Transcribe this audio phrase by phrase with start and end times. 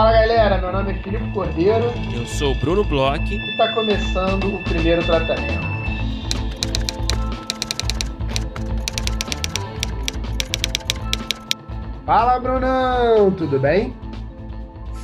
[0.00, 1.84] Fala galera, meu nome é Filipe Cordeiro.
[2.16, 3.22] Eu sou o Bruno Bloch.
[3.22, 5.60] E está começando o primeiro tratamento.
[12.06, 13.94] Fala Brunão, tudo bem?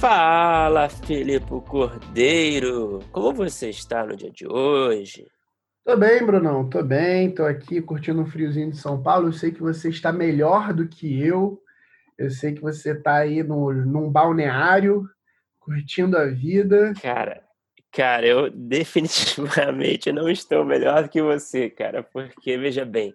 [0.00, 5.26] Fala Filipe Cordeiro, como você está no dia de hoje?
[5.84, 9.28] Tô bem, Brunão, tô bem, tô aqui curtindo um friozinho de São Paulo.
[9.28, 11.60] Eu sei que você está melhor do que eu.
[12.18, 15.08] Eu sei que você está aí no, num balneário,
[15.60, 16.94] curtindo a vida.
[17.02, 17.42] Cara,
[17.92, 23.14] cara, eu definitivamente não estou melhor do que você, cara, porque veja bem,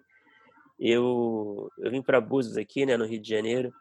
[0.78, 3.72] eu, eu vim para Búzios aqui, né, no Rio de Janeiro,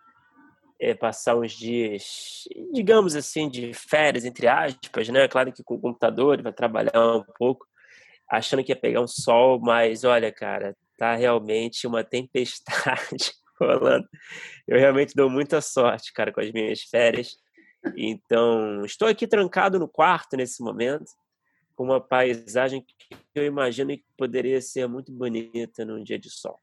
[0.80, 5.28] é, passar uns dias, digamos assim, de férias, entre aspas, né?
[5.28, 7.68] Claro que com o computador vai trabalhar um pouco,
[8.28, 13.34] achando que ia pegar um sol, mas olha, cara, tá realmente uma tempestade
[13.66, 14.08] rolando.
[14.68, 17.38] Eu realmente dou muita sorte, cara, com as minhas férias.
[17.98, 21.12] Então, estou aqui trancado no quarto nesse momento,
[21.76, 26.60] com uma paisagem que eu imagino que poderia ser muito bonita num dia de sol.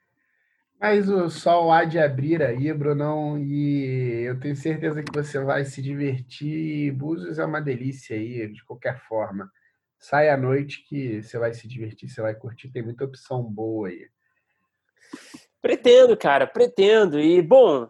[0.80, 5.64] Mas o sol há de abrir aí, Brunão, e eu tenho certeza que você vai
[5.64, 6.92] se divertir.
[6.92, 9.50] Búzios é uma delícia aí, de qualquer forma.
[9.98, 13.88] Sai à noite que você vai se divertir, você vai curtir, tem muita opção boa
[13.88, 14.08] aí.
[15.60, 17.18] Pretendo, cara, pretendo.
[17.18, 17.88] E, bom,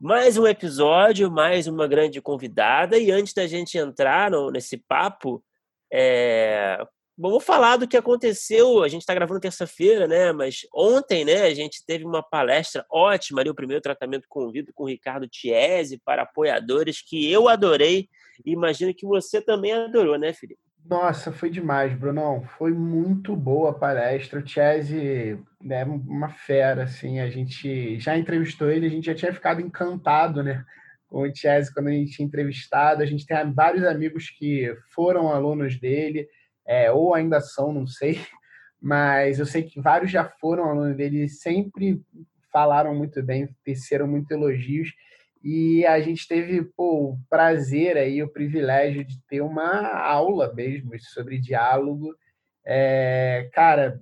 [0.00, 2.96] mais um episódio, mais uma grande convidada.
[2.96, 5.42] E antes da gente entrar no, nesse papo,
[5.92, 6.78] é...
[7.18, 8.84] vamos falar do que aconteceu.
[8.84, 10.30] A gente está gravando terça-feira, né?
[10.32, 14.84] Mas ontem, né, a gente teve uma palestra ótima ali, o primeiro tratamento convido com
[14.84, 18.08] o Ricardo Tiese para apoiadores, que eu adorei.
[18.46, 20.60] E imagino que você também adorou, né, Felipe?
[20.84, 22.42] Nossa, foi demais, Brunão.
[22.58, 24.40] Foi muito boa a palestra.
[24.40, 24.48] O
[25.70, 27.20] é uma fera, assim.
[27.20, 30.64] A gente já entrevistou ele, a gente já tinha ficado encantado, né?
[31.08, 33.02] Com o Chese quando a gente tinha entrevistado.
[33.02, 36.28] A gente tem vários amigos que foram alunos dele,
[36.66, 38.20] é, ou ainda são, não sei.
[38.80, 42.02] Mas eu sei que vários já foram alunos dele e sempre
[42.52, 44.92] falaram muito bem, teceram muito elogios.
[45.42, 50.92] E a gente teve pô, o prazer aí, o privilégio de ter uma aula mesmo
[51.00, 52.14] sobre diálogo.
[52.64, 54.00] É, cara,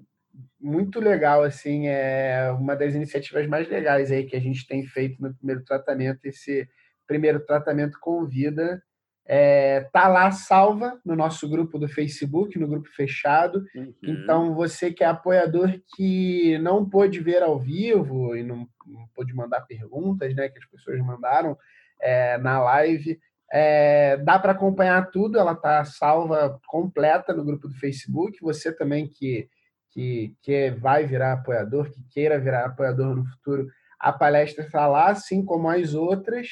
[0.61, 5.21] muito legal, assim, é uma das iniciativas mais legais aí que a gente tem feito
[5.23, 6.69] no primeiro tratamento, esse
[7.07, 8.83] primeiro tratamento com vida
[9.27, 13.65] é, tá lá salva no nosso grupo do Facebook, no grupo fechado.
[13.75, 13.95] Uhum.
[14.03, 19.33] Então, você que é apoiador que não pôde ver ao vivo e não, não pôde
[19.35, 21.57] mandar perguntas, né, que as pessoas mandaram
[22.01, 23.19] é, na live,
[23.53, 28.39] é, dá para acompanhar tudo, ela tá salva completa no grupo do Facebook.
[28.41, 29.49] Você também que,
[29.91, 33.67] que, que vai virar apoiador, que queira virar apoiador no futuro,
[33.99, 36.49] a palestra está lá, assim como as outras.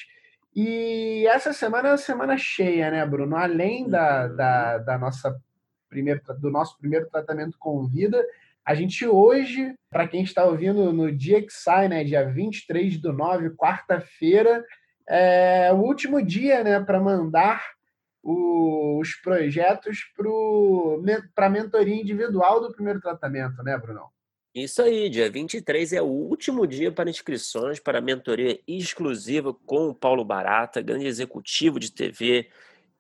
[0.61, 3.37] E essa semana é uma semana cheia, né, Bruno?
[3.37, 4.35] Além da, uhum.
[4.35, 5.41] da, da nossa
[5.89, 8.27] primeiro, do nosso primeiro tratamento com vida,
[8.65, 13.13] a gente hoje, para quem está ouvindo no dia que sai, né, dia 23 do
[13.13, 14.65] 9, quarta-feira,
[15.09, 17.63] é o último dia né, para mandar
[18.21, 20.13] o, os projetos
[21.37, 24.11] para a mentoria individual do primeiro tratamento, né, Bruno?
[24.63, 29.89] Isso aí, dia 23 é o último dia para inscrições para a mentoria exclusiva com
[29.89, 32.49] o Paulo Barata, grande executivo de TV,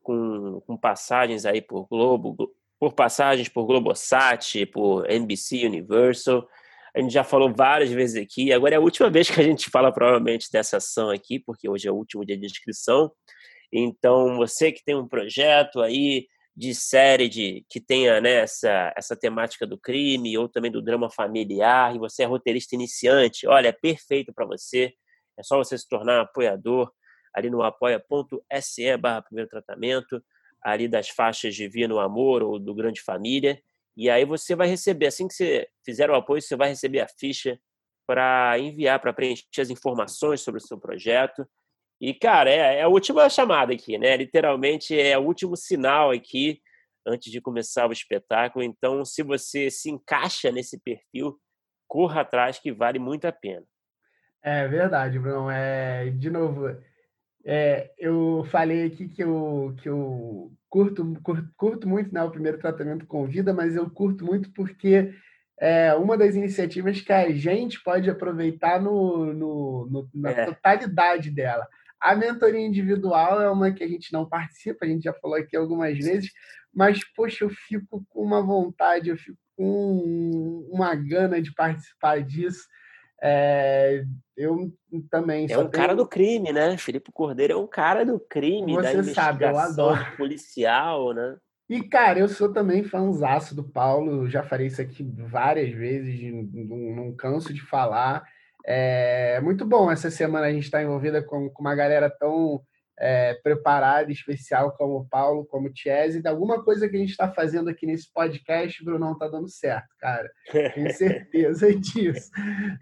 [0.00, 6.48] com, com passagens aí por Globo, por passagens por Globosat, por NBC Universal.
[6.94, 9.68] A gente já falou várias vezes aqui, agora é a última vez que a gente
[9.68, 13.10] fala provavelmente dessa ação aqui, porque hoje é o último dia de inscrição.
[13.72, 19.14] Então, você que tem um projeto aí, de série de, que tenha né, essa, essa
[19.14, 23.72] temática do crime ou também do drama familiar e você é roteirista iniciante, olha, é
[23.72, 24.92] perfeito para você.
[25.38, 26.90] É só você se tornar apoiador
[27.32, 30.20] ali no apoia.se barra primeiro tratamento,
[30.60, 33.62] ali das faixas de Via no Amor ou do Grande Família.
[33.96, 37.06] E aí você vai receber, assim que você fizer o apoio, você vai receber a
[37.06, 37.56] ficha
[38.04, 41.46] para enviar, para preencher as informações sobre o seu projeto.
[42.00, 44.16] E, cara, é, é, a última chamada aqui, né?
[44.16, 46.60] Literalmente é o último sinal aqui
[47.06, 48.64] antes de começar o espetáculo.
[48.64, 51.38] Então, se você se encaixa nesse perfil,
[51.88, 53.64] corra atrás que vale muito a pena.
[54.42, 55.50] É verdade, Bruno.
[55.50, 56.68] É, de novo,
[57.44, 62.58] é, eu falei aqui que eu, que eu curto, curto, curto muito né, o primeiro
[62.58, 65.12] tratamento com vida, mas eu curto muito porque
[65.60, 70.44] é uma das iniciativas que a gente pode aproveitar no, no, no na é.
[70.44, 71.66] totalidade dela.
[72.00, 75.56] A mentoria individual é uma que a gente não participa, a gente já falou aqui
[75.56, 76.30] algumas vezes,
[76.72, 82.66] mas, poxa, eu fico com uma vontade, eu fico com uma gana de participar disso.
[83.20, 84.04] É,
[84.36, 84.72] eu
[85.10, 85.50] também.
[85.50, 85.70] É um tenho...
[85.70, 86.76] cara do crime, né?
[86.78, 90.16] Felipe Cordeiro é um cara do crime, Você da investigação sabe, eu adoro.
[90.16, 91.36] policial, né?
[91.68, 96.78] E, cara, eu sou também fãzaço do Paulo, já falei isso aqui várias vezes, não,
[96.94, 98.24] não canso de falar.
[98.70, 102.60] É muito bom essa semana a gente estar tá envolvida com, com uma galera tão
[102.98, 106.20] é, preparada, especial como o Paulo, como o Chese.
[106.26, 110.30] Alguma coisa que a gente está fazendo aqui nesse podcast, Brunão, está dando certo, cara.
[110.74, 112.30] Tenho certeza disso.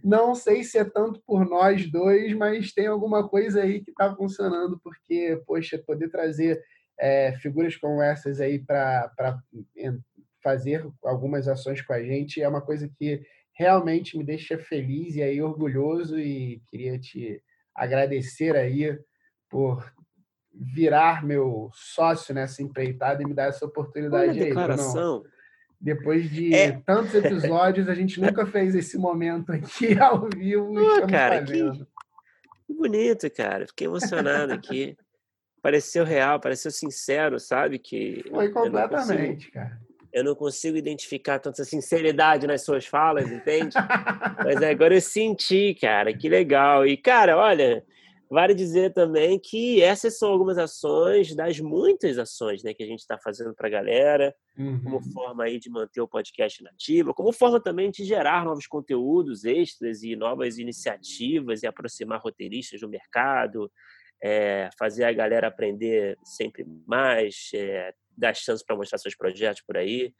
[0.02, 4.12] Não sei se é tanto por nós dois, mas tem alguma coisa aí que está
[4.12, 6.60] funcionando, porque, poxa, poder trazer
[6.98, 9.12] é, figuras como essas aí para
[10.42, 13.20] fazer algumas ações com a gente é uma coisa que
[13.56, 17.42] realmente me deixa feliz e aí orgulhoso e queria te
[17.74, 18.96] agradecer aí
[19.48, 19.90] por
[20.52, 25.22] virar meu sócio nessa empreitada e me dar essa oportunidade Olha a declaração.
[25.24, 25.30] Aí,
[25.80, 26.72] Depois de é.
[26.84, 30.74] tantos episódios, a gente nunca fez esse momento aqui ao vivo.
[30.74, 31.52] Pô, cara, que,
[32.66, 33.66] que bonito, cara.
[33.66, 34.96] Fiquei emocionado aqui.
[35.62, 37.78] pareceu real, pareceu sincero, sabe?
[37.78, 39.80] Que Foi completamente, cara.
[40.16, 43.76] Eu não consigo identificar tanta sinceridade nas suas falas, entende?
[44.42, 46.86] Mas agora eu senti, cara, que legal.
[46.86, 47.84] E, cara, olha,
[48.28, 52.98] Vale dizer também que essas são algumas ações das muitas ações né, que a gente
[52.98, 54.82] está fazendo para a galera, uhum.
[54.82, 59.44] como forma aí de manter o podcast nativo, como forma também de gerar novos conteúdos
[59.44, 63.70] extras e novas iniciativas e aproximar roteiristas do mercado,
[64.20, 67.94] é, fazer a galera aprender sempre mais, é,
[68.34, 70.12] chance para mostrar seus projetos por aí.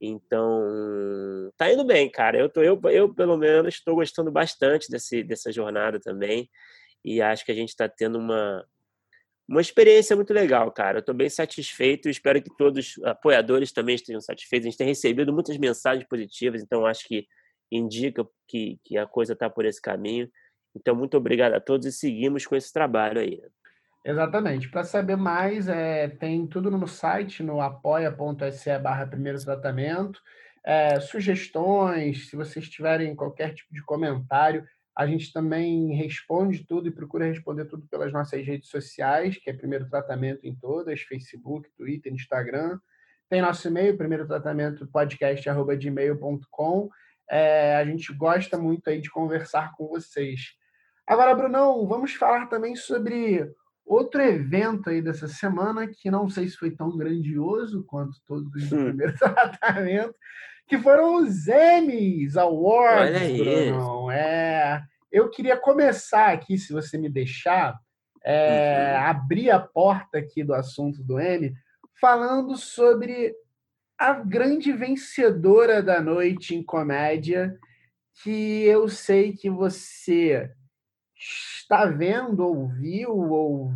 [0.00, 2.38] Então, tá indo bem, cara.
[2.38, 6.48] Eu, tô, eu, eu pelo menos, estou gostando bastante desse, dessa jornada também
[7.04, 8.64] e acho que a gente está tendo uma,
[9.48, 10.98] uma experiência muito legal, cara.
[10.98, 14.66] Eu estou bem satisfeito espero que todos os apoiadores também estejam satisfeitos.
[14.66, 17.26] A gente tem recebido muitas mensagens positivas, então acho que
[17.70, 20.30] indica que, que a coisa está por esse caminho.
[20.76, 23.42] Então, muito obrigado a todos e seguimos com esse trabalho aí.
[24.08, 24.70] Exatamente.
[24.70, 30.18] Para saber mais, é, tem tudo no site, no apoia.se barra primeiro tratamento.
[30.64, 34.66] É, sugestões, se vocês tiverem qualquer tipo de comentário,
[34.96, 39.52] a gente também responde tudo e procura responder tudo pelas nossas redes sociais, que é
[39.52, 42.80] Primeiro Tratamento em todas, Facebook, Twitter, Instagram.
[43.28, 44.88] Tem nosso e-mail, primeiro tratamento.
[47.30, 50.54] É, a gente gosta muito aí de conversar com vocês.
[51.06, 53.54] Agora, Brunão, vamos falar também sobre
[53.88, 58.72] outro evento aí dessa semana, que não sei se foi tão grandioso quanto todos os
[58.72, 58.84] hum.
[58.84, 60.14] primeiros tratamentos,
[60.66, 63.38] que foram os Emmys Awards, Olha aí.
[63.38, 64.10] Bruno.
[64.10, 67.78] É, eu queria começar aqui, se você me deixar,
[68.22, 69.06] é, uhum.
[69.06, 71.54] abrir a porta aqui do assunto do Emmy,
[71.98, 73.34] falando sobre
[73.98, 77.58] a grande vencedora da noite em comédia,
[78.22, 80.52] que eu sei que você
[81.18, 83.70] está vendo, ou viu, ou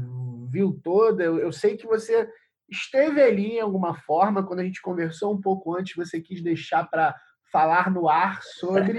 [0.51, 1.23] viu toda.
[1.25, 2.29] Eu, eu sei que você
[2.71, 6.89] esteve ali em alguma forma, quando a gente conversou um pouco antes, você quis deixar
[6.89, 7.15] para
[7.53, 8.99] falar no ar sobre.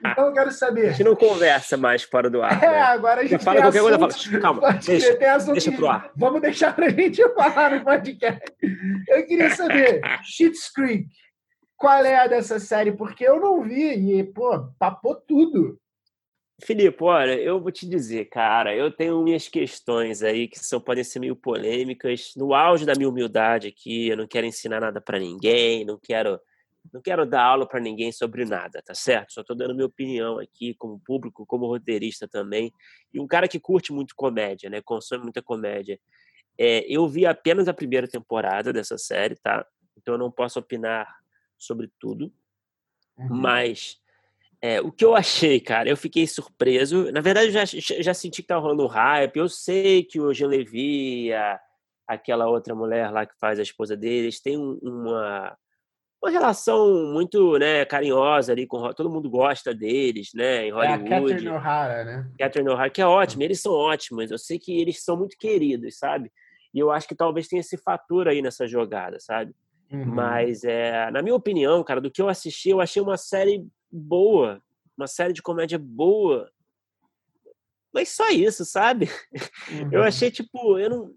[0.00, 0.88] Então eu quero saber.
[0.88, 2.62] A gente não conversa mais fora do ar.
[2.62, 2.80] É, né?
[2.82, 3.42] agora a gente.
[3.42, 4.40] fala qualquer coisa, fala.
[4.40, 5.16] Calma, deixa,
[5.52, 6.10] deixa pro ar.
[6.16, 8.54] Vamos deixar pra gente falar no podcast.
[9.08, 11.08] Eu queria saber, Schitt's Creek,
[11.76, 12.92] qual é a dessa série?
[12.92, 15.81] Porque eu não vi e, pô, papou tudo.
[16.64, 21.02] Filipe, olha, eu vou te dizer, cara, eu tenho minhas questões aí que são podem
[21.02, 22.32] ser meio polêmicas.
[22.36, 26.40] No auge da minha humildade aqui, eu não quero ensinar nada para ninguém, não quero
[26.92, 29.32] não quero dar aula para ninguém sobre nada, tá certo?
[29.32, 32.72] Só estou dando minha opinião aqui, como público, como roteirista também.
[33.14, 34.80] E um cara que curte muito comédia, né?
[34.82, 36.00] Consome muita comédia.
[36.58, 39.64] É, eu vi apenas a primeira temporada dessa série, tá?
[39.96, 41.06] Então eu não posso opinar
[41.56, 42.32] sobre tudo.
[43.16, 43.28] Uhum.
[43.36, 44.01] Mas
[44.64, 47.10] é, o que eu achei, cara, eu fiquei surpreso.
[47.10, 47.64] Na verdade, eu já,
[48.00, 49.36] já senti que tava rolando hype.
[49.36, 51.60] Eu sei que o Jean Levy, a,
[52.06, 55.58] aquela outra mulher lá que faz a esposa deles, tem uma,
[56.22, 60.68] uma relação muito né, carinhosa ali com todo mundo gosta deles, né?
[60.68, 61.12] Em Hollywood.
[61.12, 62.30] É a Catherine O'Hara, né?
[62.38, 64.30] Catherine O'Hara, que é ótima, eles são ótimos.
[64.30, 66.30] Eu sei que eles são muito queridos, sabe?
[66.72, 69.52] E eu acho que talvez tenha esse fator aí nessa jogada, sabe?
[69.90, 70.06] Uhum.
[70.06, 74.62] Mas, é, na minha opinião, cara, do que eu assisti, eu achei uma série boa,
[74.96, 76.50] uma série de comédia boa.
[77.92, 79.08] Mas só isso, sabe?
[79.70, 79.90] Uhum.
[79.92, 81.14] Eu achei, tipo, eu não,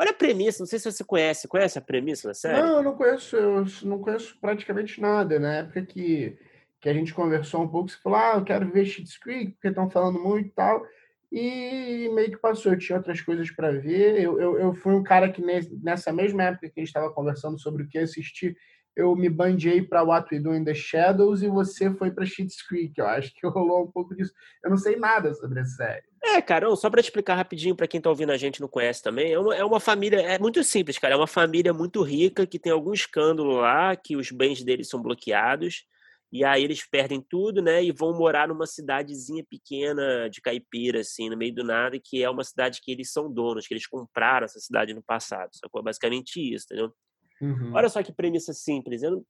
[0.00, 1.46] Olha a premissa, não sei se você conhece.
[1.46, 2.58] Conhece a premissa da série?
[2.58, 5.38] Não, eu não conheço, eu não conheço praticamente nada.
[5.38, 6.38] Na época que,
[6.80, 9.68] que a gente conversou um pouco, você falou, ah, eu quero ver Schitt's Creek, porque
[9.68, 10.82] estão falando muito e tal.
[11.30, 14.22] E meio que passou, eu tinha outras coisas para ver.
[14.22, 15.42] Eu, eu, eu, fui um cara que
[15.82, 18.56] nessa mesma época que a gente estava conversando sobre o que assistir,
[18.96, 22.62] eu me bandiei para What We Do in the Shadows e você foi para Schitt's
[22.66, 22.98] Creek.
[22.98, 24.32] Eu acho que rolou um pouco disso.
[24.62, 26.10] Eu não sei nada sobre a série.
[26.22, 29.02] É, cara, só para explicar rapidinho para quem tá ouvindo a gente e não conhece
[29.02, 32.46] também, é uma, é uma família, é muito simples, cara, é uma família muito rica
[32.46, 35.86] que tem algum escândalo lá, que os bens deles são bloqueados,
[36.30, 41.30] e aí eles perdem tudo, né, e vão morar numa cidadezinha pequena de caipira, assim,
[41.30, 44.44] no meio do nada, que é uma cidade que eles são donos, que eles compraram
[44.44, 45.82] essa cidade no passado, sacou?
[45.82, 46.92] Basicamente isso, entendeu?
[47.40, 47.72] Uhum.
[47.74, 49.02] Olha só que premissa simples.
[49.02, 49.24] Eu não,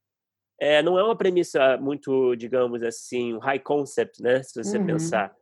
[0.58, 4.42] é, não é uma premissa muito, digamos assim, high concept, né?
[4.42, 4.86] Se você uhum.
[4.86, 5.34] pensar.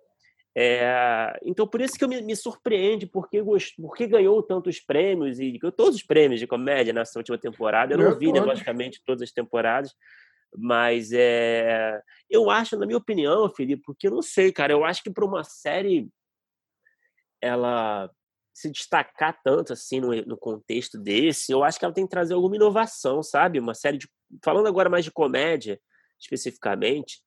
[0.57, 3.41] É, então, por isso que eu me, me surpreende, porque,
[3.81, 7.95] porque ganhou tantos prêmios, e todos os prêmios de comédia nessa última temporada.
[7.95, 9.95] Eu não vi, né, logicamente, todas as temporadas,
[10.57, 15.03] mas é, eu acho, na minha opinião, Felipe, porque eu não sei, cara, eu acho
[15.03, 16.09] que para uma série
[17.41, 18.11] ela
[18.59, 22.35] se destacar tanto assim no, no, contexto desse, eu acho que ela tem que trazer
[22.35, 23.61] alguma inovação, sabe?
[23.61, 24.09] Uma série de.
[24.45, 25.81] Falando agora mais de comédia,
[26.19, 27.21] especificamente,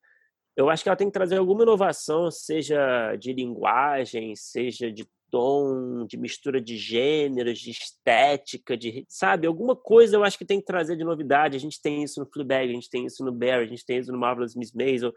[0.54, 6.04] eu acho que ela tem que trazer alguma inovação, seja de linguagem, seja de tom,
[6.06, 9.46] de mistura de gêneros, de estética, de, sabe?
[9.46, 11.56] Alguma coisa eu acho que tem que trazer de novidade.
[11.56, 13.96] A gente tem isso no Fleabag, a gente tem isso no Barry, a gente tem
[13.96, 15.14] isso no Marvelous Miss Maisel.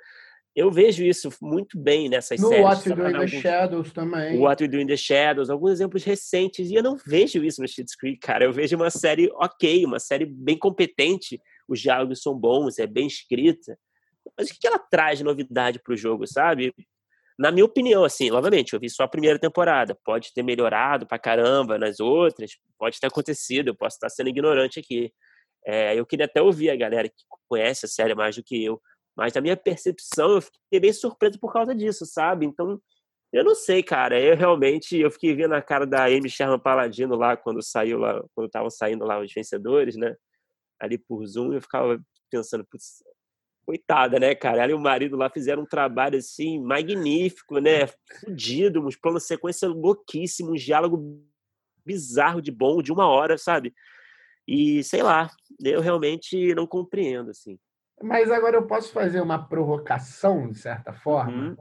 [0.55, 2.63] Eu vejo isso muito bem nessas no séries.
[2.63, 3.31] No What We Do in the alguns...
[3.41, 4.39] Shadows também.
[4.39, 6.69] What We Do in the Shadows, alguns exemplos recentes.
[6.69, 8.45] E eu não vejo isso no Schitt's Creek, cara.
[8.45, 11.41] Eu vejo uma série ok, uma série bem competente.
[11.67, 13.77] Os diálogos são bons, é bem escrita.
[14.37, 16.73] Mas o que ela traz de novidade para o jogo, sabe?
[17.37, 19.93] Na minha opinião, assim, novamente, eu vi só a primeira temporada.
[20.05, 24.79] Pode ter melhorado pra caramba nas outras, pode ter acontecido, eu posso estar sendo ignorante
[24.79, 25.11] aqui.
[25.67, 27.15] É, eu queria até ouvir a galera que
[27.49, 28.79] conhece a série mais do que eu
[29.15, 32.45] mas na minha percepção, eu fiquei bem surpreso por causa disso, sabe?
[32.45, 32.81] Então,
[33.31, 34.19] eu não sei, cara.
[34.19, 38.23] Eu realmente, eu fiquei vendo a cara da Amy Sherman Paladino lá, quando saiu lá,
[38.33, 40.15] quando estavam saindo lá os vencedores, né?
[40.79, 43.03] Ali por Zoom, eu ficava pensando, putz,
[43.65, 44.63] coitada, né, cara?
[44.63, 47.87] Ela e o marido lá fizeram um trabalho, assim, magnífico, né?
[48.19, 51.25] Fudido, uns planos sequência louquíssimos, um diálogo
[51.85, 53.73] bizarro de bom, de uma hora, sabe?
[54.47, 55.29] E, sei lá,
[55.63, 57.57] eu realmente não compreendo, assim.
[58.01, 61.49] Mas agora eu posso fazer uma provocação, de certa forma.
[61.49, 61.57] Uhum.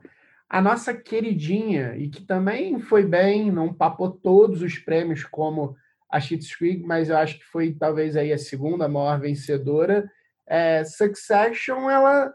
[0.49, 5.77] A nossa queridinha, e que também foi bem, não papou todos os prêmios como
[6.11, 10.09] a Schitt's Creek, mas eu acho que foi talvez aí a segunda maior vencedora.
[10.47, 12.33] É, Succession, ela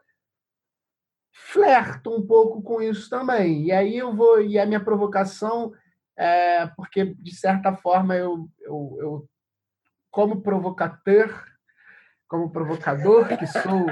[1.31, 3.65] flerta um pouco com isso também.
[3.65, 5.71] E aí eu vou, e a minha provocação
[6.17, 9.29] é porque, de certa forma, eu, eu, eu
[10.11, 11.45] como provocador,
[12.29, 13.87] como provocador que sou,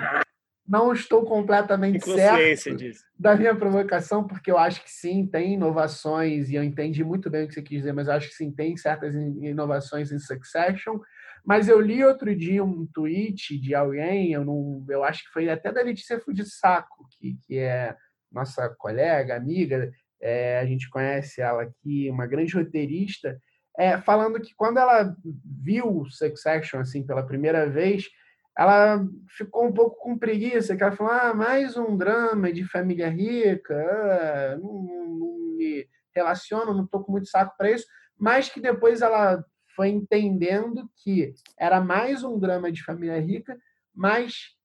[0.66, 3.04] não estou completamente certo disso.
[3.18, 7.44] da minha provocação, porque eu acho que sim, tem inovações, e eu entendi muito bem
[7.44, 11.00] o que você quis dizer, mas eu acho que sim, tem certas inovações em Succession.
[11.44, 15.50] Mas eu li outro dia um tweet de alguém, eu, não, eu acho que foi
[15.50, 17.96] até da Letícia Saco, que, que é
[18.30, 19.90] nossa colega, amiga,
[20.22, 23.42] é, a gente conhece ela aqui, uma grande roteirista,
[23.78, 25.16] é, falando que quando ela
[25.64, 28.10] viu Succession assim pela primeira vez,
[28.58, 33.08] ela ficou um pouco com preguiça, que ela falou, ah, mais um drama de família
[33.08, 37.86] rica, ah, não, não, me relaciono, não estou com muito saco para isso,
[38.18, 39.46] mas que depois ela
[39.76, 43.56] foi entendendo que era mais um drama de família rica,
[43.94, 44.56] mas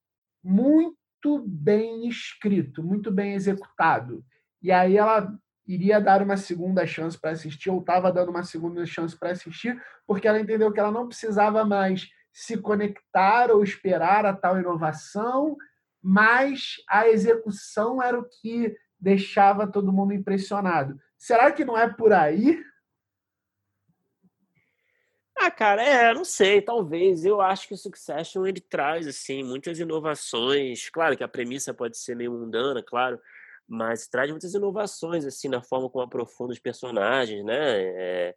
[0.43, 4.25] muito bem escrito, muito bem executado.
[4.59, 5.31] E aí ela
[5.67, 9.79] iria dar uma segunda chance para assistir, ou estava dando uma segunda chance para assistir,
[10.07, 15.55] porque ela entendeu que ela não precisava mais se conectar ou esperar a tal inovação,
[16.01, 20.99] mas a execução era o que deixava todo mundo impressionado.
[21.17, 22.61] Será que não é por aí?
[25.37, 27.25] Ah, cara, é, não sei, talvez.
[27.25, 30.89] Eu acho que o Succession ele traz assim muitas inovações.
[30.89, 33.19] Claro que a premissa pode ser meio mundana, claro,
[33.67, 37.81] mas traz muitas inovações assim na forma como aprofunda os personagens, né?
[37.81, 38.35] É,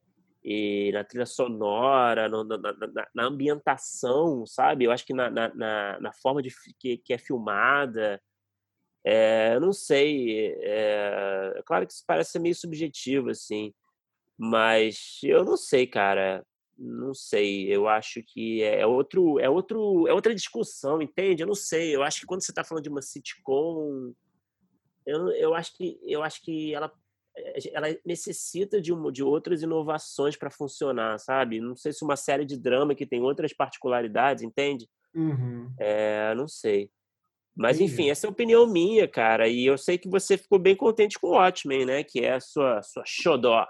[0.49, 4.85] e na trilha sonora, no, na, na, na, ambientação, sabe?
[4.85, 8.23] Eu acho que na, na, na forma de que, que é filmada,
[9.05, 10.55] é, eu não sei.
[10.63, 13.75] É, é, claro que isso parece ser meio subjetivo, assim,
[14.39, 16.47] mas eu não sei, cara.
[16.79, 17.67] Não sei.
[17.75, 21.43] Eu acho que é outro, é outro, é outra discussão, entende?
[21.43, 21.95] Eu não sei.
[21.97, 24.13] Eu acho que quando você está falando de uma sitcom,
[25.05, 26.93] eu, eu acho que eu acho que ela
[27.73, 31.61] ela necessita de, uma, de outras inovações para funcionar, sabe?
[31.61, 34.89] Não sei se uma série de drama que tem outras particularidades, entende?
[35.15, 35.73] Uhum.
[35.79, 36.91] É, não sei.
[37.55, 39.49] Mas, enfim, essa é a opinião minha, cara.
[39.49, 42.05] E eu sei que você ficou bem contente com o Watchmen, né?
[42.05, 43.67] Que é a sua, sua xodó.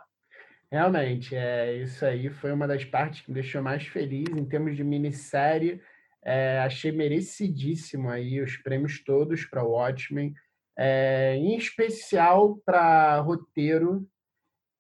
[0.71, 4.77] Realmente, é, isso aí foi uma das partes que me deixou mais feliz em termos
[4.77, 5.81] de minissérie.
[6.25, 10.35] É, achei merecidíssimo aí os prêmios todos para o Watchmen,
[10.77, 14.07] é, em especial para roteiro.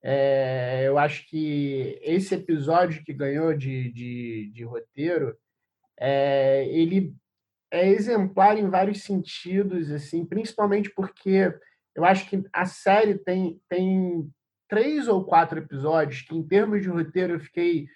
[0.02, 5.36] É, eu acho que esse episódio que ganhou de, de, de roteiro,
[5.98, 7.14] é, ele
[7.70, 11.52] é exemplar em vários sentidos, assim, principalmente porque
[11.94, 14.30] eu acho que a série tem, tem
[14.68, 17.88] três ou quatro episódios que, em termos de roteiro, eu fiquei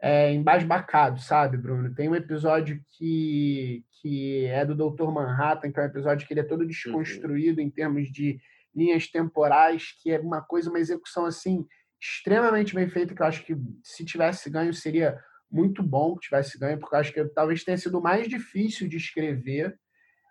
[0.00, 1.94] é, embasbacado, sabe, Bruno?
[1.94, 6.40] Tem um episódio que, que é do Doutor Manhattan, que é um episódio que ele
[6.40, 6.66] é todo uhum.
[6.66, 7.66] desconstruído uhum.
[7.66, 8.38] em termos de
[8.74, 11.66] linhas temporais, que é uma coisa, uma execução assim
[12.00, 15.18] extremamente bem feita, que eu acho que se tivesse ganho seria
[15.50, 18.96] muito bom que tivesse ganho, porque eu acho que talvez tenha sido mais difícil de
[18.96, 19.76] escrever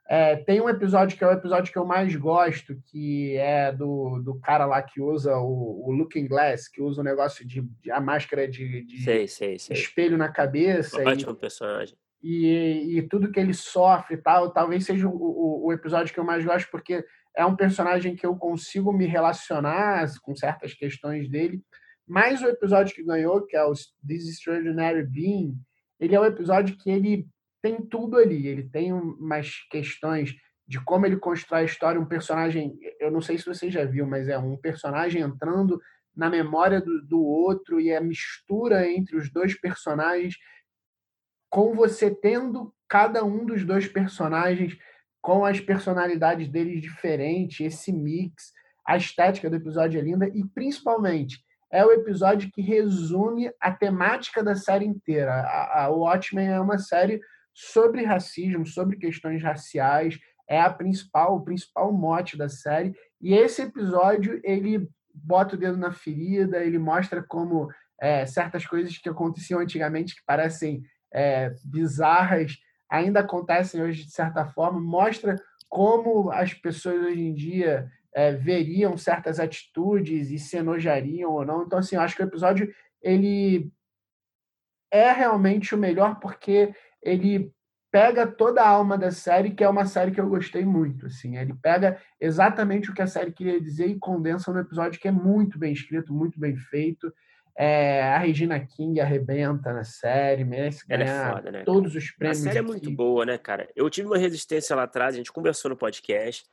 [0.10, 4.22] é, tem um episódio que é o episódio que eu mais gosto, que é do,
[4.24, 7.92] do cara lá que usa o, o Looking Glass, que usa o negócio de, de
[7.92, 9.76] a máscara de, de sei, sei, sei.
[9.76, 11.02] espelho na cabeça.
[11.02, 11.98] Um ótimo personagem.
[12.24, 16.20] E, e, tudo que ele sofre e tal, talvez seja o, o, o, episódio que
[16.20, 21.30] eu mais gosto, porque é um personagem que eu consigo me relacionar com certas questões
[21.30, 21.62] dele.
[22.08, 23.74] Mas o episódio que ganhou, que é o
[24.08, 25.54] This Extraordinary Being,
[26.00, 27.28] ele é o episódio que ele
[27.68, 28.48] tem tudo ali.
[28.48, 30.34] Ele tem umas questões
[30.66, 34.06] de como ele constrói a história, um personagem, eu não sei se você já viu,
[34.06, 35.80] mas é um personagem entrando
[36.16, 40.36] na memória do, do outro e a mistura entre os dois personagens,
[41.50, 44.78] com você tendo cada um dos dois personagens
[45.22, 48.52] com as personalidades deles diferentes, esse mix,
[48.86, 51.38] a estética do episódio é linda e principalmente
[51.72, 55.34] é o episódio que resume a temática da série inteira.
[55.34, 57.22] A, a Watchmen é uma série
[57.58, 62.94] sobre racismo, sobre questões raciais, é a principal, o principal mote da série.
[63.20, 67.68] E esse episódio ele bota o dedo na ferida, ele mostra como
[68.00, 72.58] é, certas coisas que aconteciam antigamente que parecem é, bizarras
[72.90, 75.36] ainda acontecem hoje de certa forma, mostra
[75.68, 81.64] como as pessoas hoje em dia é, veriam certas atitudes e se enojariam ou não.
[81.64, 83.72] Então, assim, eu acho que o episódio ele
[84.92, 86.74] é realmente o melhor porque
[87.08, 87.52] ele
[87.92, 91.06] pega toda a alma da série, que é uma série que eu gostei muito.
[91.08, 95.08] Assim, ele pega exatamente o que a série queria dizer e condensa num episódio que
[95.08, 97.12] é muito bem escrito, muito bem feito.
[97.58, 102.42] É, a Regina King arrebenta na série, merece Ela é foda, né, todos os prêmios.
[102.42, 103.68] A série é muito boa, né, cara?
[103.76, 106.46] Eu tive uma resistência lá atrás, a gente conversou no podcast,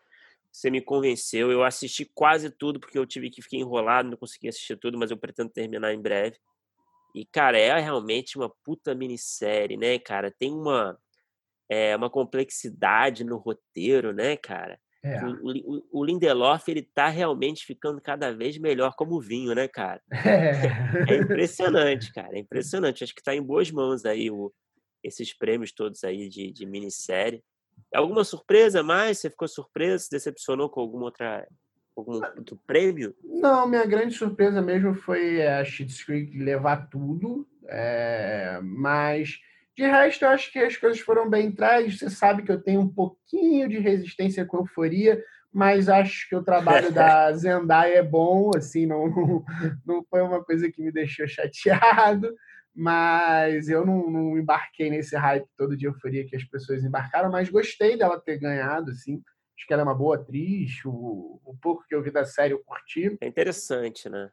[0.50, 4.48] você me convenceu, eu assisti quase tudo, porque eu tive que ficar enrolado, não consegui
[4.48, 6.38] assistir tudo, mas eu pretendo terminar em breve.
[7.14, 10.34] E, cara, é realmente uma puta minissérie, né, cara?
[10.36, 10.98] Tem uma,
[11.68, 14.78] é, uma complexidade no roteiro, né, cara?
[15.04, 15.22] É.
[15.22, 20.00] O, o, o, Lindelof, ele tá realmente ficando cada vez melhor como vinho, né, cara?
[21.10, 22.36] É, é impressionante, cara.
[22.36, 23.04] É impressionante.
[23.04, 24.50] Acho que tá em boas mãos aí o,
[25.02, 27.44] esses prêmios todos aí de, de minissérie.
[27.94, 29.18] Alguma surpresa mais?
[29.18, 30.04] Você ficou surpreso?
[30.04, 31.46] Se decepcionou com alguma outra
[32.00, 33.14] algum outro prêmio?
[33.22, 39.40] Não, minha grande surpresa mesmo foi a Schitt's Creek levar tudo, é, mas
[39.76, 41.98] de resto eu acho que as coisas foram bem entregues.
[41.98, 46.42] Você sabe que eu tenho um pouquinho de resistência com euforia, mas acho que o
[46.42, 49.44] trabalho da Zendaya é bom, assim, não,
[49.84, 52.32] não foi uma coisa que me deixou chateado,
[52.74, 57.48] mas eu não, não embarquei nesse hype todo de euforia que as pessoas embarcaram, mas
[57.48, 59.22] gostei dela ter ganhado, assim,
[59.56, 60.84] Acho que ela é uma boa atriz.
[60.84, 63.16] O, o pouco que eu vi da série eu curti.
[63.20, 64.30] É interessante, né?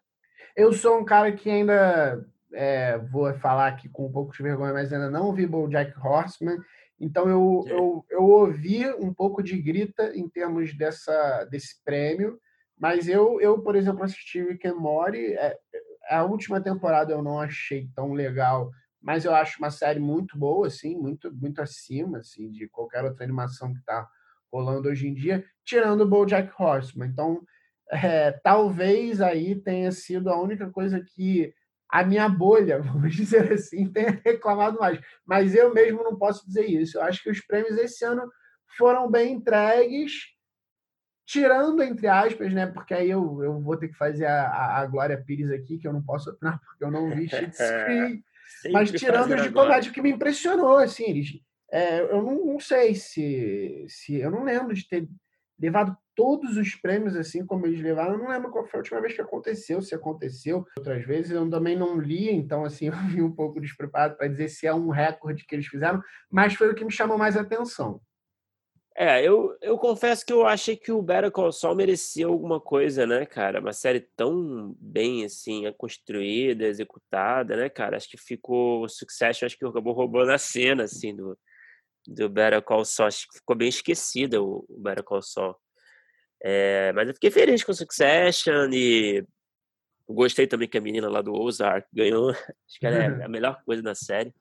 [0.55, 4.73] Eu sou um cara que ainda é, vou falar aqui com um pouco de vergonha,
[4.73, 6.57] mas ainda não vi Jack Horseman.
[6.99, 7.71] Então eu, é.
[7.71, 12.39] eu, eu ouvi um pouco de grita em termos dessa, desse prêmio,
[12.77, 15.33] mas eu, eu por exemplo, assisti Rick and Morty.
[15.33, 15.57] É,
[16.09, 18.69] a última temporada eu não achei tão legal,
[19.01, 23.23] mas eu acho uma série muito boa, assim, muito, muito acima assim, de qualquer outra
[23.23, 24.07] animação que está
[24.51, 27.07] rolando hoje em dia, tirando o BoJack Horseman.
[27.07, 27.41] Então,
[27.91, 31.53] é, talvez aí tenha sido a única coisa que
[31.89, 34.99] a minha bolha, vamos dizer assim, tenha reclamado mais.
[35.25, 36.97] Mas eu mesmo não posso dizer isso.
[36.97, 38.23] Eu acho que os prêmios esse ano
[38.77, 40.13] foram bem entregues,
[41.25, 42.67] tirando, entre aspas, né?
[42.67, 45.93] Porque aí eu, eu vou ter que fazer a, a Glória Pires aqui, que eu
[45.93, 48.23] não posso opinar, porque eu não vi Creek.
[48.71, 52.93] mas tirando os de comédia que me impressionou, assim, eles é, eu não, não, sei
[52.93, 54.15] se, se.
[54.19, 55.07] Eu não lembro de ter
[55.57, 58.13] levado todos os prêmios assim como eles levaram.
[58.13, 61.31] Eu não lembro qual foi a última vez que aconteceu, se aconteceu outras vezes.
[61.31, 64.73] Eu também não li, então assim eu vim um pouco despreparado para dizer se é
[64.73, 68.01] um recorde que eles fizeram, mas foi o que me chamou mais atenção.
[68.93, 73.07] É, eu, eu confesso que eu achei que o Better Call Saul merecia alguma coisa,
[73.07, 73.61] né, cara?
[73.61, 77.95] Uma série tão bem, assim, construída, executada, né, cara?
[77.95, 78.83] Acho que ficou...
[78.83, 81.37] O Succession acho que acabou roubando a cena, assim, do,
[82.07, 83.07] do Better Call Saul.
[83.07, 85.55] Acho que ficou bem esquecida o, o Better Call Saul.
[86.43, 89.23] É, mas eu fiquei feliz com o Succession e
[90.07, 92.31] gostei também que a menina lá do Ozark ganhou.
[92.67, 94.33] Acho que ela é a melhor coisa da série.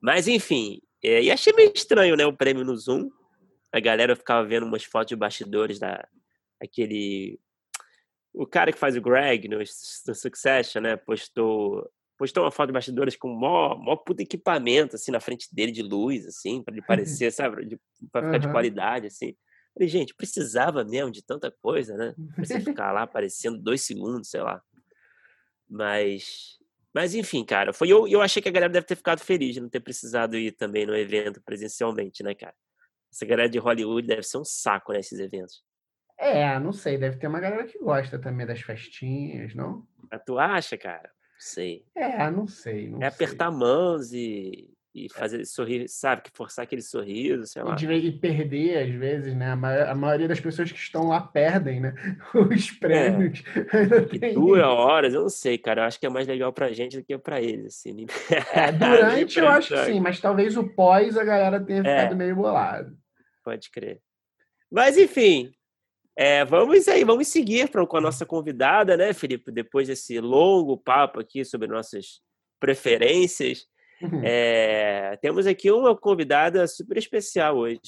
[0.00, 3.10] Mas enfim, é, e achei meio estranho, né, o prêmio no Zoom.
[3.72, 6.06] A galera ficava vendo umas fotos de bastidores da
[6.60, 7.38] aquele
[8.32, 12.72] o cara que faz o Greg no, no Succession, né, postou postou uma foto de
[12.72, 16.82] bastidores com mó, mó puto equipamento, assim, na frente dele de luz, assim, para ele
[16.86, 17.78] parecer, sabe,
[18.10, 18.38] para ficar uhum.
[18.40, 19.34] de qualidade, assim.
[19.72, 22.14] Falei, gente, precisava mesmo de tanta coisa, né?
[22.34, 24.60] Pra você ficar lá aparecendo dois segundos, sei lá.
[25.70, 26.58] Mas,
[26.92, 29.60] mas enfim, cara, foi eu, eu achei que a galera deve ter ficado feliz de
[29.60, 32.54] não ter precisado ir também no evento presencialmente, né, cara?
[33.12, 35.62] Essa galera de Hollywood deve ser um saco nesses eventos.
[36.18, 39.86] É, não sei, deve ter uma galera que gosta também das festinhas, não?
[40.10, 41.08] Ah, tu acha, cara?
[41.38, 41.84] Sei.
[41.94, 42.88] É, não sei.
[42.88, 43.58] Não é apertar sei.
[43.58, 45.08] mãos e, e é.
[45.08, 46.22] fazer sorrir, sabe?
[46.22, 47.76] Que forçar aquele sorriso, sei lá.
[47.80, 49.52] E perder, às vezes, né?
[49.52, 51.94] A, maioria das pessoas que estão lá perdem, né?
[52.34, 53.42] Os prêmios.
[54.20, 54.32] É.
[54.32, 55.82] duas horas, eu não sei, cara.
[55.82, 58.06] Eu acho que é mais legal pra gente do que pra eles, assim.
[58.54, 61.82] É, durante eu acho que sim, mas talvez o pós a galera tenha é.
[61.82, 62.96] ficado meio bolado.
[63.44, 64.00] Pode crer.
[64.70, 65.50] Mas, enfim,
[66.20, 69.52] é, vamos aí, vamos seguir pra, com a nossa convidada, né, Felipe?
[69.52, 72.20] Depois desse longo papo aqui sobre nossas
[72.58, 73.66] preferências,
[74.02, 74.20] uhum.
[74.24, 77.80] é, temos aqui uma convidada super especial hoje.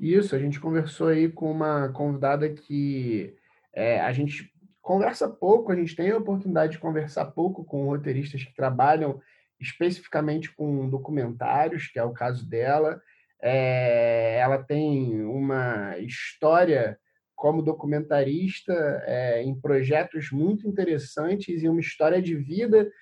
[0.00, 3.36] Isso, a gente conversou aí com uma convidada que
[3.72, 4.52] é, a gente
[4.82, 9.22] conversa pouco, a gente tem a oportunidade de conversar pouco com roteiristas que trabalham
[9.60, 13.00] especificamente com documentários, que é o caso dela.
[13.40, 16.98] É, ela tem uma história
[17.40, 18.74] como documentarista
[19.06, 22.92] é, em projetos muito interessantes e uma história de vida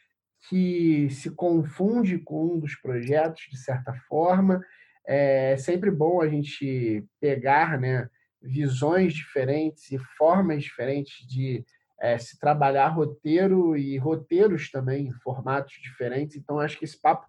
[0.49, 4.65] que se confunde com um dos projetos, de certa forma.
[5.05, 8.09] É sempre bom a gente pegar né,
[8.41, 11.65] visões diferentes e formas diferentes de
[12.01, 16.37] é, se trabalhar roteiro e roteiros também, formatos diferentes.
[16.37, 17.27] Então, acho que esse papo,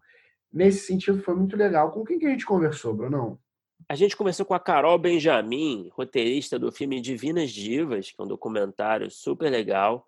[0.53, 1.91] nesse sentido, foi muito legal.
[1.91, 3.39] Com quem que a gente conversou, Brunão?
[3.91, 8.28] A gente começou com a Carol Benjamin, roteirista do filme Divinas Divas, que é um
[8.28, 10.08] documentário super legal.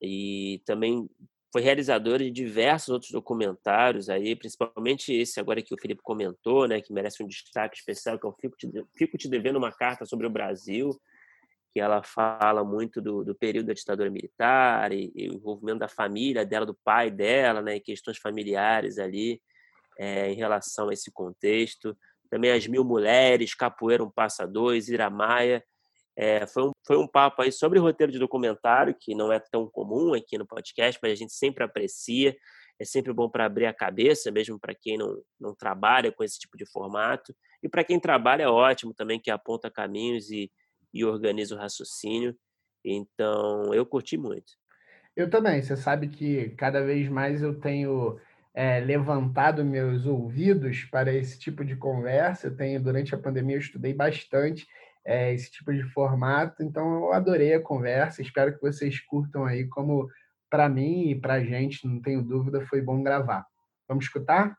[0.00, 1.06] E também
[1.52, 6.80] foi realizadora de diversos outros documentários aí, principalmente esse agora que o Felipe comentou, né,
[6.80, 10.06] que merece um destaque especial, que é o Fico Te, Fico Te Devendo uma Carta
[10.06, 10.98] sobre o Brasil,
[11.74, 15.88] que ela fala muito do, do período da ditadura militar e, e, o envolvimento da
[15.88, 19.42] família dela, do pai dela, né, e questões familiares ali
[19.98, 21.94] é, em relação a esse contexto
[22.30, 25.62] também As Mil Mulheres, Capoeira Um Passa Dois, Iramaia.
[26.16, 29.68] É, foi, um, foi um papo aí sobre roteiro de documentário, que não é tão
[29.68, 32.36] comum aqui no podcast, mas a gente sempre aprecia.
[32.78, 36.38] É sempre bom para abrir a cabeça, mesmo para quem não, não trabalha com esse
[36.38, 37.34] tipo de formato.
[37.62, 40.50] E para quem trabalha é ótimo também, que aponta caminhos e,
[40.94, 42.34] e organiza o raciocínio.
[42.82, 44.54] Então, eu curti muito.
[45.14, 45.62] Eu também.
[45.62, 48.18] Você sabe que cada vez mais eu tenho
[48.54, 52.48] é, levantado meus ouvidos para esse tipo de conversa.
[52.48, 54.66] Eu tenho, durante a pandemia, eu estudei bastante
[55.04, 58.22] é, esse tipo de formato, então eu adorei a conversa.
[58.22, 60.08] Espero que vocês curtam aí, como
[60.50, 63.46] para mim e para a gente, não tenho dúvida, foi bom gravar.
[63.88, 64.56] Vamos escutar?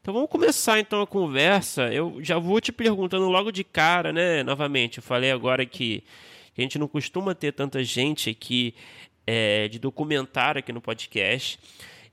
[0.00, 1.92] Então vamos começar então a conversa.
[1.92, 4.42] Eu já vou te perguntando logo de cara, né?
[4.42, 6.02] Novamente, eu falei agora que
[6.62, 8.74] a gente não costuma ter tanta gente aqui
[9.26, 11.58] é, de documentário aqui no podcast.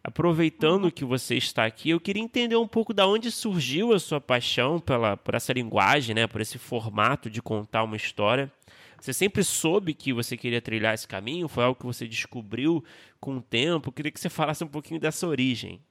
[0.04, 4.22] Aproveitando que você está aqui, eu queria entender um pouco da onde surgiu a sua
[4.22, 8.52] paixão pela, por essa linguagem, né, por esse formato de contar uma história.
[9.00, 11.48] Você sempre soube que você queria trilhar esse caminho?
[11.48, 12.84] Foi algo que você descobriu
[13.20, 13.90] com o tempo?
[13.90, 15.82] Eu queria que você falasse um pouquinho dessa origem.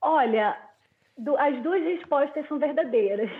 [0.00, 0.54] Olha,
[1.16, 3.30] do, as duas respostas são verdadeiras.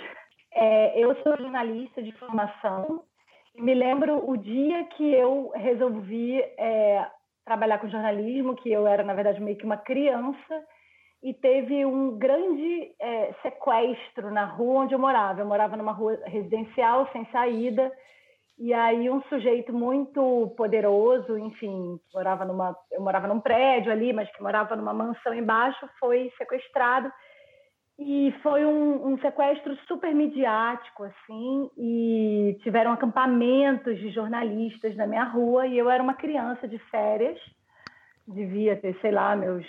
[0.52, 3.04] É, eu sou jornalista de formação
[3.56, 7.06] me lembro o dia que eu resolvi é,
[7.44, 10.64] trabalhar com jornalismo, que eu era, na verdade, meio que uma criança,
[11.22, 15.40] e teve um grande é, sequestro na rua onde eu morava.
[15.40, 17.90] Eu morava numa rua residencial, sem saída,
[18.58, 24.30] e aí um sujeito muito poderoso, enfim, morava numa, eu morava num prédio ali, mas
[24.32, 27.10] que morava numa mansão embaixo, foi sequestrado
[27.98, 35.24] e foi um, um, sequestro super midiático, assim, e tiveram acampamentos de jornalistas na minha
[35.24, 37.38] rua, e eu era uma criança de férias,
[38.26, 39.64] devia ter, sei lá, meus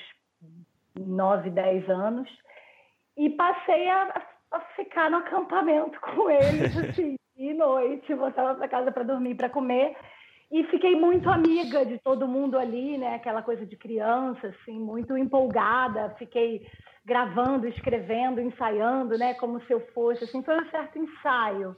[0.95, 2.27] nove, dez anos,
[3.15, 8.91] e passei a, a ficar no acampamento com eles, assim, de noite, voltava para casa
[8.91, 9.95] para dormir, para comer,
[10.51, 13.15] E fiquei muito amiga de todo mundo ali, né?
[13.15, 16.15] Aquela coisa de criança, assim, muito empolgada.
[16.17, 16.65] Fiquei
[17.05, 19.33] gravando, escrevendo, ensaiando, né?
[19.35, 21.75] Como se eu fosse, assim, foi um certo ensaio.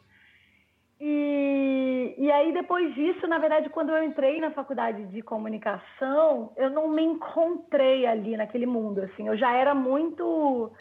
[0.99, 6.69] E, e aí, depois disso, na verdade, quando eu entrei na faculdade de comunicação, eu
[6.69, 9.27] não me encontrei ali naquele mundo, assim.
[9.27, 10.71] Eu já era muito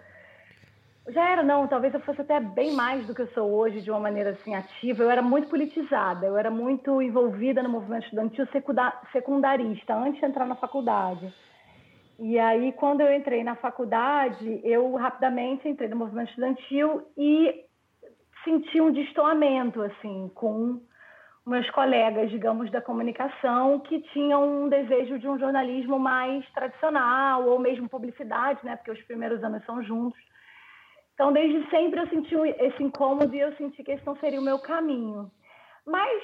[1.08, 3.90] já era, não, talvez eu fosse até bem mais do que eu sou hoje, de
[3.90, 5.04] uma maneira assim ativa.
[5.04, 8.46] Eu era muito politizada, eu era muito envolvida no movimento estudantil
[9.12, 11.32] secundarista, antes de entrar na faculdade.
[12.18, 17.64] E aí, quando eu entrei na faculdade, eu rapidamente entrei no movimento estudantil e
[18.42, 20.80] senti um destoamento, assim, com
[21.46, 27.58] meus colegas, digamos, da comunicação, que tinham um desejo de um jornalismo mais tradicional, ou
[27.58, 28.76] mesmo publicidade, né?
[28.76, 30.18] Porque os primeiros anos são juntos.
[31.14, 34.44] Então, desde sempre eu senti esse incômodo e eu senti que esse não seria o
[34.44, 35.30] meu caminho.
[35.86, 36.22] Mas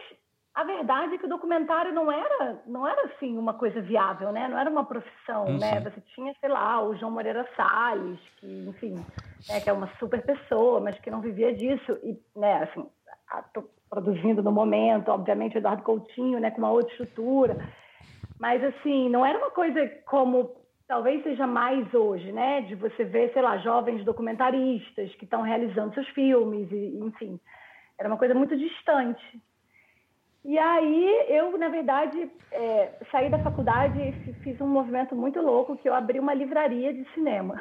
[0.55, 4.49] a verdade é que o documentário não era, não era assim uma coisa viável, né?
[4.49, 5.59] Não era uma profissão, uhum.
[5.59, 5.81] né?
[5.81, 8.95] Você tinha, sei lá, o João Moreira Salles, que, enfim,
[9.49, 12.87] né, que é uma super pessoa, mas que não vivia disso e, né, assim,
[13.89, 17.57] produzindo no momento, obviamente, o Eduardo Coutinho, né, com uma outra estrutura.
[18.39, 20.51] Mas assim, não era uma coisa como
[20.87, 22.61] talvez seja mais hoje, né?
[22.63, 27.41] De você ver, sei lá, jovens documentaristas que estão realizando seus filmes, e, enfim.
[27.99, 29.41] Era uma coisa muito distante.
[30.45, 35.77] E aí eu, na verdade, é, saí da faculdade e fiz um movimento muito louco
[35.77, 37.61] que eu abri uma livraria de cinema.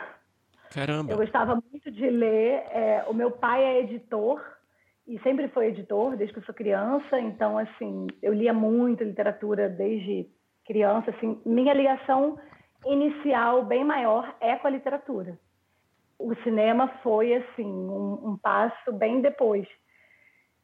[0.74, 1.12] Caramba!
[1.12, 2.64] Eu gostava muito de ler.
[2.72, 4.42] É, o meu pai é editor
[5.08, 7.20] e sempre foi editor desde que eu sou criança.
[7.20, 10.28] Então, assim, eu lia muito literatura desde
[10.66, 11.12] criança.
[11.12, 12.40] Assim, minha ligação
[12.86, 15.38] inicial bem maior é com a literatura.
[16.18, 19.68] O cinema foi assim um, um passo bem depois.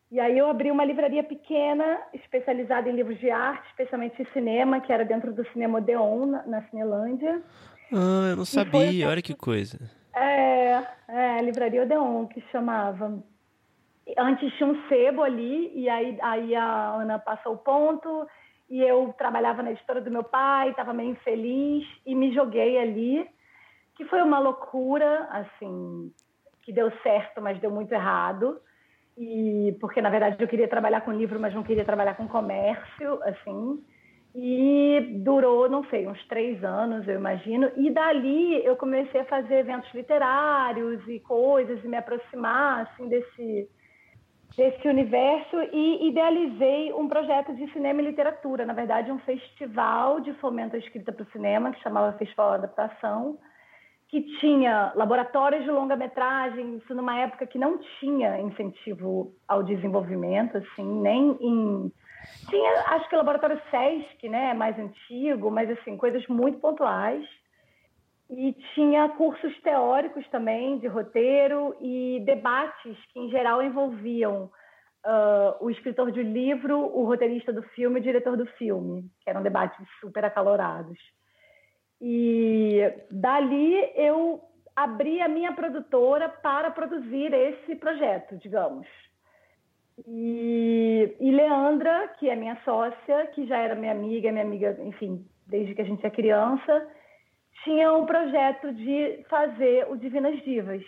[0.10, 4.80] E aí eu abri uma livraria pequena, especializada em livros de arte, especialmente em cinema,
[4.80, 7.42] que era dentro do Cinema Odeon, na, na Cinelândia.
[7.92, 9.04] Ah, eu não sabia, foi...
[9.04, 9.78] olha que coisa.
[10.16, 13.22] É, é, a livraria Odeon, que chamava.
[14.18, 18.26] Antes tinha um sebo ali, e aí, aí a Ana passou o ponto,
[18.70, 23.28] e eu trabalhava na editora do meu pai, estava meio infeliz e me joguei ali,
[23.96, 26.14] que foi uma loucura, assim,
[26.64, 28.62] que deu certo, mas deu muito errado.
[29.18, 33.20] E porque na verdade eu queria trabalhar com livro, mas não queria trabalhar com comércio,
[33.24, 33.84] assim.
[34.36, 37.72] E durou, não sei, uns três anos, eu imagino.
[37.76, 43.68] E dali eu comecei a fazer eventos literários e coisas e me aproximar assim desse
[44.56, 50.34] desse universo e idealizei um projeto de cinema e literatura, na verdade um festival de
[50.34, 53.38] fomento à escrita para o cinema que chamava Festival Adaptação,
[54.10, 60.86] que tinha laboratórios de longa-metragem, isso numa época que não tinha incentivo ao desenvolvimento, assim,
[61.02, 61.92] nem em
[62.50, 67.26] tinha, acho que o laboratório SESC, né, mais antigo, mas assim, coisas muito pontuais.
[68.30, 74.52] E tinha cursos teóricos também de roteiro e debates que, em geral, envolviam
[75.06, 79.30] uh, o escritor de livro, o roteirista do filme e o diretor do filme, que
[79.30, 80.98] eram debates super acalorados.
[82.02, 84.42] E dali eu
[84.76, 88.88] abri a minha produtora para produzir esse projeto, digamos.
[90.06, 95.26] E, e Leandra, que é minha sócia, que já era minha amiga, minha amiga, enfim,
[95.48, 96.88] desde que a gente é criança,
[97.64, 100.84] tinha um projeto de fazer o Divinas Divas.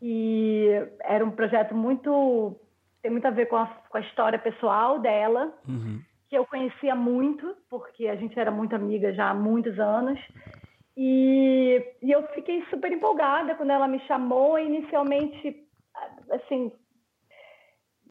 [0.00, 0.68] E
[1.00, 2.56] era um projeto muito.
[3.00, 6.00] tem muito a ver com a, com a história pessoal dela, uhum.
[6.32, 10.18] Que eu conhecia muito, porque a gente era muito amiga já há muitos anos.
[10.96, 15.62] E, e eu fiquei super empolgada quando ela me chamou, inicialmente,
[16.30, 16.72] assim,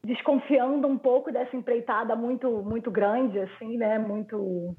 [0.04, 4.74] desconfiando um pouco dessa empreitada muito muito grande assim né muito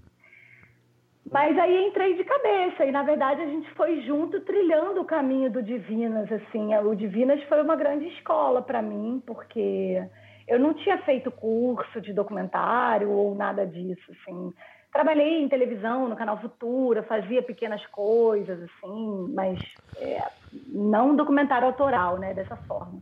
[1.32, 5.50] mas aí entrei de cabeça e na verdade a gente foi junto trilhando o caminho
[5.50, 6.76] do Divinas assim.
[6.76, 10.04] O Divinas foi uma grande escola para mim, porque
[10.48, 14.54] eu não tinha feito curso de documentário ou nada disso, assim.
[14.92, 19.60] Trabalhei em televisão, no canal Futura, fazia pequenas coisas assim, mas
[19.98, 20.24] é,
[20.68, 23.02] não documentário autoral, né, dessa forma.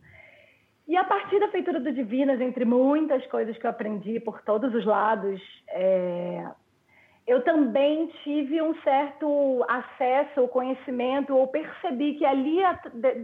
[0.88, 4.74] E a partir da feitura do Divinas, entre muitas coisas que eu aprendi por todos
[4.74, 6.46] os lados, é,
[7.28, 12.60] eu também tive um certo acesso, conhecimento, ou percebi que ali,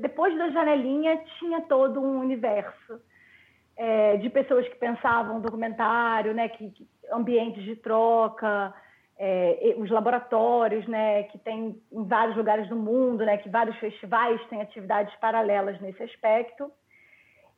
[0.02, 3.02] depois da janelinha, tinha todo um universo
[3.78, 8.74] é, de pessoas que pensavam documentário, né, que, que ambientes de troca,
[9.18, 14.44] é, os laboratórios, né, que tem em vários lugares do mundo, né, que vários festivais
[14.48, 16.72] têm atividades paralelas nesse aspecto.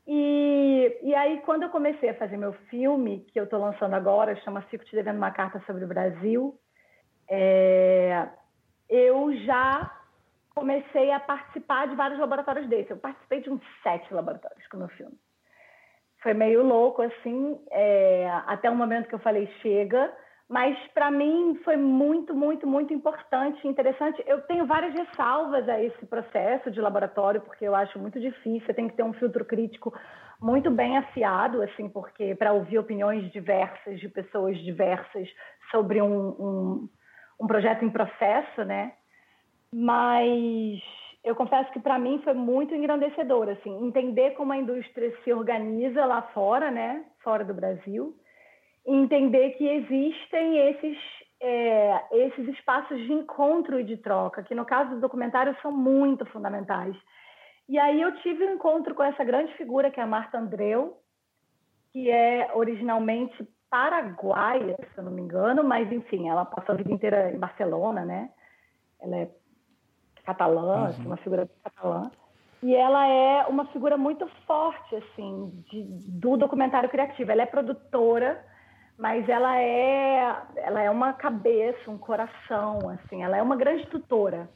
[0.05, 4.36] E, e aí, quando eu comecei a fazer meu filme, que eu estou lançando agora,
[4.38, 6.60] chama Fico Te Devendo Uma Carta sobre o Brasil,
[7.29, 8.27] é,
[8.89, 9.95] eu já
[10.55, 12.89] comecei a participar de vários laboratórios desses.
[12.89, 15.17] Eu participei de uns sete laboratórios com o meu filme.
[16.21, 20.12] Foi meio louco, assim, é, até o momento que eu falei, chega,
[20.49, 24.21] mas para mim foi muito, muito, muito importante, interessante.
[24.25, 28.88] Eu tenho várias ressalvas a esse processo de laboratório, porque eu acho muito difícil, tem
[28.88, 29.93] que ter um filtro crítico
[30.41, 35.27] muito bem afiado, assim, porque para ouvir opiniões diversas de pessoas diversas
[35.69, 36.89] sobre um, um,
[37.39, 38.93] um projeto em processo, né?
[39.71, 40.82] Mas
[41.23, 46.05] eu confesso que para mim foi muito engrandecedor, assim, entender como a indústria se organiza
[46.05, 47.05] lá fora, né?
[47.23, 48.15] Fora do Brasil
[48.86, 50.97] entender que existem esses,
[51.41, 56.25] é, esses espaços de encontro e de troca, que no caso do documentário são muito
[56.27, 56.95] fundamentais.
[57.67, 60.97] E aí eu tive um encontro com essa grande figura que é a Marta Andreu,
[61.91, 66.91] que é originalmente paraguaia, se eu não me engano, mas enfim, ela passou a vida
[66.91, 68.32] inteira em Barcelona, né?
[68.99, 69.29] Ela é
[70.33, 71.07] catalã, assim, uhum.
[71.07, 72.11] uma figura catalã.
[72.61, 77.31] E ela é uma figura muito forte, assim, de, do documentário criativo.
[77.31, 78.43] Ela é produtora,
[78.97, 84.49] mas ela é ela é uma cabeça, um coração, assim, ela é uma grande tutora.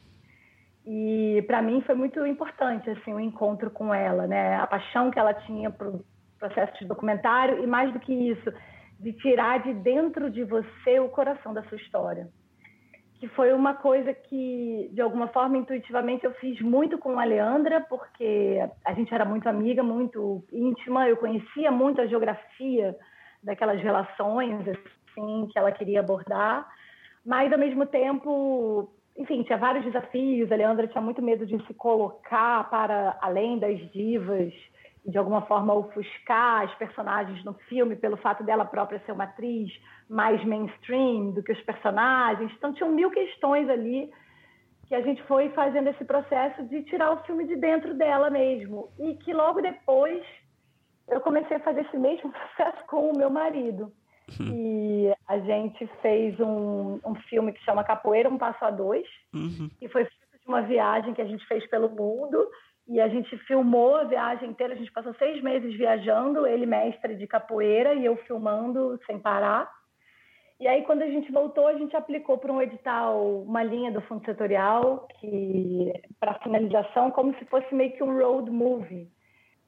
[0.86, 4.58] E para mim foi muito importante assim o encontro com ela, né?
[4.58, 6.04] A paixão que ela tinha pro
[6.38, 8.52] processo de documentário e mais do que isso,
[9.00, 12.28] de tirar de dentro de você o coração da sua história.
[13.24, 17.80] Que foi uma coisa que de alguma forma intuitivamente eu fiz muito com a Leandra,
[17.80, 22.94] porque a gente era muito amiga, muito íntima, eu conhecia muito a geografia
[23.42, 26.68] daquelas relações assim que ela queria abordar,
[27.26, 30.52] mas ao mesmo tempo, enfim, tinha vários desafios.
[30.52, 34.54] A Leandra tinha muito medo de se colocar para além das divas
[35.06, 39.72] de alguma forma ofuscar as personagens no filme pelo fato dela própria ser uma atriz
[40.10, 42.52] mais mainstream do que os personagens.
[42.54, 44.10] Então tinham mil questões ali
[44.88, 48.90] que a gente foi fazendo esse processo de tirar o filme de dentro dela mesmo
[49.00, 50.24] e que logo depois
[51.10, 53.92] eu comecei a fazer esse mesmo processo com o meu marido.
[54.40, 54.54] Uhum.
[54.54, 59.70] E a gente fez um, um filme que chama Capoeira, um passo a dois, uhum.
[59.80, 62.48] que foi fruto de uma viagem que a gente fez pelo mundo.
[62.88, 67.16] E a gente filmou a viagem inteira, a gente passou seis meses viajando, ele mestre
[67.16, 69.72] de capoeira e eu filmando sem parar.
[70.60, 74.02] E aí, quando a gente voltou, a gente aplicou para um edital uma linha do
[74.02, 79.10] fundo setorial que para finalização, como se fosse meio que um road movie.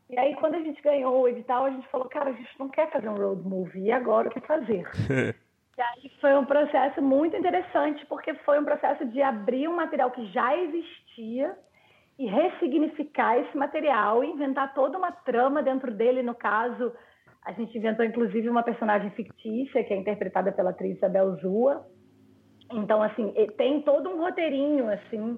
[0.10, 2.70] E aí, quando a gente ganhou o edital, a gente falou, cara, a gente não
[2.70, 4.88] quer fazer um road movie, e agora o que fazer?
[5.78, 10.12] e aí foi um processo muito interessante, porque foi um processo de abrir um material
[10.12, 11.58] que já existia
[12.18, 16.22] e ressignificar esse material e inventar toda uma trama dentro dele.
[16.22, 16.94] No caso,
[17.44, 21.86] a gente inventou, inclusive, uma personagem fictícia, que é interpretada pela atriz Isabel Zua.
[22.72, 25.38] Então, assim, tem todo um roteirinho, assim,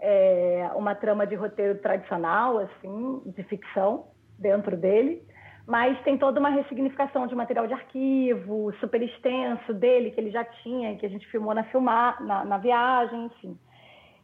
[0.00, 4.06] é, uma trama de roteiro tradicional, assim, de ficção
[4.38, 5.22] dentro dele,
[5.66, 10.44] mas tem toda uma ressignificação de material de arquivo, super extenso dele, que ele já
[10.44, 13.58] tinha, que a gente filmou na, filmar, na, na viagem, enfim.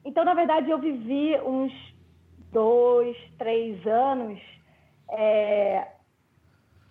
[0.05, 1.73] Então, na verdade, eu vivi uns
[2.55, 4.41] dois, três anos
[5.11, 5.87] é,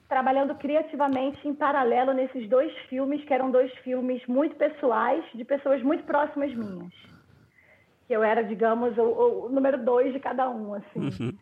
[0.07, 5.81] trabalhando criativamente em paralelo nesses dois filmes, que eram dois filmes muito pessoais, de pessoas
[5.81, 6.93] muito próximas minhas
[8.07, 10.99] que eu era, digamos, o, o número dois de cada um, assim.
[10.99, 11.37] Uhum.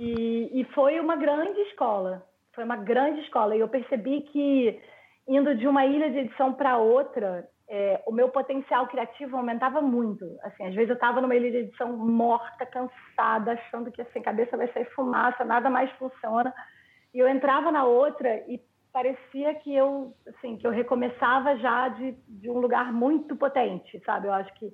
[0.00, 3.54] E, e foi uma grande escola, foi uma grande escola.
[3.54, 4.80] E eu percebi que,
[5.28, 10.26] indo de uma ilha de edição para outra, é, o meu potencial criativo aumentava muito.
[10.42, 14.24] Assim, às vezes eu estava numa ilha de edição morta, cansada, achando que assim, a
[14.24, 16.52] cabeça vai sair fumaça, nada mais funciona.
[17.14, 18.60] E eu entrava na outra e
[18.92, 24.26] parecia que eu, assim, que eu recomeçava já de, de um lugar muito potente, sabe?
[24.26, 24.70] Eu acho que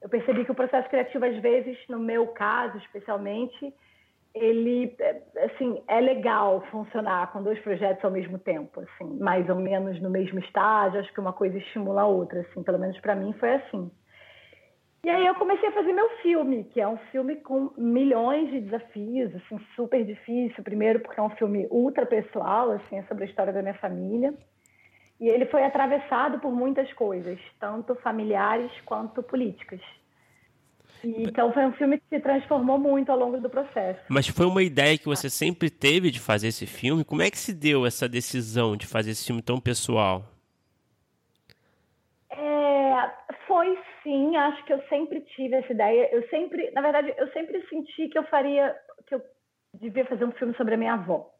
[0.00, 3.74] eu percebi que o processo criativo, às vezes, no meu caso especialmente,
[4.34, 4.94] ele
[5.44, 10.10] assim é legal funcionar com dois projetos ao mesmo tempo, assim, mais ou menos no
[10.10, 11.00] mesmo estágio.
[11.00, 12.62] Acho que uma coisa estimula a outra, assim.
[12.62, 13.90] Pelo menos para mim foi assim.
[15.04, 18.60] E aí eu comecei a fazer meu filme, que é um filme com milhões de
[18.60, 20.62] desafios, assim, super difícil.
[20.64, 24.34] Primeiro porque é um filme ultra pessoal, assim, é sobre a história da minha família.
[25.20, 29.80] E ele foi atravessado por muitas coisas, tanto familiares quanto políticas.
[31.04, 34.00] Então foi um filme que se transformou muito ao longo do processo.
[34.08, 37.04] Mas foi uma ideia que você sempre teve de fazer esse filme?
[37.04, 40.24] Como é que se deu essa decisão de fazer esse filme tão pessoal?
[42.30, 43.10] É,
[43.46, 46.08] foi sim, acho que eu sempre tive essa ideia.
[46.12, 48.74] Eu sempre, na verdade, eu sempre senti que eu faria,
[49.06, 49.22] que eu
[49.74, 51.30] devia fazer um filme sobre a minha avó.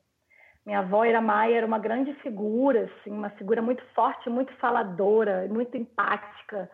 [0.65, 5.49] Minha avó Ira Maia era uma grande figura, assim, uma figura muito forte, muito faladora,
[5.49, 6.71] muito empática.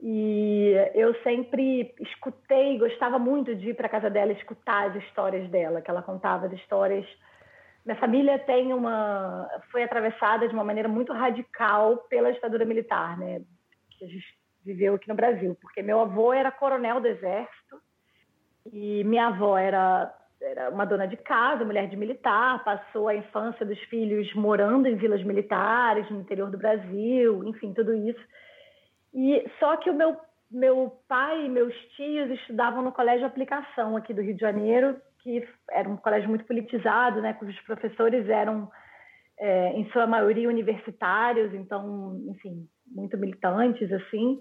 [0.00, 5.80] E eu sempre escutei, gostava muito de ir para casa dela escutar as histórias dela,
[5.80, 7.06] que ela contava as histórias.
[7.84, 13.40] Minha família tem uma foi atravessada de uma maneira muito radical pela ditadura militar, né?
[13.98, 14.26] Que a gente
[14.64, 17.80] viveu aqui no Brasil, porque meu avô era coronel do exército
[18.72, 23.64] e minha avó era era uma dona de casa, mulher de militar, passou a infância
[23.64, 28.20] dos filhos morando em vilas militares no interior do Brasil, enfim, tudo isso.
[29.16, 30.16] E só que o meu
[30.48, 35.46] meu pai e meus tios estudavam no colégio Aplicação aqui do Rio de Janeiro, que
[35.68, 38.70] era um colégio muito politizado, né, cujos professores eram
[39.38, 44.40] é, em sua maioria universitários, então, enfim, muito militantes assim.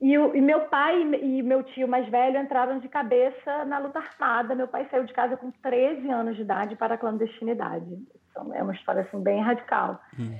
[0.00, 3.98] E, o, e, meu pai e meu tio mais velho entraram de cabeça na luta
[3.98, 4.54] armada.
[4.54, 7.84] Meu pai saiu de casa com 13 anos de idade para a clandestinidade.
[8.30, 10.00] Então, é uma história assim, bem radical.
[10.18, 10.36] Hum.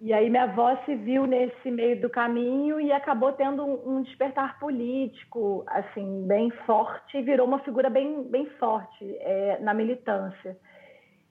[0.00, 4.58] E aí minha avó se viu nesse meio do caminho e acabou tendo um, despertar
[4.58, 10.56] político assim bem forte e virou uma figura bem, bem forte é, na militância.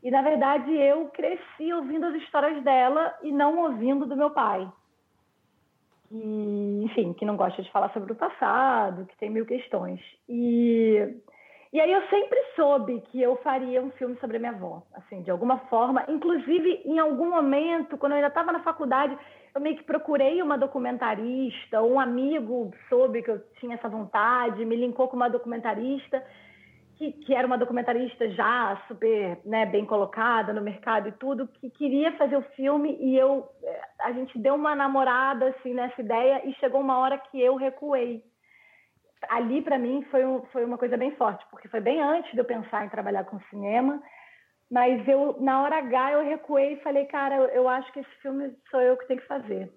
[0.04, 4.72] E na verdade eu cresci ouvindo as histórias dela e não ouvindo do meu pai
[6.12, 10.00] enfim, que não gosta de falar sobre o passado, que tem mil questões.
[10.28, 11.16] E,
[11.72, 15.22] e aí eu sempre soube que eu faria um filme sobre a minha avó, assim,
[15.22, 16.04] de alguma forma.
[16.08, 19.18] Inclusive, em algum momento, quando eu ainda estava na faculdade,
[19.54, 24.76] eu meio que procurei uma documentarista, um amigo soube que eu tinha essa vontade, me
[24.76, 26.24] linkou com uma documentarista
[27.00, 31.70] que, que, era uma documentarista já super né, bem colocada no mercado e tudo, que
[31.70, 36.46] queria fazer o filme e eu eh, a gente deu uma namorada assim nessa ideia
[36.46, 38.22] e chegou uma hora que eu recuei.
[39.28, 42.38] Ali para mim foi, um, foi uma coisa bem forte, porque foi bem antes de
[42.38, 44.02] eu pensar em trabalhar com cinema,
[44.72, 48.56] mas eu na hora H eu recuei e falei, cara, eu, acho que esse filme
[48.70, 49.72] sou eu que tenho que fazer.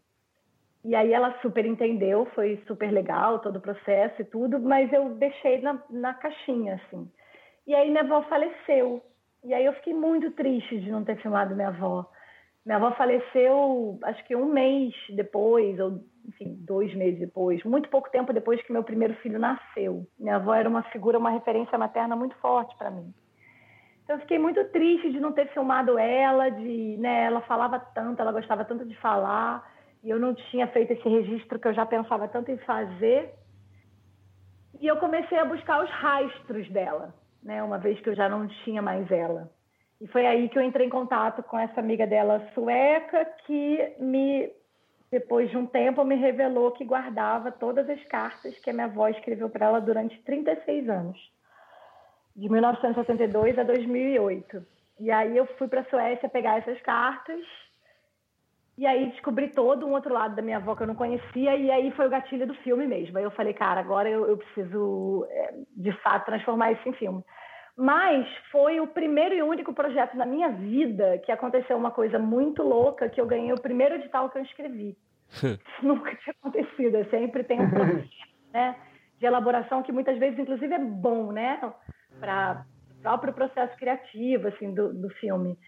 [0.85, 5.15] E aí ela super entendeu, foi super legal todo o processo e tudo, mas eu
[5.15, 7.11] deixei na, na caixinha, assim.
[7.67, 9.03] E aí minha avó faleceu.
[9.45, 12.09] E aí eu fiquei muito triste de não ter filmado minha avó.
[12.65, 18.11] Minha avó faleceu, acho que um mês depois, ou enfim, dois meses depois, muito pouco
[18.11, 20.07] tempo depois que meu primeiro filho nasceu.
[20.19, 23.13] Minha avó era uma figura, uma referência materna muito forte para mim.
[24.05, 28.21] Então eu fiquei muito triste de não ter filmado ela, de, né, ela falava tanto,
[28.21, 29.69] ela gostava tanto de falar
[30.03, 33.33] e eu não tinha feito esse registro que eu já pensava tanto em fazer.
[34.81, 37.63] E eu comecei a buscar os rastros dela, né?
[37.63, 39.49] Uma vez que eu já não tinha mais ela.
[40.03, 44.51] E foi aí que eu entrei em contato com essa amiga dela sueca que me
[45.13, 49.07] depois de um tempo me revelou que guardava todas as cartas que a minha avó
[49.09, 51.31] escreveu para ela durante 36 anos,
[52.35, 54.67] de 1962 a 2008.
[54.99, 57.41] E aí eu fui para a Suécia pegar essas cartas
[58.77, 61.71] e aí descobri todo um outro lado da minha avó que eu não conhecia, e
[61.71, 63.17] aí foi o gatilho do filme mesmo.
[63.19, 67.23] Aí eu falei, cara, agora eu, eu preciso, é, de fato, transformar isso em filme.
[67.77, 72.63] Mas foi o primeiro e único projeto na minha vida que aconteceu uma coisa muito
[72.63, 74.97] louca, que eu ganhei o primeiro edital que eu escrevi.
[75.33, 78.09] Isso nunca tinha acontecido, eu sempre tem um processo
[78.53, 78.77] né,
[79.19, 81.59] de elaboração que muitas vezes, inclusive, é bom, né?
[82.21, 85.59] Para o próprio processo criativo, assim, do, do filme.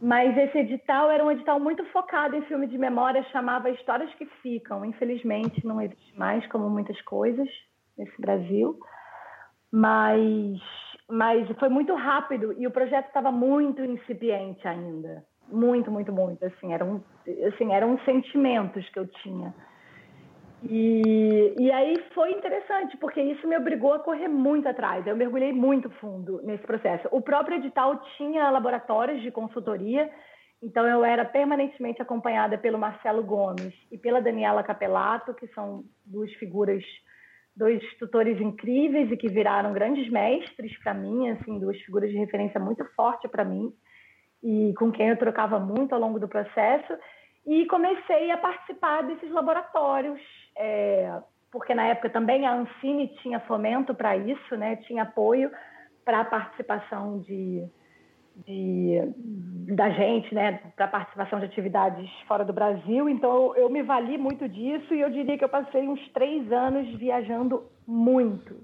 [0.00, 4.26] Mas esse edital era um edital muito focado em filme de memória, chamava Histórias que
[4.42, 4.84] Ficam.
[4.84, 7.48] Infelizmente, não existe mais, como muitas coisas
[7.96, 8.78] nesse Brasil.
[9.72, 10.60] Mas,
[11.08, 15.24] mas foi muito rápido e o projeto estava muito incipiente ainda.
[15.50, 16.44] Muito, muito, muito.
[16.44, 17.04] Assim, eram,
[17.52, 19.54] assim, eram sentimentos que eu tinha.
[20.62, 25.06] E, e aí foi interessante, porque isso me obrigou a correr muito atrás.
[25.06, 27.06] Eu mergulhei muito fundo nesse processo.
[27.10, 30.10] O próprio edital tinha laboratórios de consultoria,
[30.62, 36.32] então eu era permanentemente acompanhada pelo Marcelo Gomes e pela Daniela Capelato, que são duas
[36.34, 36.82] figuras,
[37.56, 42.58] dois tutores incríveis e que viraram grandes mestres para mim, assim, duas figuras de referência
[42.58, 43.72] muito forte para mim
[44.42, 46.92] e com quem eu trocava muito ao longo do processo.
[47.46, 50.20] E comecei a participar desses laboratórios,
[50.56, 54.76] é, porque na época também a Ancine tinha fomento para isso, né?
[54.76, 55.50] tinha apoio
[56.04, 57.66] para a participação de,
[58.46, 59.00] de,
[59.74, 60.60] da gente, né?
[60.76, 63.08] para participação de atividades fora do Brasil.
[63.08, 66.88] Então eu me vali muito disso e eu diria que eu passei uns três anos
[66.96, 68.56] viajando muito.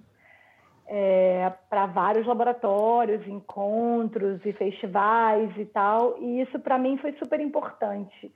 [0.93, 7.41] É, para vários laboratórios, encontros e festivais e tal, e isso para mim foi super
[7.41, 8.33] importante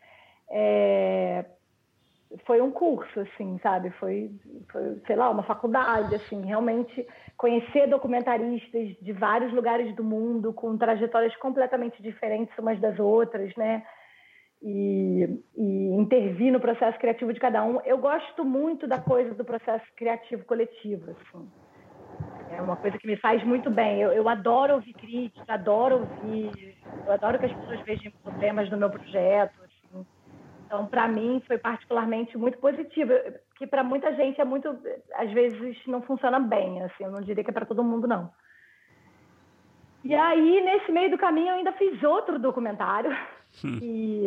[0.51, 1.45] é,
[2.47, 3.91] foi um curso, assim, sabe?
[3.93, 4.31] Foi,
[4.71, 7.07] foi, sei lá, uma faculdade, assim, realmente
[7.37, 13.83] conhecer documentaristas de vários lugares do mundo com trajetórias completamente diferentes umas das outras, né?
[14.63, 17.81] E, e, intervir no processo criativo de cada um.
[17.85, 21.11] Eu gosto muito da coisa do processo criativo coletivo.
[21.11, 21.49] Assim.
[22.51, 24.01] É uma coisa que me faz muito bem.
[24.01, 26.77] Eu, eu adoro ouvir crítica, adoro ouvir,
[27.07, 29.61] eu adoro que as pessoas vejam problemas no meu projeto.
[29.63, 30.07] Assim.
[30.65, 33.13] Então, para mim, foi particularmente muito positivo.
[33.57, 34.69] Que para muita gente é muito,
[35.15, 36.83] às vezes, não funciona bem.
[36.83, 38.31] Assim, eu não diria que é para todo mundo, não.
[40.05, 43.11] E aí, nesse meio do caminho, eu ainda fiz outro documentário,
[43.65, 43.79] hum.
[43.79, 44.27] que,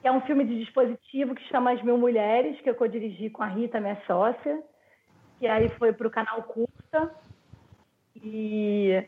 [0.00, 3.42] que, é um filme de dispositivo que chama As Mil Mulheres, que eu co-dirigi com
[3.42, 4.62] a Rita, minha sócia,
[5.40, 7.12] que aí foi para o canal Curta.
[8.22, 9.04] E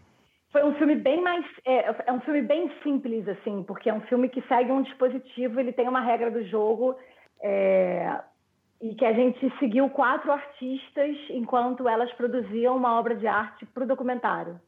[0.51, 1.45] foi um filme bem mais.
[1.65, 5.61] É, é, um filme bem simples, assim, porque é um filme que segue um dispositivo,
[5.61, 6.97] ele tem uma regra do jogo.
[7.43, 8.21] É,
[8.81, 13.85] e que a gente seguiu quatro artistas enquanto elas produziam uma obra de arte para
[13.85, 14.61] o documentário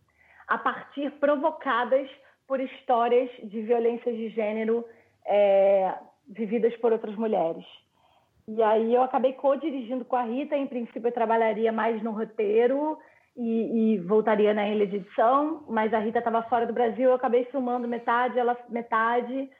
[0.48, 2.08] a partir provocadas
[2.46, 4.84] por histórias de violência de gênero
[5.26, 5.94] é,
[6.26, 7.64] vividas por outras mulheres.
[8.48, 10.56] E aí eu acabei co-dirigindo com a Rita.
[10.56, 12.98] Em princípio, eu trabalharia mais no roteiro
[13.36, 17.10] e, e voltaria na ilha de edição, mas a Rita estava fora do Brasil.
[17.10, 19.50] Eu acabei filmando metade, ela metade.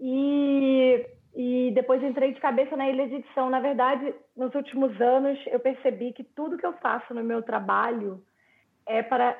[0.00, 3.48] E, e depois entrei de cabeça na ilha de edição.
[3.48, 8.22] Na verdade, nos últimos anos, eu percebi que tudo que eu faço no meu trabalho
[8.86, 9.38] é para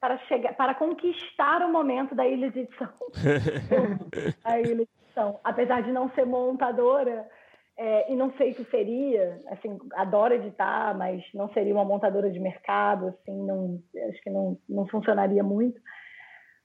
[0.00, 2.88] para chegar, para conquistar o momento da ilha de edição.
[4.42, 7.28] a ilha de edição, apesar de não ser montadora
[7.76, 12.30] é, e não sei o que seria, assim, adoro editar, mas não seria uma montadora
[12.30, 13.78] de mercado, assim, não,
[14.08, 15.80] acho que não, não funcionaria muito.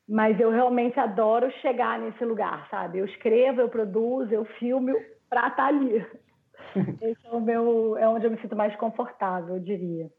[0.08, 3.00] Mas eu realmente adoro chegar nesse lugar, sabe?
[3.00, 4.94] Eu escrevo, eu produzo, eu filmo
[5.30, 6.06] para estar tá ali.
[7.02, 10.12] Esse é o meu, é onde eu me sinto mais confortável, eu diria.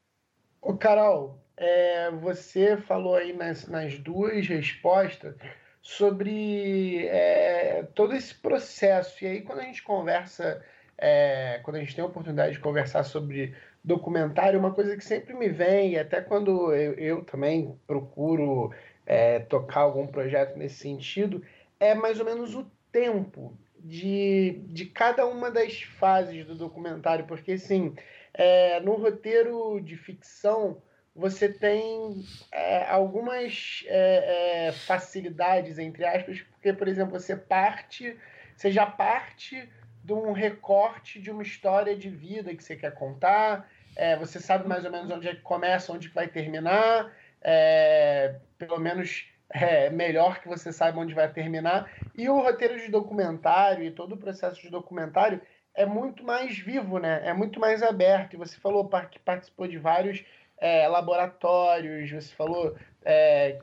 [0.60, 5.36] Ô, Carol, é, você falou aí nas, nas duas respostas
[5.80, 9.24] sobre é, todo esse processo.
[9.24, 10.60] E aí, quando a gente conversa,
[10.98, 15.32] é, quando a gente tem a oportunidade de conversar sobre documentário, uma coisa que sempre
[15.32, 18.72] me vem, e até quando eu, eu também procuro
[19.06, 21.42] é, tocar algum projeto nesse sentido,
[21.78, 27.52] é mais ou menos o tempo de, de cada uma das fases do documentário, porque
[27.52, 27.94] assim,
[28.34, 30.82] é, no roteiro de ficção
[31.16, 38.18] você tem é, algumas é, é, facilidades, entre aspas, porque, por exemplo, você parte,
[38.54, 39.66] você já parte
[40.04, 44.68] de um recorte de uma história de vida que você quer contar, é, você sabe
[44.68, 47.10] mais ou menos onde é que começa, onde vai terminar,
[47.48, 51.88] é, pelo menos é melhor que você saiba onde vai terminar.
[52.16, 55.40] E o roteiro de documentário e todo o processo de documentário
[55.72, 57.20] é muito mais vivo, né?
[57.24, 58.34] É muito mais aberto.
[58.34, 60.24] E você falou que participou de vários
[60.58, 63.60] é, laboratórios, você falou, é,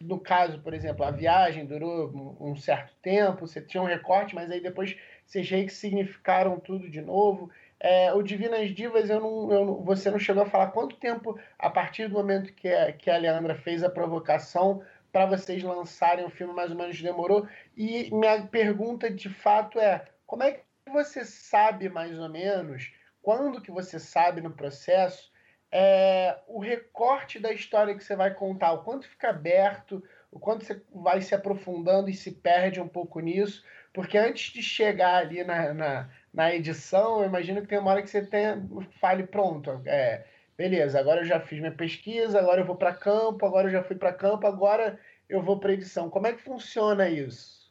[0.00, 4.50] no caso, por exemplo, a viagem durou um certo tempo, você tinha um recorte, mas
[4.50, 4.96] aí depois
[5.26, 7.50] vocês significaram tudo de novo.
[7.84, 11.68] É, o Divinas Divas, eu não, eu você não chegou a falar quanto tempo, a
[11.68, 16.30] partir do momento que a, que a Leandra fez a provocação, para vocês lançarem o
[16.30, 17.44] filme, mais ou menos demorou.
[17.76, 20.62] E minha pergunta de fato é: como é que
[20.92, 25.32] você sabe mais ou menos, quando que você sabe no processo,
[25.72, 30.64] é, o recorte da história que você vai contar, o quanto fica aberto, o quanto
[30.64, 35.42] você vai se aprofundando e se perde um pouco nisso, porque antes de chegar ali
[35.42, 38.62] na, na, na edição, eu imagino que tem uma hora que você tenha,
[39.00, 40.24] fale, pronto, é,
[40.56, 43.82] beleza, agora eu já fiz minha pesquisa, agora eu vou para campo, agora eu já
[43.82, 46.08] fui para campo, agora eu vou para edição.
[46.08, 47.62] Como é que funciona isso?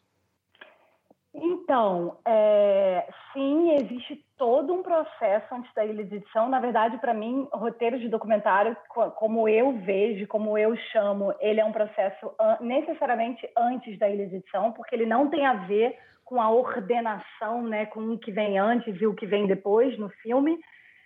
[1.33, 6.49] Então, é, sim, existe todo um processo antes da ilha de edição.
[6.49, 8.75] Na verdade, para mim, roteiros de documentário,
[9.15, 14.35] como eu vejo, como eu chamo, ele é um processo necessariamente antes da ilha de
[14.37, 15.97] edição, porque ele não tem a ver
[16.31, 20.07] com a ordenação, né, com o que vem antes e o que vem depois no
[20.21, 20.57] filme,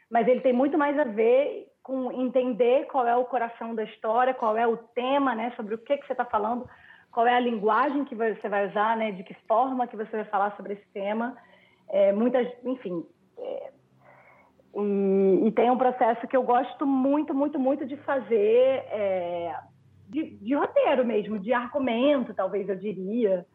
[0.07, 4.35] mas ele tem muito mais a ver com entender qual é o coração da história,
[4.35, 6.69] qual é o tema, né, sobre o que, que você está falando
[7.15, 9.13] qual é a linguagem que você vai usar, né?
[9.13, 11.33] De que forma que você vai falar sobre esse tema.
[11.87, 13.05] É, muitas, enfim.
[13.37, 13.71] É,
[14.75, 19.55] e, e, tem um processo que eu gosto muito, muito, muito de fazer, é,
[20.09, 23.45] de, de, roteiro mesmo, de argumento, talvez eu diria,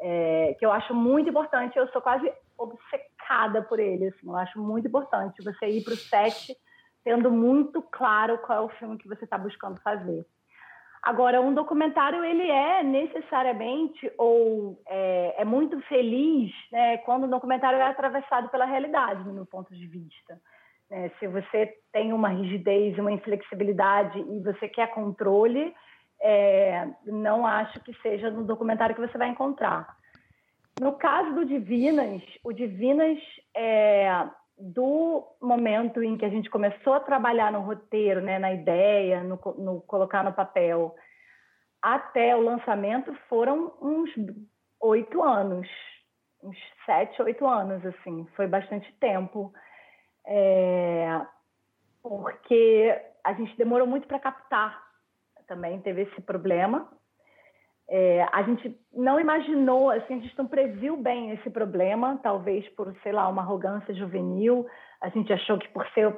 [0.00, 1.76] é, que eu acho muito importante.
[1.78, 5.96] Eu sou quase obcecada por ele, assim, eu acho muito importante você ir para o
[5.96, 6.56] set
[7.04, 10.26] tendo muito claro qual é o filme que você está buscando fazer.
[11.02, 17.78] Agora, um documentário ele é necessariamente ou é, é, muito feliz né, quando o documentário
[17.78, 20.38] é atravessado pela realidade, no meu ponto de vista.
[20.90, 21.10] Né?
[21.18, 25.72] Se você tem uma rigidez, uma inflexibilidade e você quer controle,
[26.20, 29.96] é, não acho que seja no documentário que você vai encontrar.
[30.80, 33.18] No caso do Divinas, o Divinas
[33.56, 39.22] é, do momento em que a gente começou a trabalhar no roteiro, né, na ideia,
[39.22, 40.94] no, no colocar no papel,
[41.80, 44.10] até o lançamento foram uns
[44.80, 45.68] oito anos,
[46.42, 49.52] uns sete, oito anos, assim, foi bastante tempo,
[50.26, 51.20] é,
[52.02, 54.87] porque a gente demorou muito para captar,
[55.48, 56.88] também teve esse problema.
[57.90, 62.94] É, a gente não imaginou, assim, a gente não previu bem esse problema, talvez por,
[63.02, 64.66] sei lá, uma arrogância juvenil.
[65.00, 66.14] A gente achou que por ser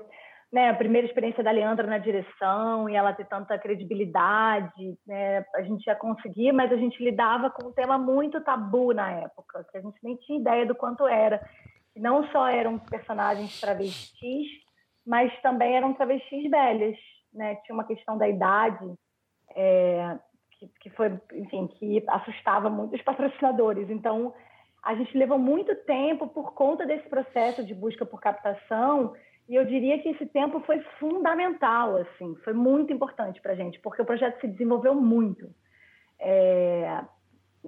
[0.53, 5.63] né, a primeira experiência da Leandra na direção e ela ter tanta credibilidade, né, a
[5.63, 9.79] gente ia conseguir, mas a gente lidava com um tema muito tabu na época, que
[9.79, 11.41] a gente nem tinha ideia do quanto era.
[11.97, 14.49] Não só eram personagens travestis,
[15.07, 16.97] mas também eram travestis velhas,
[17.33, 17.57] né?
[17.65, 18.85] Tinha uma questão da idade,
[19.55, 20.19] é,
[20.53, 23.89] que, que foi, enfim, que assustava muito os patrocinadores.
[23.91, 24.35] Então,
[24.83, 29.15] a gente levou muito tempo por conta desse processo de busca por captação
[29.51, 33.81] e eu diria que esse tempo foi fundamental, assim, foi muito importante para a gente,
[33.81, 35.51] porque o projeto se desenvolveu muito.
[36.21, 37.01] É,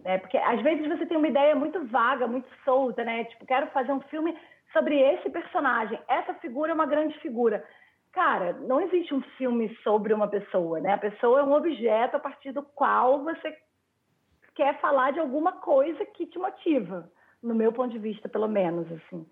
[0.05, 3.25] é, porque às vezes você tem uma ideia muito vaga, muito solta, né?
[3.25, 4.33] Tipo, quero fazer um filme
[4.73, 5.99] sobre esse personagem.
[6.09, 7.65] Essa figura é uma grande figura.
[8.13, 10.93] Cara, não existe um filme sobre uma pessoa, né?
[10.93, 13.57] A pessoa é um objeto a partir do qual você
[14.55, 17.11] quer falar de alguma coisa que te motiva,
[17.43, 19.27] no meu ponto de vista, pelo menos, assim.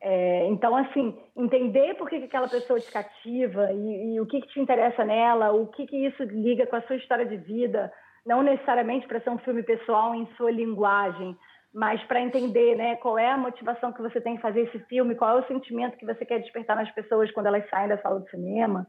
[0.00, 4.42] É, então, assim, entender por que, que aquela pessoa te cativa e, e o que,
[4.42, 7.92] que, te interessa nela, o que, que isso liga com a sua história de vida,
[8.24, 11.36] não necessariamente para ser um filme pessoal em sua linguagem,
[11.72, 15.14] mas para entender né, qual é a motivação que você tem em fazer esse filme,
[15.14, 18.20] qual é o sentimento que você quer despertar nas pessoas quando elas saem da sala
[18.20, 18.86] de cinema,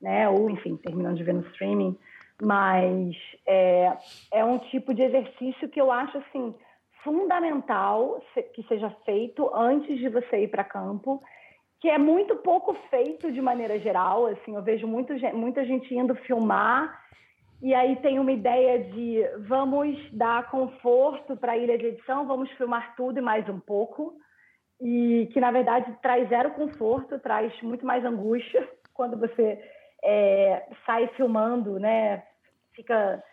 [0.00, 1.98] né, ou, enfim, terminando de ver no streaming.
[2.42, 3.92] Mas é,
[4.32, 6.54] é um tipo de exercício que eu acho, assim,
[7.02, 8.20] fundamental
[8.54, 11.22] que seja feito antes de você ir para campo,
[11.80, 14.26] que é muito pouco feito de maneira geral.
[14.26, 16.98] Assim, eu vejo muito, muita gente indo filmar
[17.64, 22.50] e aí tem uma ideia de vamos dar conforto para a ilha de edição, vamos
[22.58, 24.18] filmar tudo e mais um pouco,
[24.78, 29.58] e que na verdade traz zero conforto, traz muito mais angústia quando você
[30.04, 32.22] é, sai filmando, né?
[32.74, 33.24] Fica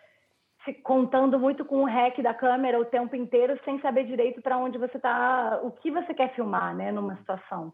[0.64, 4.56] se contando muito com o rec da câmera o tempo inteiro sem saber direito para
[4.56, 7.70] onde você está, o que você quer filmar, né, numa situação.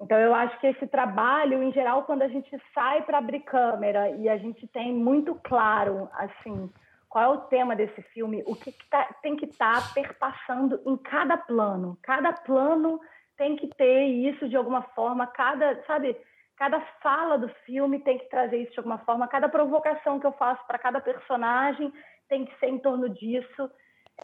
[0.00, 4.10] Então eu acho que esse trabalho, em geral, quando a gente sai para abrir câmera
[4.10, 6.70] e a gente tem muito claro, assim,
[7.08, 10.80] qual é o tema desse filme, o que, que tá, tem que estar tá perpassando
[10.84, 11.96] em cada plano.
[12.02, 13.00] Cada plano
[13.36, 16.16] tem que ter isso de alguma forma, cada, sabe,
[16.56, 20.32] cada fala do filme tem que trazer isso de alguma forma, cada provocação que eu
[20.32, 21.92] faço para cada personagem
[22.28, 23.70] tem que ser em torno disso.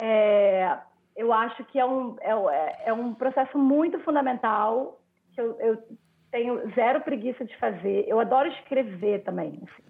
[0.01, 0.77] É,
[1.15, 5.00] eu acho que é um, é, é um processo muito fundamental,
[5.33, 5.77] que eu, eu,
[6.31, 8.05] tenho zero preguiça de fazer.
[8.07, 9.59] Eu adoro escrever também.
[9.63, 9.83] Assim.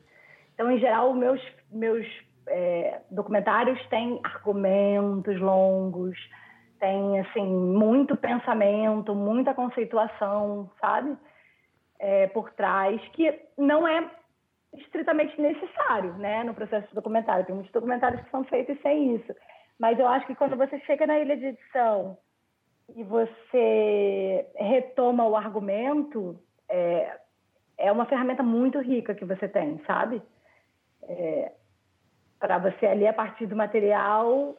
[0.53, 2.05] Então, em geral, meus, meus
[2.47, 6.17] é, documentários têm argumentos longos,
[6.79, 11.15] tem assim muito pensamento, muita conceituação, sabe?
[12.01, 14.09] é, por trás, que não é
[14.73, 17.45] estritamente necessário né, no processo de documentário.
[17.45, 19.33] Tem muitos documentários que são feitos sem isso.
[19.79, 22.17] Mas eu acho que quando você chega na ilha de edição
[22.95, 26.39] e você retoma o argumento,
[26.69, 27.17] é,
[27.77, 30.21] é uma ferramenta muito rica que você tem, sabe?
[31.03, 31.51] É,
[32.39, 34.55] Para você ali, a partir do material,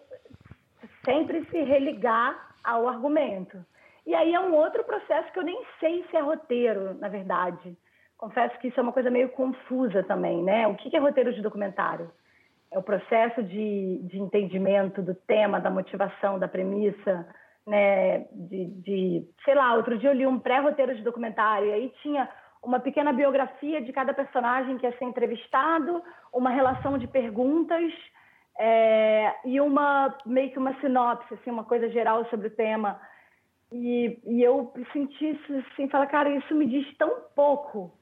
[1.04, 3.64] sempre se religar ao argumento.
[4.06, 7.76] E aí é um outro processo que eu nem sei se é roteiro, na verdade.
[8.18, 10.66] Confesso que isso é uma coisa meio confusa também, né?
[10.66, 12.10] O que é roteiro de documentário?
[12.70, 17.26] É o processo de, de entendimento do tema, da motivação, da premissa,
[17.66, 18.26] né?
[18.32, 22.28] De, de, sei lá, outro dia eu li um pré-roteiro de documentário e aí tinha
[22.62, 26.02] uma pequena biografia de cada personagem que ia ser entrevistado,
[26.32, 27.92] uma relação de perguntas
[28.58, 33.00] é, e uma meio que uma sinopse, assim, uma coisa geral sobre o tema.
[33.72, 37.92] E, e eu senti isso assim, falar, cara, isso me diz tão pouco,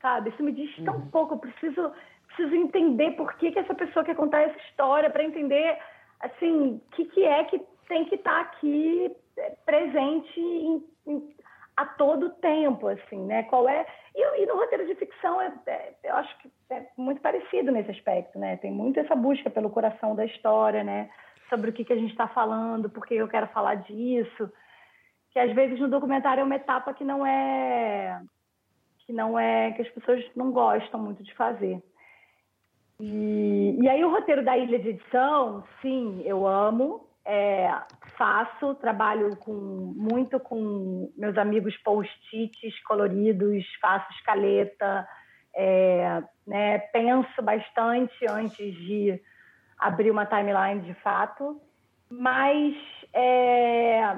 [0.00, 0.30] sabe?
[0.30, 1.10] Isso me diz tão uhum.
[1.10, 1.92] pouco, eu preciso,
[2.28, 5.76] preciso entender por que, que essa pessoa quer contar essa história, para entender,
[6.20, 11.34] assim, o que, que é que tem que estar tá aqui é, presente em, em,
[11.76, 13.44] a todo tempo, assim, né?
[13.44, 13.86] Qual é...
[14.14, 17.90] E, e no roteiro de ficção, é, é, eu acho que é muito parecido nesse
[17.90, 18.56] aspecto, né?
[18.58, 21.10] Tem muito essa busca pelo coração da história, né?
[21.48, 24.50] Sobre o que, que a gente está falando, por que eu quero falar disso
[25.38, 28.20] que às vezes no documentário é uma etapa que não é
[29.06, 31.82] que não é que as pessoas não gostam muito de fazer.
[33.00, 37.70] E, e aí o roteiro da ilha de edição, sim, eu amo, é,
[38.16, 45.06] faço, trabalho com, muito com meus amigos post-its coloridos, faço escaleta,
[45.54, 49.20] é, né, penso bastante antes de
[49.78, 51.60] abrir uma timeline de fato,
[52.08, 52.74] mas
[53.12, 54.16] é,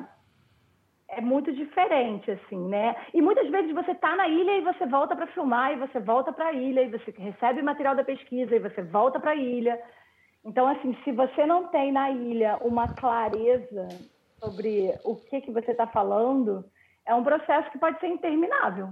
[1.09, 2.95] é muito diferente, assim, né?
[3.13, 6.33] E muitas vezes você está na ilha e você volta para filmar, e você volta
[6.33, 9.77] para a ilha, e você recebe material da pesquisa, e você volta para a ilha.
[10.45, 13.89] Então, assim, se você não tem na ilha uma clareza
[14.39, 16.65] sobre o que, que você está falando,
[17.07, 18.89] é um processo que pode ser interminável.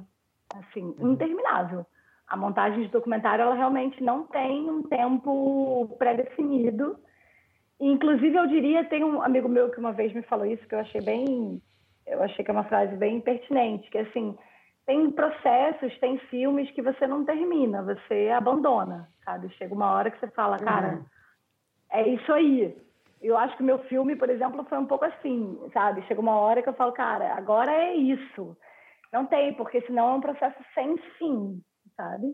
[0.54, 1.12] Assim, uhum.
[1.12, 1.86] interminável.
[2.26, 6.98] A montagem de documentário, ela realmente não tem um tempo pré-definido.
[7.80, 10.80] Inclusive, eu diria, tem um amigo meu que uma vez me falou isso, que eu
[10.80, 11.62] achei bem...
[12.06, 14.36] Eu achei que é uma frase bem pertinente, que assim,
[14.86, 19.50] tem processos, tem filmes que você não termina, você abandona, sabe?
[19.50, 20.96] Chega uma hora que você fala, cara...
[20.96, 21.17] Uhum
[21.90, 22.76] é isso aí.
[23.20, 26.02] Eu acho que meu filme, por exemplo, foi um pouco assim, sabe?
[26.06, 28.56] Chega uma hora que eu falo, cara, agora é isso.
[29.12, 31.60] Não tem, porque senão é um processo sem fim,
[31.96, 32.26] sabe?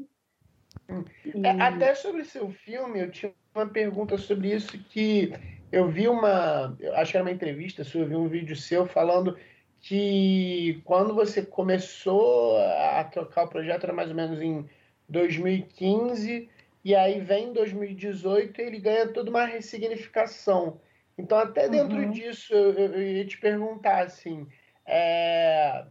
[0.90, 1.04] Hum.
[1.24, 1.46] E...
[1.46, 5.32] É, até sobre seu filme, eu tinha uma pergunta sobre isso que
[5.70, 9.36] eu vi uma, acho que era uma entrevista eu vi um vídeo seu falando
[9.80, 14.68] que quando você começou a tocar o projeto era mais ou menos em
[15.08, 16.48] 2015
[16.84, 20.80] e aí vem 2018 e ele ganha toda uma ressignificação.
[21.16, 22.10] Então, até dentro uhum.
[22.10, 24.46] disso, eu, eu, ia te perguntar, assim,
[24.84, 25.86] é,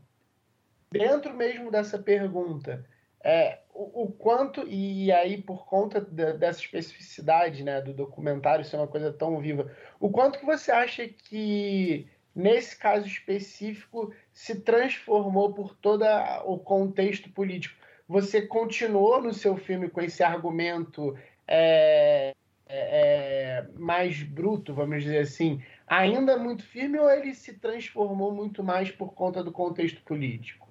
[0.92, 2.86] dentro mesmo dessa pergunta,
[3.24, 8.88] é, o, o, quanto, e aí por conta dessa especificidade né, do documentário ser uma
[8.88, 15.74] coisa tão viva, o quanto que você acha que, nesse caso específico, se transformou por
[15.76, 16.06] todo
[16.46, 17.83] o contexto político?
[18.08, 21.16] Você continuou no seu filme com esse argumento
[21.48, 22.34] é,
[22.68, 28.64] é, é, mais bruto, vamos dizer assim, ainda muito firme ou ele se transformou muito
[28.64, 30.68] mais por conta do contexto político?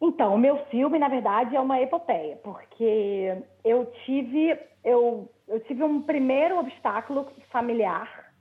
[0.00, 5.84] Então, o meu filme, na verdade, é uma epopeia, porque eu tive, eu, eu tive
[5.84, 8.32] um primeiro obstáculo familiar,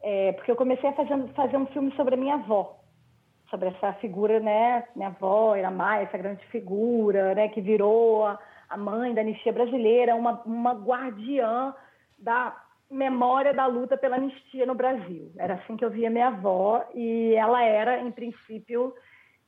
[0.00, 2.81] é, porque eu comecei a fazer, fazer um filme sobre a minha avó
[3.52, 8.38] sobre essa figura, né, minha avó, Iramai, essa grande figura, né, que virou a,
[8.70, 11.74] a mãe da anistia brasileira, uma, uma guardiã
[12.18, 12.56] da
[12.90, 15.30] memória da luta pela anistia no Brasil.
[15.36, 18.94] Era assim que eu via minha avó e ela era, em princípio,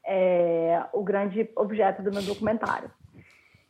[0.05, 2.91] é, o grande objeto do meu documentário.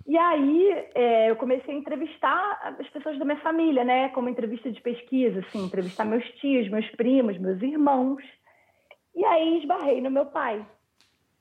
[0.04, 4.70] E aí é, eu comecei a entrevistar as pessoas da minha família, né, como entrevista
[4.70, 8.22] de pesquisa, assim, entrevistar meus tios, meus primos, meus irmãos.
[9.14, 10.66] E aí esbarrei no meu pai,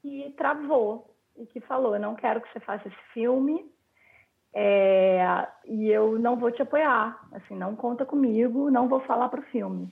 [0.01, 3.73] que travou e que falou: não quero que você faça esse filme
[4.53, 7.19] é, e eu não vou te apoiar.
[7.31, 9.91] Assim, não conta comigo, não vou falar para o filme.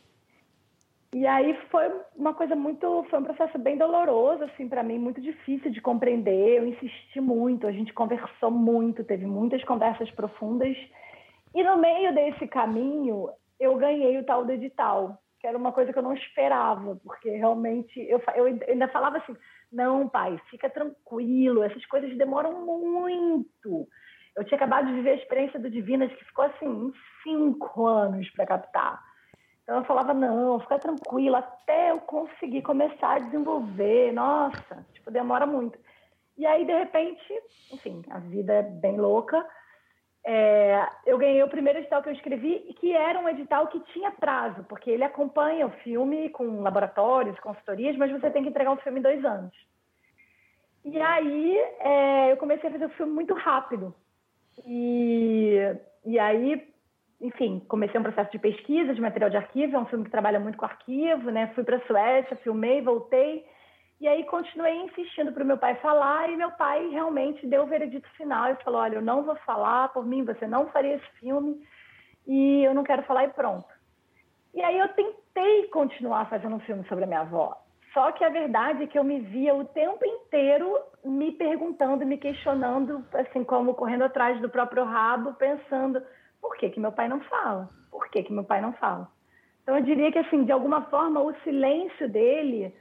[1.13, 5.19] E aí foi uma coisa muito, foi um processo bem doloroso, assim, para mim, muito
[5.19, 6.59] difícil de compreender.
[6.59, 10.77] Eu insisti muito, a gente conversou muito, teve muitas conversas profundas.
[11.53, 13.29] E no meio desse caminho,
[13.59, 17.31] eu ganhei o tal do edital, que era uma coisa que eu não esperava, porque
[17.31, 19.35] realmente eu, eu ainda falava assim:
[19.71, 23.87] não, pai, fica tranquilo, essas coisas demoram muito.
[24.35, 28.45] Eu tinha acabado de viver a experiência do Divinas, que ficou assim, cinco anos para
[28.45, 29.01] captar.
[29.63, 34.13] Então eu falava: não, fica tranquilo, até eu conseguir começar a desenvolver.
[34.13, 35.77] Nossa, tipo, demora muito.
[36.37, 37.33] E aí, de repente,
[37.73, 39.43] enfim, a vida é bem louca
[40.23, 44.11] é, eu ganhei o primeiro edital que eu escrevi, que era um edital que tinha
[44.11, 48.77] prazo, porque ele acompanha o filme com laboratórios, consultorias, mas você tem que entregar o
[48.77, 49.53] filme em dois anos.
[50.85, 53.93] E aí é, eu comecei a fazer o filme muito rápido.
[54.65, 55.57] E,
[56.05, 56.67] e aí,
[57.19, 60.39] enfim, comecei um processo de pesquisa de material de arquivo, é um filme que trabalha
[60.39, 61.51] muito com arquivo, né?
[61.55, 63.45] Fui para a Suécia, filmei, voltei
[64.01, 67.67] e aí continuei insistindo para o meu pai falar e meu pai realmente deu o
[67.67, 71.11] veredito final e falou: olha, eu não vou falar por mim, você não faria esse
[71.19, 71.61] filme
[72.25, 73.67] e eu não quero falar e pronto.
[74.55, 77.55] E aí eu tentei continuar fazendo um filme sobre a minha avó.
[77.93, 82.17] Só que a verdade é que eu me via o tempo inteiro me perguntando, me
[82.17, 86.01] questionando, assim como correndo atrás do próprio rabo, pensando
[86.41, 87.69] por que que meu pai não fala?
[87.91, 89.07] Por que que meu pai não fala?
[89.61, 92.73] Então eu diria que assim, de alguma forma o silêncio dele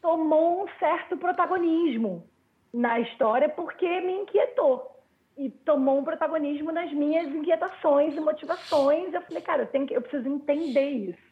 [0.00, 2.24] tomou um certo protagonismo
[2.72, 4.94] na história porque me inquietou.
[5.36, 9.14] E tomou um protagonismo nas minhas inquietações e motivações.
[9.14, 11.28] Eu falei, cara, eu, tenho que, eu preciso entender isso.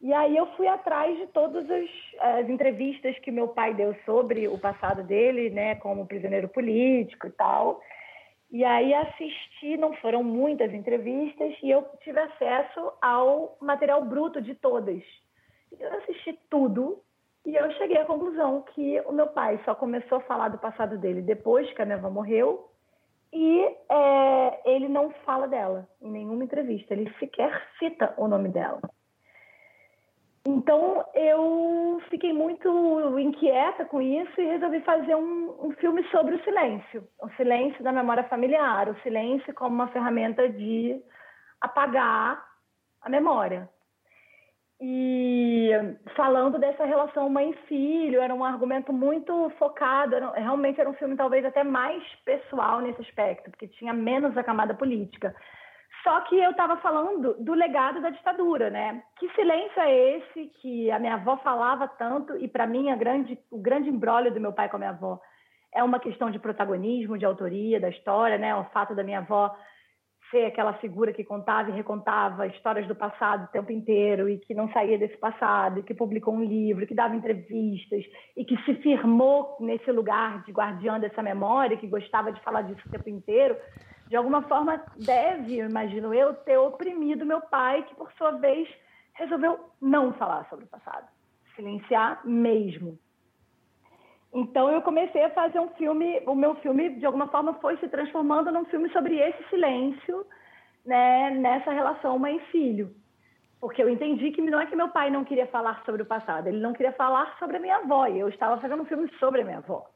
[0.00, 4.48] E aí eu fui atrás de todas as, as, entrevistas que meu pai deu sobre
[4.48, 7.82] o passado dele, né, como prisioneiro político e tal.
[8.50, 14.54] E aí assisti, não foram muitas entrevistas, e eu tive acesso ao material bruto de
[14.54, 15.02] todas.
[15.78, 17.00] Eu assisti tudo
[17.44, 20.98] e eu cheguei à conclusão que o meu pai só começou a falar do passado
[20.98, 22.68] dele depois que a minha avó morreu
[23.32, 28.80] e é, ele não fala dela em nenhuma entrevista, ele sequer cita o nome dela.
[30.44, 36.44] Então eu fiquei muito inquieta com isso e resolvi fazer um, um, filme sobre o
[36.44, 41.00] silêncio, o silêncio da memória familiar, o silêncio como uma ferramenta de
[41.60, 42.42] apagar
[43.02, 43.68] a memória.
[44.80, 45.70] E
[46.16, 51.44] falando dessa relação mãe-filho, era um argumento muito focado, era, realmente era um filme talvez
[51.44, 55.34] até mais pessoal nesse aspecto, porque tinha menos a camada política.
[56.02, 59.02] Só que eu estava falando do legado da ditadura, né?
[59.18, 63.38] Que silêncio é esse que a minha avó falava tanto e para mim a grande,
[63.50, 65.20] o grande embrólio do meu pai com a minha avó
[65.74, 68.54] é uma questão de protagonismo, de autoria da história, né?
[68.56, 69.54] O fato da minha avó
[70.30, 74.54] ser aquela figura que contava e recontava histórias do passado o tempo inteiro e que
[74.54, 78.04] não saía desse passado, e que publicou um livro, que dava entrevistas
[78.36, 82.80] e que se firmou nesse lugar de guardiã dessa memória, que gostava de falar disso
[82.86, 83.56] o tempo inteiro,
[84.08, 88.68] de alguma forma deve, imagino eu, ter oprimido meu pai, que por sua vez
[89.14, 91.06] resolveu não falar sobre o passado,
[91.54, 92.98] silenciar mesmo.
[94.32, 97.88] Então eu comecei a fazer um filme, o meu filme de alguma forma foi se
[97.88, 100.24] transformando num filme sobre esse silêncio,
[100.84, 102.94] né, nessa relação mãe-filho.
[103.60, 106.46] Porque eu entendi que não é que meu pai não queria falar sobre o passado,
[106.46, 109.42] ele não queria falar sobre a minha avó, e eu estava fazendo um filme sobre
[109.42, 109.90] a minha avó.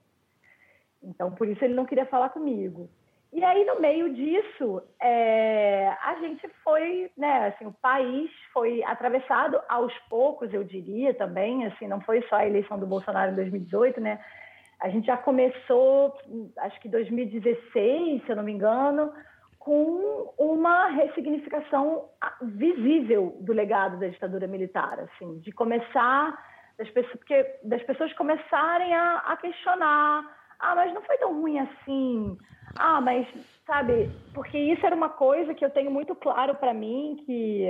[1.03, 2.91] Então por isso ele não queria falar comigo.
[3.35, 9.61] E aí, no meio disso, é, a gente foi, né, assim, o país foi atravessado
[9.69, 14.01] aos poucos, eu diria também, assim, não foi só a eleição do Bolsonaro em 2018,
[14.01, 14.25] né?
[14.81, 16.17] A gente já começou,
[16.59, 19.13] acho que 2016, se eu não me engano,
[19.59, 22.09] com uma ressignificação
[22.41, 26.39] visível do legado da ditadura militar, assim, de começar
[26.79, 30.25] das pessoas, porque das pessoas começarem a, a questionar,
[30.65, 32.39] ah, mas não foi tão ruim assim.
[32.77, 33.27] Ah, mas,
[33.67, 37.67] sabe, porque isso era uma coisa que eu tenho muito claro para mim, que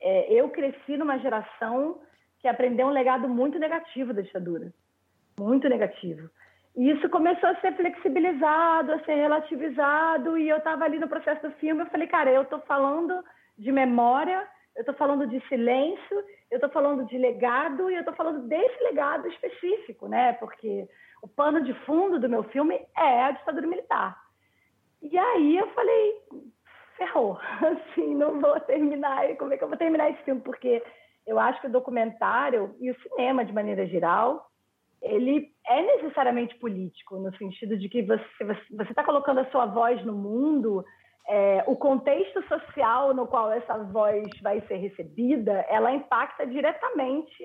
[0.00, 2.00] é, eu cresci numa geração
[2.40, 4.72] que aprendeu um legado muito negativo da ditadura.
[5.38, 6.28] Muito negativo.
[6.76, 11.42] E isso começou a ser flexibilizado, a ser relativizado, e eu estava ali no processo
[11.42, 13.22] do filme, eu falei, cara, eu estou falando
[13.56, 18.14] de memória, eu estou falando de silêncio, eu estou falando de legado, e eu estou
[18.14, 20.32] falando desse legado específico, né?
[20.34, 20.88] Porque
[21.22, 24.20] o pano de fundo do meu filme é a ditadura militar.
[25.00, 26.14] E aí eu falei,
[26.96, 29.34] ferrou, assim, não vou terminar.
[29.36, 30.40] Como é que eu vou terminar esse filme?
[30.40, 30.82] Porque
[31.26, 34.50] eu acho que o documentário e o cinema, de maneira geral,
[35.00, 40.12] ele é necessariamente político, no sentido de que você está colocando a sua voz no
[40.12, 40.84] mundo,
[41.28, 47.44] é, o contexto social no qual essa voz vai ser recebida, ela impacta diretamente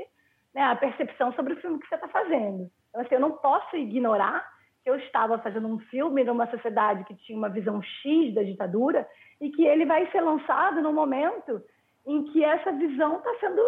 [0.54, 2.70] né, a percepção sobre o filme que você está fazendo.
[2.90, 4.46] Então, assim, eu não posso ignorar
[4.88, 9.08] eu estava fazendo um filme numa sociedade que tinha uma visão X da ditadura
[9.42, 11.62] e que ele vai ser lançado no momento
[12.06, 13.62] em que essa visão está sendo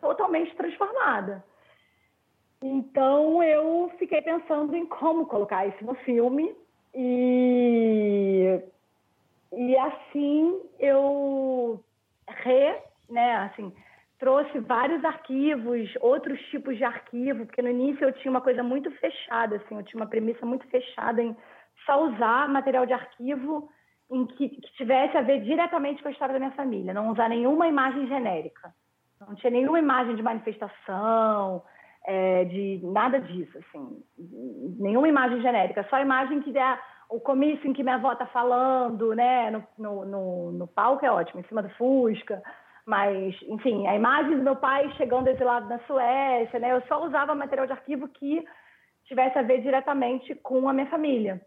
[0.00, 1.44] totalmente transformada.
[2.60, 6.52] Então eu fiquei pensando em como colocar isso no filme
[6.92, 8.60] e
[9.52, 11.80] e assim eu
[12.26, 12.78] re,
[13.08, 13.72] né, assim,
[14.22, 18.88] trouxe vários arquivos, outros tipos de arquivo, porque no início eu tinha uma coisa muito
[18.92, 21.36] fechada, assim, eu tinha uma premissa muito fechada em
[21.84, 23.68] só usar material de arquivo
[24.08, 27.28] em que, que tivesse a ver diretamente com a história da minha família, não usar
[27.28, 28.72] nenhuma imagem genérica,
[29.26, 31.64] não tinha nenhuma imagem de manifestação,
[32.06, 34.04] é, de nada disso, assim,
[34.78, 36.78] nenhuma imagem genérica, só a imagem que der
[37.10, 41.10] o comício em que minha avó está falando, né, no, no, no, no palco é
[41.10, 42.40] ótimo, em cima do Fusca,
[42.86, 46.72] mas, enfim, a imagem do meu pai chegando exilado na Suécia, né?
[46.72, 48.44] Eu só usava material de arquivo que
[49.04, 51.40] tivesse a ver diretamente com a minha família.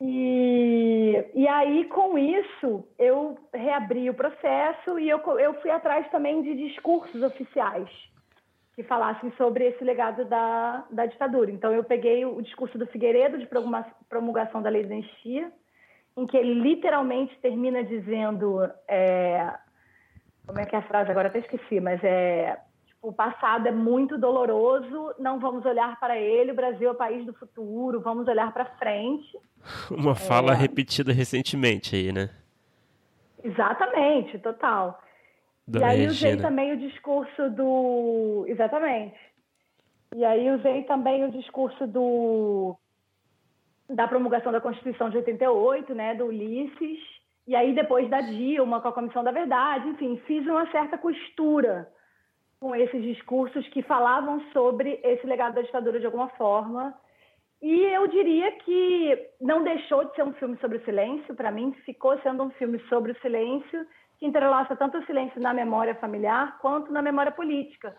[0.00, 6.42] E, e aí, com isso, eu reabri o processo e eu, eu fui atrás também
[6.42, 7.88] de discursos oficiais
[8.74, 11.50] que falassem sobre esse legado da, da ditadura.
[11.50, 13.48] Então, eu peguei o discurso do Figueiredo de
[14.08, 15.52] promulgação da lei da anistia,
[16.16, 19.52] em que ele literalmente termina dizendo é,
[20.50, 21.10] como é que é a frase?
[21.10, 22.58] Agora até esqueci, mas é.
[22.86, 26.96] Tipo, o passado é muito doloroso, não vamos olhar para ele, o Brasil é o
[26.96, 29.38] país do futuro, vamos olhar para frente.
[29.90, 30.56] Uma fala é...
[30.56, 32.30] repetida recentemente aí, né?
[33.44, 35.00] Exatamente, total.
[35.66, 36.32] Dona e aí Regina.
[36.32, 38.44] usei também o discurso do.
[38.48, 39.16] Exatamente.
[40.16, 42.76] E aí usei também o discurso do
[43.88, 46.98] da promulgação da Constituição de 88, né, do Ulisses,
[47.46, 51.88] e aí depois da Dilma com a Comissão da Verdade, enfim, fiz uma certa costura
[52.60, 56.94] com esses discursos que falavam sobre esse legado da ditadura de alguma forma.
[57.62, 61.72] E eu diria que não deixou de ser um filme sobre o silêncio, para mim
[61.84, 63.86] ficou sendo um filme sobre o silêncio,
[64.18, 67.94] que entrelaça tanto o silêncio na memória familiar quanto na memória política.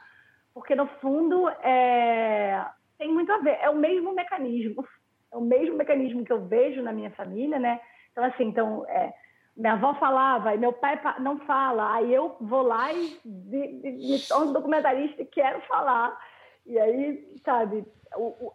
[0.54, 2.66] Porque, no fundo, é...
[2.98, 4.86] tem muito a ver, é o mesmo mecanismo
[5.32, 7.80] é o mesmo mecanismo que eu vejo na minha família, né?
[8.12, 9.14] Então, assim, então, é,
[9.62, 14.54] minha avó falava, e meu pai não fala, aí eu vou lá e me torno
[14.54, 16.18] documentarista e quero falar.
[16.66, 17.86] E aí, sabe,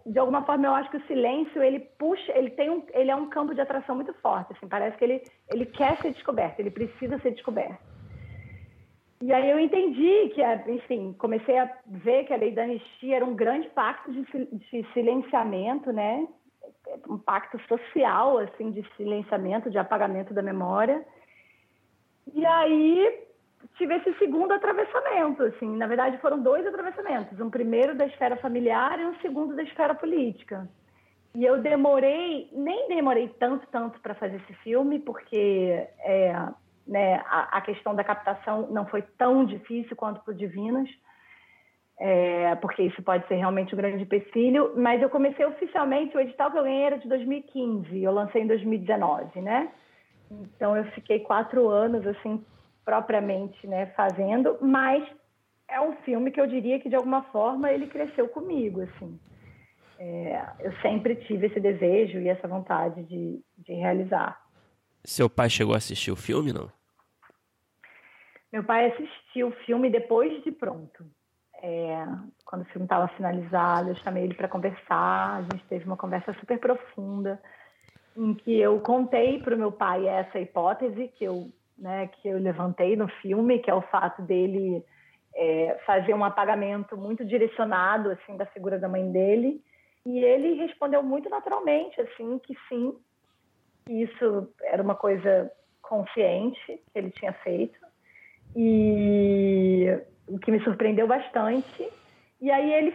[0.05, 3.15] de alguma forma eu acho que o silêncio ele puxa, ele tem um, ele é
[3.15, 6.73] um campo de atração muito forte, assim, parece que ele ele quer ser descoberto, ele
[6.73, 7.79] precisa ser descoberto.
[9.23, 10.43] E aí eu entendi que,
[10.73, 14.87] enfim, comecei a ver que a lei da anistia era um grande pacto de, de
[14.93, 16.27] silenciamento, né,
[17.09, 21.05] um pacto social, assim, de silenciamento, de apagamento da memória.
[22.34, 23.26] E aí
[23.76, 28.99] tive esse segundo atravessamento, assim, na verdade foram dois atravessamentos, um primeiro da esfera familiar
[29.01, 30.68] e um segundo da esfera política.
[31.34, 36.32] E eu demorei, nem demorei tanto, tanto para fazer esse filme, porque é,
[36.86, 40.88] né, a, a, questão da captação não foi tão difícil quanto para o Divinas,
[41.99, 46.51] é, porque isso pode ser realmente um grande empecilho, mas eu comecei oficialmente, o edital
[46.51, 49.70] que eu ganhei era de 2015, eu lancei em 2019, né?
[50.30, 52.44] Então eu fiquei quatro anos, assim,
[52.84, 55.07] propriamente, né, fazendo, mas
[55.68, 59.18] é um filme que eu diria que, de alguma forma, ele cresceu comigo, assim.
[59.99, 64.40] É, eu sempre tive esse desejo e essa vontade de, de realizar.
[65.03, 66.70] Seu pai chegou a assistir o filme, não?
[68.53, 71.05] Meu pai assistiu o filme depois de pronto.
[71.63, 72.07] É,
[72.45, 75.39] quando o filme estava finalizado, eu chamei ele para conversar.
[75.39, 77.41] A gente teve uma conversa super profunda,
[78.17, 82.39] em que eu contei para o meu pai essa hipótese que eu, né, que eu
[82.39, 84.85] levantei no filme, que é o fato dele
[85.35, 89.63] é, fazer um apagamento muito direcionado assim da figura da mãe dele.
[90.05, 92.97] E ele respondeu muito naturalmente, assim, que sim,
[93.85, 95.51] que isso era uma coisa
[95.83, 97.79] consciente que ele tinha feito.
[98.55, 101.89] E o que me surpreendeu bastante.
[102.41, 102.95] E aí ele,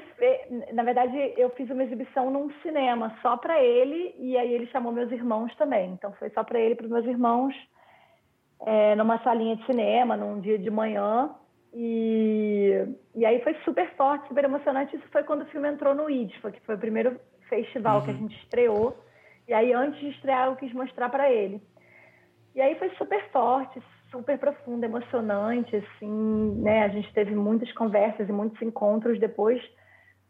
[0.73, 4.91] na verdade, eu fiz uma exibição num cinema só para ele e aí ele chamou
[4.91, 5.91] meus irmãos também.
[5.93, 7.55] Então foi só para ele, para meus irmãos,
[8.61, 11.31] é, numa salinha de cinema, num dia de manhã.
[11.73, 14.95] E, e aí foi super forte, super emocionante.
[14.95, 17.19] Isso foi quando o filme entrou no IDFA, que foi o primeiro
[17.49, 18.03] festival uhum.
[18.03, 18.19] que a uhum.
[18.19, 18.97] gente estreou.
[19.47, 21.59] E aí antes de estrear eu quis mostrar para ele.
[22.53, 23.81] E aí foi super forte,
[24.11, 26.83] super profunda, emocionante, assim, né?
[26.83, 29.61] A gente teve muitas conversas e muitos encontros depois,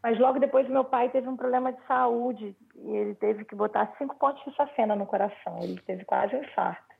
[0.02, 3.92] mas logo depois meu pai teve um problema de saúde e ele teve que botar
[3.98, 6.92] cinco pontos de safena no coração, ele teve quase um infarto.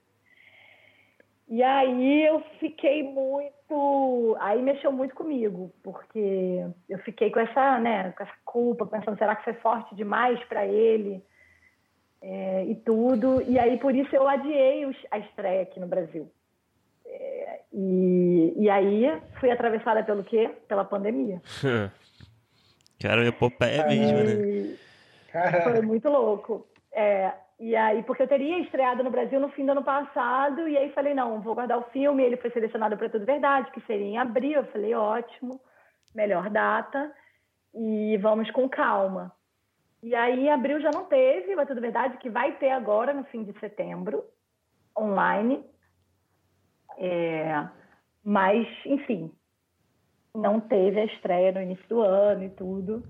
[1.49, 8.11] E aí eu fiquei muito, aí mexeu muito comigo, porque eu fiquei com essa, né,
[8.13, 11.23] com essa culpa, pensando será que foi forte demais para ele?
[12.23, 13.43] É, e tudo.
[13.43, 16.31] E aí, por isso, eu adiei a estreia aqui no Brasil.
[17.73, 20.51] É, e, e aí fui atravessada pelo quê?
[20.69, 21.41] Pela pandemia.
[23.01, 25.63] Cara, epopeia mesmo, né?
[25.65, 26.67] Foi muito louco.
[26.93, 30.77] É, e aí, porque eu teria estreado no Brasil no fim do ano passado, e
[30.77, 34.07] aí falei, não, vou guardar o filme, ele foi selecionado para Tudo Verdade, que seria
[34.07, 34.61] em abril.
[34.61, 35.61] Eu falei, ótimo,
[36.15, 37.13] melhor data,
[37.75, 39.33] e vamos com calma.
[40.03, 43.25] E aí, em abril já não teve, mas Tudo Verdade, que vai ter agora no
[43.25, 44.25] fim de setembro,
[44.99, 45.65] online.
[46.99, 47.69] É,
[48.25, 49.31] mas, enfim,
[50.35, 53.03] não teve a estreia no início do ano e tudo.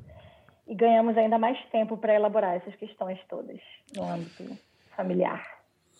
[0.67, 3.61] E ganhamos ainda mais tempo para elaborar essas questões todas
[3.95, 4.57] no âmbito
[4.97, 5.45] familiar.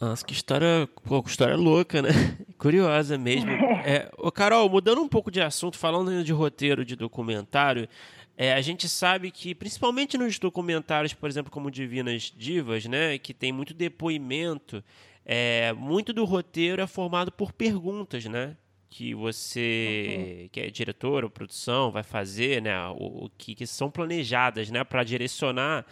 [0.01, 2.09] Nossa, que história, pô, que história louca, né?
[2.59, 3.51] Curiosa mesmo.
[3.85, 7.89] É, ô Carol, mudando um pouco de assunto, falando de roteiro de documentário,
[8.37, 13.35] é, a gente sabe que, principalmente nos documentários, por exemplo, como Divinas Divas, né, que
[13.35, 14.85] tem muito depoimento,
[15.25, 18.57] é, muito do roteiro é formado por perguntas, né?
[18.91, 20.49] Que você, uhum.
[20.51, 22.77] que é diretor ou produção, vai fazer, né?
[22.89, 24.85] O, o que, que, são planejadas, né?
[24.85, 25.87] Para direcionar,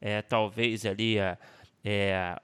[0.00, 1.36] é, talvez ali, a,
[1.84, 2.36] é,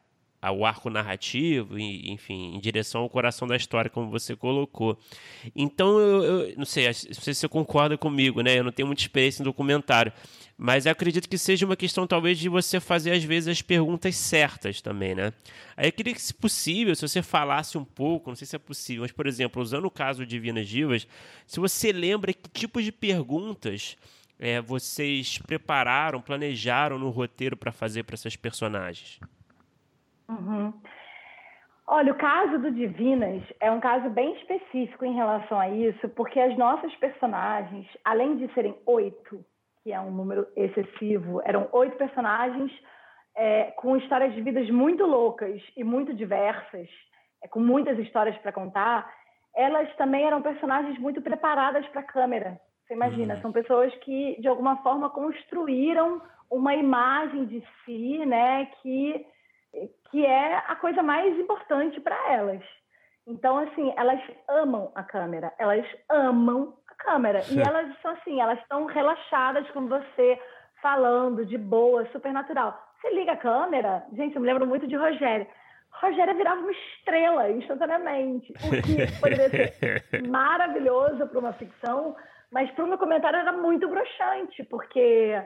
[0.42, 4.98] ao arco narrativo, e, enfim, em direção ao coração da história, como você colocou.
[5.54, 8.58] Então, eu, eu não sei, não sei se você concorda comigo, né?
[8.58, 10.12] Eu não tenho muita experiência em documentário,
[10.62, 14.80] mas acredito que seja uma questão, talvez, de você fazer, às vezes, as perguntas certas
[14.80, 15.32] também, né?
[15.76, 18.60] Aí eu queria que, se possível, se você falasse um pouco, não sei se é
[18.60, 21.08] possível, mas, por exemplo, usando o caso de Divinas Divas,
[21.48, 23.96] se você lembra que tipo de perguntas
[24.38, 29.18] é, vocês prepararam, planejaram no roteiro para fazer para essas personagens?
[30.28, 30.72] Uhum.
[31.88, 36.38] Olha, o caso do Divinas é um caso bem específico em relação a isso, porque
[36.38, 39.44] as nossas personagens, além de serem oito,
[39.82, 42.72] que é um número excessivo, eram oito personagens
[43.36, 46.88] é, com histórias de vidas muito loucas e muito diversas,
[47.42, 49.12] é, com muitas histórias para contar.
[49.54, 52.60] Elas também eram personagens muito preparadas para a câmera.
[52.86, 53.42] Você imagina, uhum.
[53.42, 59.26] são pessoas que de alguma forma construíram uma imagem de si, né, que
[60.10, 62.62] que é a coisa mais importante para elas.
[63.26, 67.40] Então, assim, elas amam a câmera, elas amam câmera.
[67.50, 70.38] E elas são assim, elas estão relaxadas com você,
[70.80, 72.78] falando de boa, super natural.
[73.00, 75.46] Você liga a câmera, gente, eu me lembro muito de Rogério.
[76.00, 82.16] Rogério virava uma estrela instantaneamente, o que poderia ser maravilhoso para uma ficção,
[82.50, 85.42] mas para o meu comentário era muito broxante, porque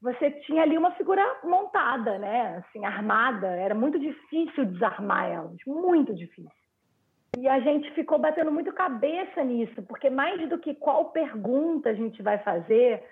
[0.00, 2.64] você tinha ali uma figura montada, né?
[2.64, 3.48] Assim, armada.
[3.48, 6.59] Era muito difícil desarmar elas, muito difícil.
[7.40, 11.94] E a gente ficou batendo muito cabeça nisso, porque mais do que qual pergunta a
[11.94, 13.02] gente vai fazer,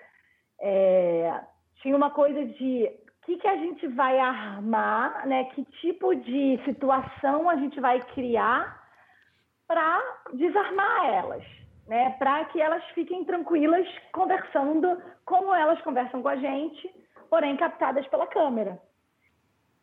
[0.61, 1.41] é,
[1.81, 5.45] tinha uma coisa de o que, que a gente vai armar, né?
[5.45, 8.79] Que tipo de situação a gente vai criar
[9.67, 10.01] para
[10.33, 11.59] desarmar elas
[11.89, 16.87] né, para que elas fiquem tranquilas conversando como elas conversam com a gente,
[17.29, 18.79] porém captadas pela câmera.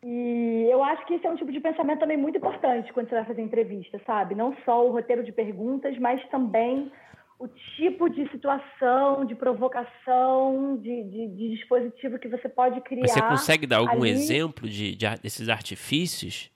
[0.09, 3.15] E eu acho que esse é um tipo de pensamento também muito importante quando você
[3.15, 4.35] vai fazer entrevista, sabe?
[4.35, 6.89] Não só o roteiro de perguntas, mas também
[7.37, 7.45] o
[7.75, 13.05] tipo de situação, de provocação, de, de, de dispositivo que você pode criar.
[13.05, 14.11] Você consegue dar algum ali.
[14.11, 16.49] exemplo de, de, desses artifícios?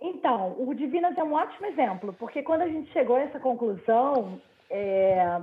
[0.00, 4.40] Então, o Divinas é um ótimo exemplo, porque quando a gente chegou a essa conclusão,
[4.68, 5.40] é,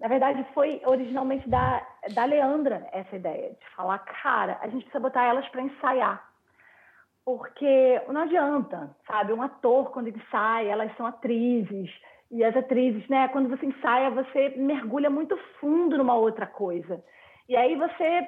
[0.00, 4.98] na verdade, foi originalmente da, da Leandra essa ideia, de falar, cara, a gente precisa
[4.98, 6.27] botar elas para ensaiar.
[7.28, 9.34] Porque não adianta, sabe?
[9.34, 11.90] Um ator, quando ele sai, elas são atrizes,
[12.30, 17.04] e as atrizes, né, quando você ensaia, você mergulha muito fundo numa outra coisa.
[17.46, 18.26] E aí você,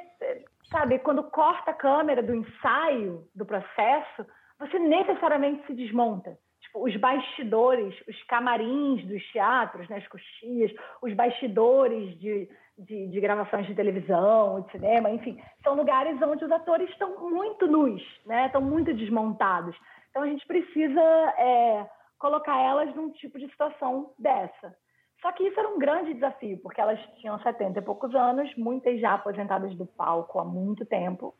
[0.70, 4.26] sabe, quando corta a câmera do ensaio, do processo,
[4.58, 6.36] você necessariamente se desmonta
[6.70, 12.48] tipo, os bastidores, os camarins dos teatros, né, as coxias, os bastidores de,
[12.78, 17.66] de, de, gravações de televisão, de cinema, enfim, são lugares onde os atores estão muito
[17.66, 19.76] nus, né, estão muito desmontados.
[20.10, 21.02] Então a gente precisa
[21.38, 21.86] é,
[22.18, 24.74] colocar elas num tipo de situação dessa.
[25.20, 28.98] Só que isso era um grande desafio, porque elas tinham 70 e poucos anos, muitas
[29.00, 31.34] já aposentadas do palco há muito tempo.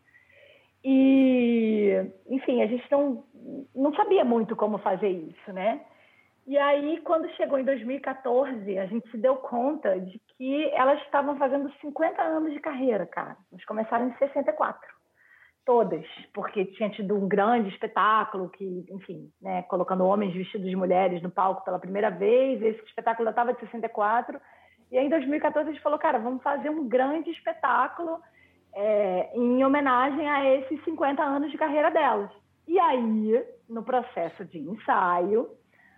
[0.85, 3.25] E, enfim, a gente não,
[3.75, 5.81] não sabia muito como fazer isso, né?
[6.47, 11.37] E aí, quando chegou em 2014, a gente se deu conta de que elas estavam
[11.37, 13.37] fazendo 50 anos de carreira, cara.
[13.53, 14.81] Elas começaram em 64,
[15.65, 21.23] todas, porque tinha tido um grande espetáculo que, enfim, né, colocando homens vestidos de mulheres
[21.23, 22.61] no palco pela primeira vez.
[22.61, 24.41] Esse espetáculo já estava de 64.
[24.91, 28.21] E aí, em 2014, a gente falou, cara, vamos fazer um grande espetáculo
[28.75, 32.31] é, em homenagem a esses 50 anos de carreira delas.
[32.71, 35.51] E aí, no processo de ensaio,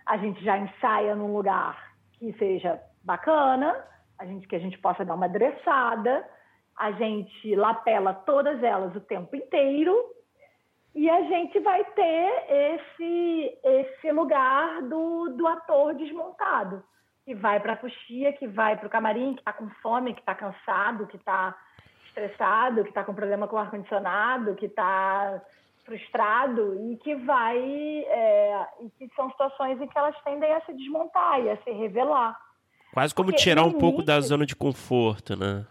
[0.07, 3.85] a gente já ensaia num lugar que seja bacana,
[4.17, 6.27] a gente que a gente possa dar uma adressada,
[6.75, 9.95] a gente lapela todas elas o tempo inteiro
[10.95, 16.83] e a gente vai ter esse esse lugar do, do ator desmontado
[17.23, 20.21] que vai para a coxia, que vai para o camarim, que está com fome, que
[20.21, 21.55] está cansado, que está
[22.07, 25.39] estressado, que está com problema com o ar-condicionado, que está
[25.85, 30.73] frustrado e que vai é, e que são situações em que elas tendem a se
[30.73, 32.39] desmontar e a se revelar.
[32.93, 35.65] Quase como Porque tirar um início, pouco da zona de conforto, né?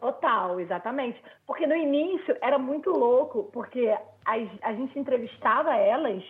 [0.00, 1.22] Total, exatamente.
[1.46, 3.94] Porque no início era muito louco, porque
[4.24, 4.32] a,
[4.62, 6.22] a gente entrevistava elas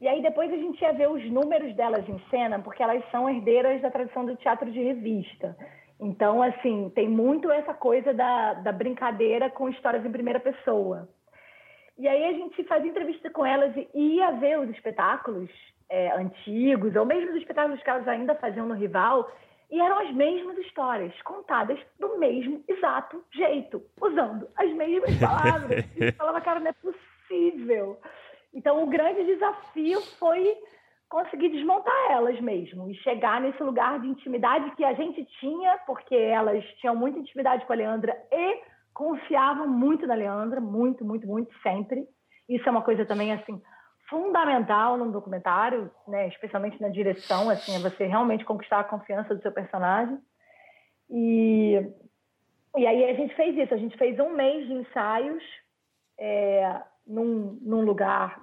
[0.00, 3.28] e aí depois a gente ia ver os números delas em cena, porque elas são
[3.28, 5.56] herdeiras da tradição do teatro de revista.
[5.98, 11.08] Então, assim, tem muito essa coisa da, da brincadeira com histórias em primeira pessoa.
[11.98, 15.50] E aí a gente fazia entrevista com elas e ia ver os espetáculos
[15.88, 19.30] é, antigos, ou mesmo os espetáculos que elas ainda faziam no Rival,
[19.70, 25.84] e eram as mesmas histórias, contadas do mesmo exato jeito, usando as mesmas palavras.
[25.96, 27.98] E falava, cara, não é possível.
[28.54, 30.56] Então, o grande desafio foi
[31.08, 36.14] conseguir desmontar elas mesmo e chegar nesse lugar de intimidade que a gente tinha, porque
[36.14, 38.60] elas tinham muita intimidade com a Leandra e
[38.96, 42.08] confiavam muito na Leandra, muito, muito, muito, sempre.
[42.48, 43.60] Isso é uma coisa também, assim,
[44.08, 49.42] fundamental num documentário, né, especialmente na direção, assim, é você realmente conquistar a confiança do
[49.42, 50.18] seu personagem.
[51.10, 51.74] E,
[52.74, 55.44] e aí a gente fez isso, a gente fez um mês de ensaios
[56.18, 58.40] é, num, num lugar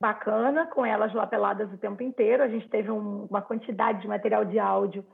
[0.00, 2.42] bacana, com elas lá peladas o tempo inteiro.
[2.42, 5.06] A gente teve um, uma quantidade de material de áudio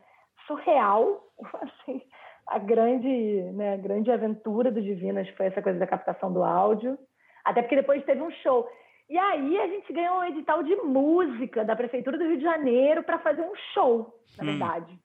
[0.46, 1.22] surreal,
[1.60, 2.00] assim,
[2.46, 6.98] a grande, né, a grande aventura do Divinas foi essa coisa da captação do áudio,
[7.44, 8.68] até porque depois teve um show.
[9.08, 13.02] E aí a gente ganhou um edital de música da Prefeitura do Rio de Janeiro
[13.02, 14.46] para fazer um show, na hum.
[14.46, 14.98] verdade.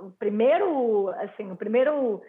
[0.00, 2.22] o primeiro, assim, o primeiro,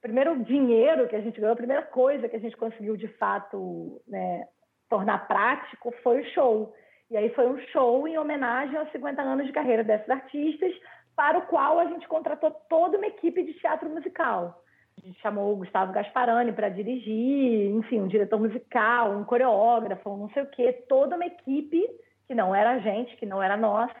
[0.00, 4.02] primeiro dinheiro que a gente ganhou, a primeira coisa que a gente conseguiu de fato
[4.06, 4.44] né,
[4.88, 6.74] tornar prático foi o show.
[7.10, 10.72] E aí foi um show em homenagem aos 50 anos de carreira desses artistas,
[11.16, 14.62] para o qual a gente contratou toda uma equipe de teatro musical.
[14.98, 20.16] A gente chamou o Gustavo Gasparani para dirigir, enfim, um diretor musical, um coreógrafo, um
[20.18, 21.82] não sei o quê, toda uma equipe
[22.26, 23.96] que não era a gente, que não era nossa,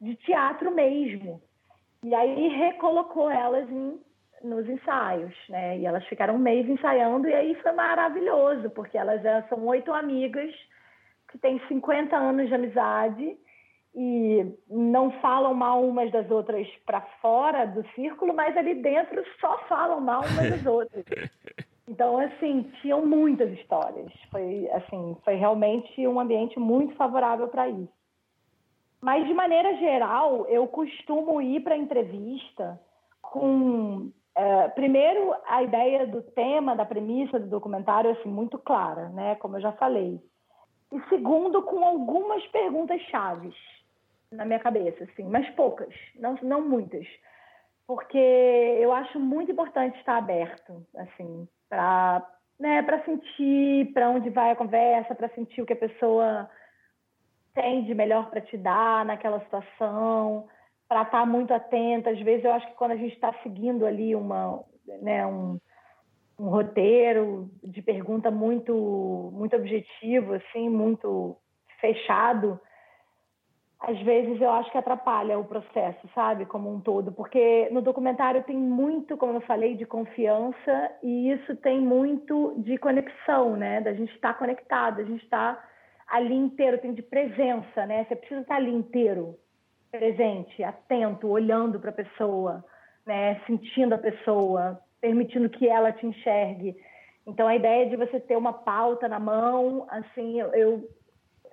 [0.00, 1.40] de teatro mesmo.
[2.02, 4.00] E aí recolocou elas em,
[4.42, 5.78] nos ensaios, né?
[5.78, 10.54] E elas ficaram um mês ensaiando e aí foi maravilhoso, porque elas são oito amigas
[11.30, 13.38] que têm 50 anos de amizade
[13.94, 19.58] e não falam mal umas das outras para fora do círculo, mas ali dentro só
[19.68, 21.04] falam mal umas das outras.
[21.86, 24.10] Então, assim, tinham muitas histórias.
[24.30, 27.92] Foi, assim, foi realmente um ambiente muito favorável para isso.
[29.00, 32.80] Mas, de maneira geral, eu costumo ir para entrevista
[33.20, 39.34] com, é, primeiro, a ideia do tema, da premissa do documentário, assim, muito clara, né?
[39.36, 40.18] Como eu já falei.
[40.90, 43.54] E segundo, com algumas perguntas chaves
[44.34, 47.06] na minha cabeça, assim, mas poucas, não, não muitas.
[47.86, 52.26] Porque eu acho muito importante estar aberto, assim, para
[52.58, 56.48] né, para sentir para onde vai a conversa, para sentir o que a pessoa
[57.52, 60.46] tem de melhor para te dar naquela situação,
[60.88, 62.10] para estar tá muito atenta.
[62.10, 64.64] Às vezes eu acho que quando a gente está seguindo ali uma,
[65.02, 65.58] né, um,
[66.38, 71.36] um roteiro de pergunta muito muito objetivo, assim, muito
[71.80, 72.60] fechado,
[73.80, 78.42] às vezes eu acho que atrapalha o processo, sabe, como um todo, porque no documentário
[78.44, 83.92] tem muito, como eu falei, de confiança e isso tem muito de conexão, né, da
[83.92, 85.62] gente estar tá conectado, a gente está
[86.08, 89.38] ali inteiro, tem de presença, né, você precisa estar tá ali inteiro,
[89.90, 92.64] presente, atento, olhando para a pessoa,
[93.06, 96.74] né, sentindo a pessoa, permitindo que ela te enxergue.
[97.26, 100.88] Então a ideia de você ter uma pauta na mão, assim, eu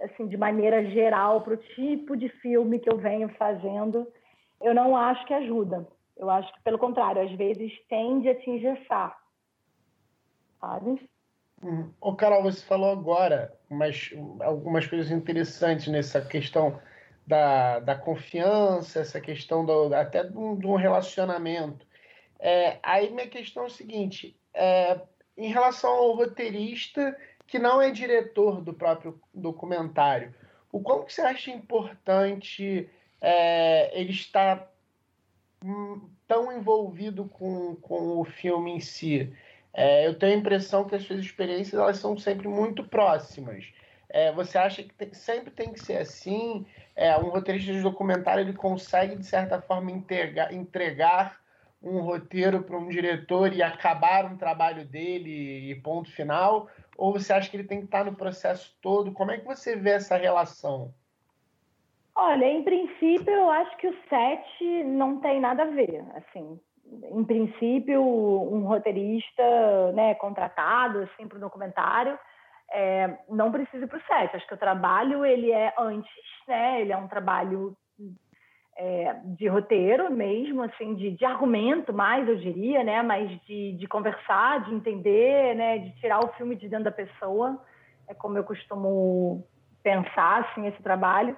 [0.02, 4.08] assim, de maneira geral, para o tipo de filme que eu venho fazendo,
[4.62, 5.88] eu não acho que ajuda.
[6.18, 9.18] Eu acho que, pelo contrário, às vezes tende a te engessar.
[10.60, 11.10] Sabe?
[11.64, 11.92] Hum.
[12.00, 14.12] Ô, Carol, você falou agora umas,
[14.42, 16.80] algumas coisas interessantes nessa questão
[17.26, 21.86] da, da confiança, essa questão do, até de um, de um relacionamento.
[22.40, 25.00] É, aí minha questão é o seguinte: é,
[25.38, 27.16] em relação ao roteirista
[27.52, 30.34] que não é diretor do próprio documentário,
[30.72, 34.72] o que você acha importante é, ele estar
[35.62, 39.34] hum, tão envolvido com, com o filme em si?
[39.74, 43.66] É, eu tenho a impressão que as suas experiências elas são sempre muito próximas.
[44.08, 46.66] É, você acha que tem, sempre tem que ser assim?
[46.96, 51.42] É, um roteirista de documentário ele consegue, de certa forma, entregar, entregar
[51.84, 56.70] um roteiro para um diretor e acabar um trabalho dele e ponto final?
[57.02, 59.12] Ou você acha que ele tem que estar no processo todo?
[59.12, 60.94] Como é que você vê essa relação?
[62.14, 66.06] Olha, em princípio, eu acho que o set não tem nada a ver.
[66.14, 72.20] Assim, em princípio, um roteirista, né, contratado assim para o documentário,
[72.72, 74.36] é, não precisa para o set.
[74.36, 76.14] Acho que o trabalho ele é antes,
[76.48, 76.82] né?
[76.82, 77.76] Ele é um trabalho
[78.78, 83.02] é, de roteiro mesmo, assim, de, de, argumento mais, eu diria, né?
[83.02, 85.78] Mas de, de, conversar, de entender, né?
[85.80, 87.62] De tirar o filme de dentro da pessoa,
[88.08, 89.46] é como eu costumo
[89.84, 91.38] pensar, assim, esse trabalho.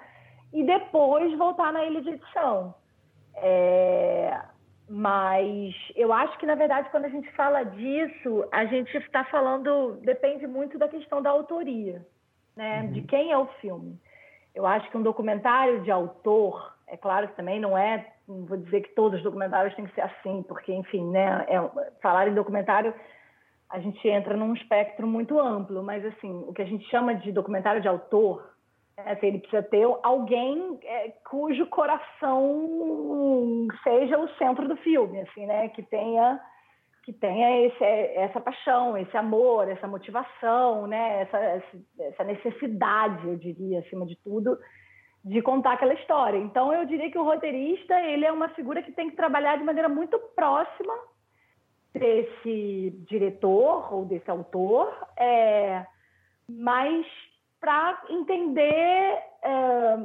[0.51, 2.76] E depois voltar na ilha de edição.
[3.35, 4.39] É,
[4.88, 9.99] mas eu acho que, na verdade, quando a gente fala disso, a gente está falando,
[10.01, 12.05] depende muito da questão da autoria,
[12.55, 12.81] né?
[12.81, 12.91] Uhum.
[12.91, 13.99] De quem é o filme.
[14.53, 18.81] Eu acho que um documentário de autor, é claro que também não é, vou dizer
[18.81, 21.60] que todos os documentários têm que ser assim, porque, enfim, né, é,
[22.01, 22.93] falar em documentário,
[23.69, 27.31] a gente entra num espectro muito amplo, mas assim, o que a gente chama de
[27.31, 28.47] documentário de autor,
[28.95, 35.47] é, assim, ele precisa ter alguém é, cujo coração seja o centro do filme, assim,
[35.47, 35.69] né?
[35.69, 36.39] Que tenha
[37.03, 41.23] que tenha esse, essa paixão, esse amor, essa motivação, né?
[41.23, 41.64] Essa,
[41.99, 44.57] essa necessidade, eu diria, acima de tudo,
[45.24, 46.38] de contar aquela história.
[46.38, 49.64] Então, eu diria que o roteirista ele é uma figura que tem que trabalhar de
[49.64, 50.94] maneira muito próxima
[51.94, 55.86] desse diretor ou desse autor, é,
[56.50, 57.06] mas
[57.60, 59.98] para entender, é,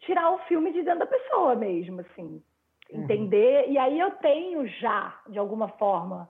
[0.00, 2.42] tirar o filme de dentro da pessoa mesmo, assim,
[2.90, 3.02] uhum.
[3.04, 3.66] entender.
[3.66, 3.72] Uhum.
[3.72, 6.28] E aí eu tenho já, de alguma forma,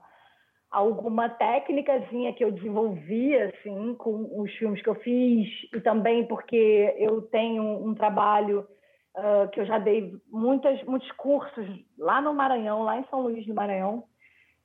[0.69, 6.95] alguma técnicazinha que eu desenvolvi assim com os filmes que eu fiz e também porque
[6.97, 8.67] eu tenho um trabalho
[9.15, 11.67] uh, que eu já dei muitas muitos cursos
[11.97, 14.03] lá no Maranhão, lá em São Luís do Maranhão,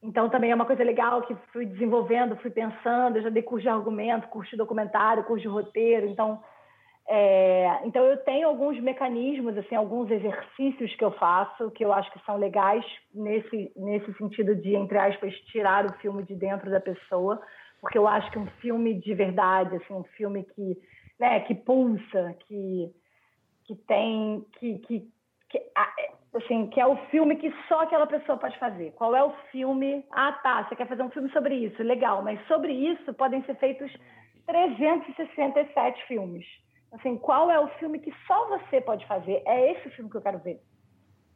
[0.02, 3.16] então, também é uma coisa legal que fui desenvolvendo, fui pensando.
[3.16, 6.08] Eu já dei curso de argumento, curso de documentário, curso de roteiro.
[6.08, 6.42] Então,
[7.08, 12.10] é, então eu tenho alguns mecanismos, assim, alguns exercícios que eu faço que eu acho
[12.12, 16.80] que são legais nesse nesse sentido de entre aspas tirar o filme de dentro da
[16.80, 17.42] pessoa,
[17.80, 20.76] porque eu acho que um filme de verdade, assim, um filme que,
[21.18, 22.92] né, que pulsa, que
[23.64, 25.00] que tem que, que,
[25.48, 25.62] que
[26.34, 28.92] assim, que é o filme que só aquela pessoa pode fazer.
[28.92, 30.04] Qual é o filme?
[30.12, 33.56] Ah, tá, você quer fazer um filme sobre isso, legal, mas sobre isso podem ser
[33.56, 33.92] feitos
[34.46, 36.46] 367 filmes.
[36.92, 39.42] Assim, qual é o filme que só você pode fazer?
[39.46, 40.60] É esse filme que eu quero ver.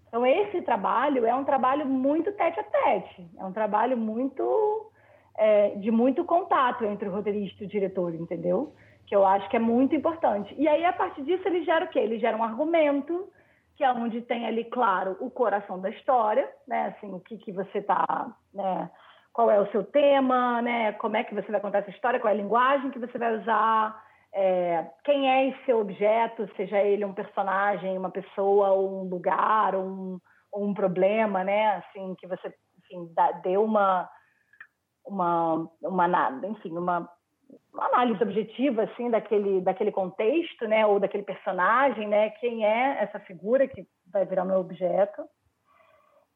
[0.08, 4.90] Então, esse trabalho é um trabalho muito tete a tete, é um trabalho muito
[5.36, 8.74] é, de muito contato entre o roteirista e o diretor, entendeu?
[9.06, 10.54] Que eu acho que é muito importante.
[10.58, 11.98] E aí, a partir disso, ele gera o quê?
[11.98, 13.28] Ele gera um argumento,
[13.76, 16.94] que é onde tem ali, claro, o coração da história, né?
[16.96, 18.90] Assim, o que, que você está, né?
[19.32, 20.92] Qual é o seu tema, né?
[20.92, 23.36] Como é que você vai contar essa história, qual é a linguagem que você vai
[23.38, 24.05] usar,
[24.38, 29.82] é, quem é esse objeto, seja ele um personagem, uma pessoa, ou um lugar, ou
[29.82, 30.20] um,
[30.52, 31.76] ou um problema, né?
[31.76, 34.06] Assim, que você, enfim, dá, deu uma,
[35.06, 37.10] uma, uma, enfim, uma
[37.72, 43.20] uma análise objetiva assim daquele daquele contexto, né, ou daquele personagem, né, quem é essa
[43.20, 45.22] figura que vai virar meu objeto.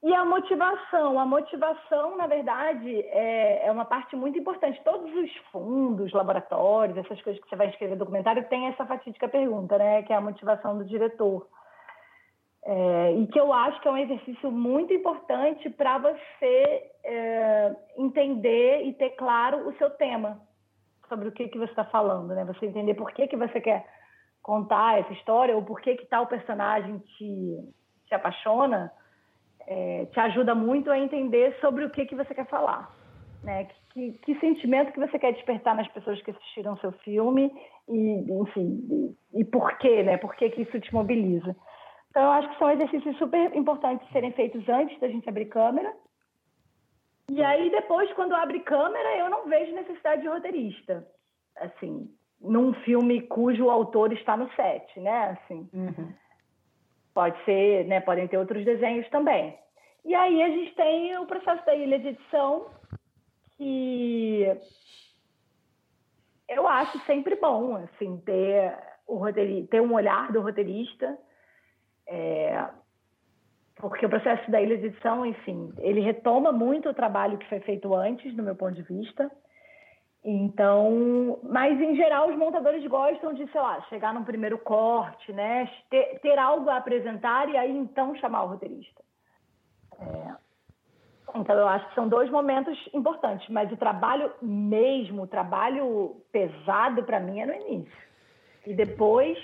[0.03, 4.81] E a motivação, a motivação, na verdade, é, é uma parte muito importante.
[4.83, 9.77] Todos os fundos, laboratórios, essas coisas que você vai escrever documentário, tem essa fatídica pergunta,
[9.77, 11.47] né, que é a motivação do diretor.
[12.65, 18.85] É, e que eu acho que é um exercício muito importante para você é, entender
[18.85, 20.41] e ter claro o seu tema,
[21.09, 22.45] sobre o que, que você está falando, né?
[22.45, 23.87] Você entender por que, que você quer
[24.43, 27.59] contar essa história ou por que, que tal personagem te,
[28.07, 28.93] te apaixona,
[29.67, 32.91] é, te ajuda muito a entender sobre o que, que você quer falar.
[33.43, 33.65] Né?
[33.65, 37.51] Que, que, que, sentimento que você quer despertar nas pessoas que assistiram seu filme
[37.89, 40.17] e, enfim, e, e por quê, né?
[40.19, 41.57] Por que, que isso te mobiliza?
[42.11, 45.93] Então, eu acho que são exercícios super importantes serem feitos antes da gente abrir câmera
[47.31, 51.07] e aí, depois, quando abre câmera, eu não vejo necessidade de roteirista.
[51.57, 52.11] Assim,
[52.41, 55.39] num filme cujo autor está no set, né?
[55.39, 56.13] Assim, uhum.
[57.21, 58.01] Pode ser, né?
[58.01, 59.55] Podem ter outros desenhos também.
[60.07, 62.71] E aí a gente tem o processo da ilha de edição,
[63.59, 64.47] que
[66.49, 68.75] eu acho sempre bom, assim, ter
[69.07, 69.21] o
[69.69, 71.19] ter um olhar do roteirista.
[72.07, 72.71] É,
[73.77, 77.61] porque o processo da ilha de edição, enfim, ele retoma muito o trabalho que foi
[77.61, 79.31] feito antes, do meu ponto de vista.
[80.23, 85.71] Então, mas em geral os montadores gostam de, sei lá, chegar num primeiro corte, né?
[85.89, 89.03] Ter, ter algo a apresentar e aí então chamar o roteirista.
[89.99, 90.35] É.
[91.35, 97.03] Então eu acho que são dois momentos importantes, mas o trabalho mesmo, o trabalho pesado
[97.05, 98.11] para mim é no início.
[98.67, 99.39] E depois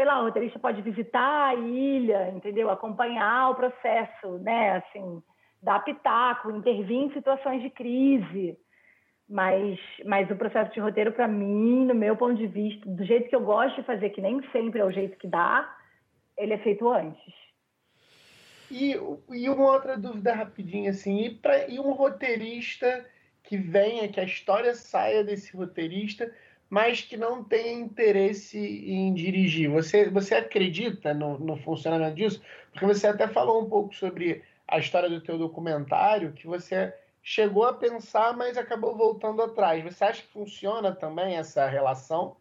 [0.00, 2.70] sei lá, o roteirista pode visitar a ilha, entendeu?
[2.70, 4.76] Acompanhar o processo, né?
[4.76, 5.22] Assim,
[5.62, 8.56] dar pitaco, intervir em situações de crise.
[9.30, 13.28] Mas, mas o processo de roteiro, para mim, no meu ponto de vista, do jeito
[13.28, 15.72] que eu gosto de fazer, que nem sempre é o jeito que dá,
[16.36, 17.32] ele é feito antes.
[18.68, 18.96] E,
[19.30, 23.06] e uma outra dúvida rapidinha, assim, e, pra, e um roteirista
[23.44, 26.32] que venha, que a história saia desse roteirista,
[26.68, 29.70] mas que não tem interesse em dirigir.
[29.70, 32.42] Você, você acredita no, no funcionamento disso?
[32.72, 37.66] Porque você até falou um pouco sobre a história do teu documentário, que você chegou
[37.66, 39.82] a pensar, mas acabou voltando atrás.
[39.84, 42.36] Você acha que funciona também essa relação?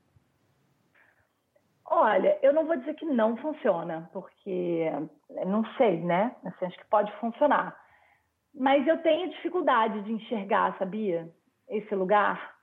[1.86, 4.92] Olha, eu não vou dizer que não funciona, porque
[5.48, 6.36] não sei, né?
[6.46, 7.76] Assim, acho que pode funcionar.
[8.54, 11.32] Mas eu tenho dificuldade de enxergar, sabia?
[11.70, 12.56] esse lugar.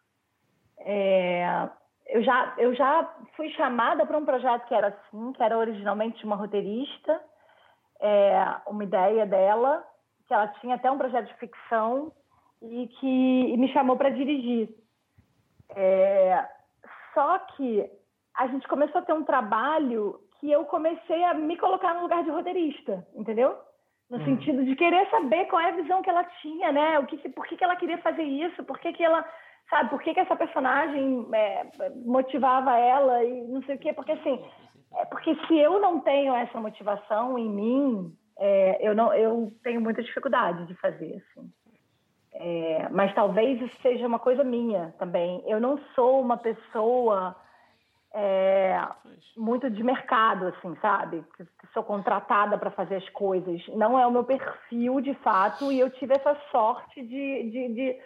[0.79, 1.69] É,
[2.09, 6.25] eu, já, eu já fui chamada para um projeto que era assim, que era originalmente
[6.25, 7.21] uma roteirista,
[8.01, 9.85] é, uma ideia dela,
[10.27, 12.13] que ela tinha até um projeto de ficção
[12.63, 14.69] e que e me chamou para dirigir.
[15.71, 16.47] É,
[17.15, 17.89] só que
[18.35, 22.23] a gente começou a ter um trabalho que eu comecei a me colocar no lugar
[22.23, 23.57] de roteirista, entendeu?
[24.11, 24.25] No uhum.
[24.25, 26.99] sentido de querer saber qual é a visão que ela tinha, né?
[26.99, 28.63] O que, por que, que ela queria fazer isso?
[28.65, 29.25] Por que, que ela,
[29.71, 29.91] sabe?
[29.91, 31.67] Por que, que essa personagem é,
[32.05, 33.93] motivava ela e não sei o quê?
[33.93, 34.45] Porque assim,
[34.97, 39.81] é porque se eu não tenho essa motivação em mim, é, eu não, eu tenho
[39.81, 41.51] muita dificuldade de fazer assim.
[42.39, 45.43] É, mas talvez isso seja uma coisa minha também.
[45.47, 47.35] Eu não sou uma pessoa
[48.15, 48.79] é,
[49.37, 51.25] muito de mercado, assim, sabe?
[51.37, 53.67] Que sou contratada para fazer as coisas.
[53.69, 58.01] Não é o meu perfil, de fato, e eu tive essa sorte de, de, de,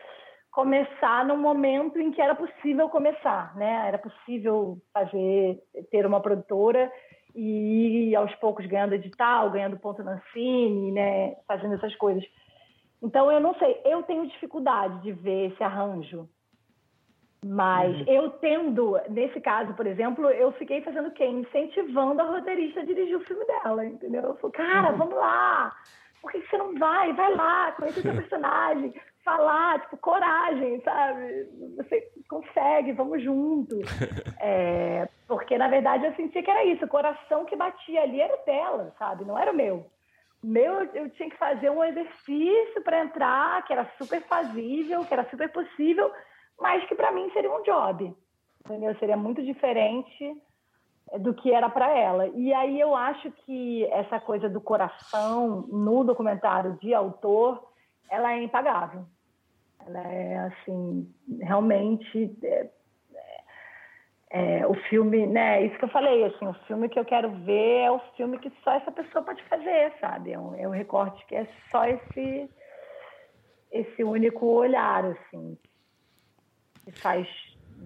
[0.53, 3.87] começar no momento em que era possível começar, né?
[3.87, 5.61] Era possível fazer,
[5.93, 6.91] ter uma produtora
[7.35, 11.37] e aos poucos ganhando edital, ganhando ponto na Cine, né?
[11.47, 12.25] Fazendo essas coisas.
[13.03, 16.29] Então, eu não sei, eu tenho dificuldade de ver esse arranjo
[17.45, 18.05] mas uhum.
[18.07, 21.25] eu tendo, nesse caso, por exemplo, eu fiquei fazendo o quê?
[21.25, 24.23] Incentivando a roteirista a dirigir o filme dela, entendeu?
[24.23, 24.99] Eu falei, cara, uhum.
[24.99, 25.75] vamos lá!
[26.21, 27.15] Por que você não vai?
[27.15, 28.93] Vai lá, conhece o seu personagem,
[29.25, 31.49] falar, tipo, coragem, sabe?
[31.77, 33.77] Você consegue, vamos junto.
[34.43, 38.39] É, porque, na verdade, eu sentia que era isso, o coração que batia ali era
[38.39, 39.23] dela, sabe?
[39.23, 39.87] Não era o meu.
[40.43, 45.13] O meu, eu tinha que fazer um exercício para entrar, que era super fazível, que
[45.13, 46.11] era super possível,
[46.59, 48.17] mas que para mim seria um job,
[48.65, 48.97] entendeu?
[48.99, 50.35] Seria muito diferente
[51.19, 52.29] do que era para ela.
[52.29, 57.70] E aí eu acho que essa coisa do coração no documentário de autor,
[58.11, 59.07] ela é impagável.
[59.87, 61.11] Ela é assim,
[61.41, 62.71] realmente é,
[64.31, 65.65] é, o filme, né?
[65.65, 68.53] Isso que eu falei, assim, o filme que eu quero ver é o filme que
[68.63, 70.33] só essa pessoa pode fazer, sabe?
[70.33, 72.51] É um, é um recorte que é só esse
[73.73, 75.57] esse único olhar, assim,
[76.85, 77.29] que faz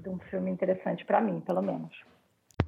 [0.03, 1.95] de um filme interessante para mim, pelo menos.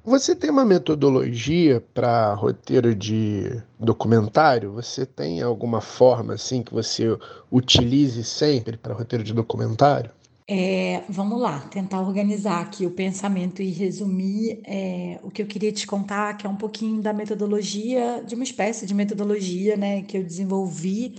[0.07, 4.71] Você tem uma metodologia para roteiro de documentário?
[4.71, 7.07] Você tem alguma forma assim que você
[7.51, 10.09] utilize sempre para roteiro de documentário?
[10.49, 15.73] É, vamos lá, tentar organizar aqui o pensamento e resumir é, o que eu queria
[15.73, 20.17] te contar, que é um pouquinho da metodologia, de uma espécie de metodologia né, que
[20.17, 21.15] eu desenvolvi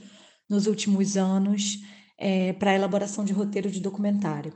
[0.48, 1.76] nos últimos anos
[2.16, 4.54] é, para a elaboração de roteiro de documentário.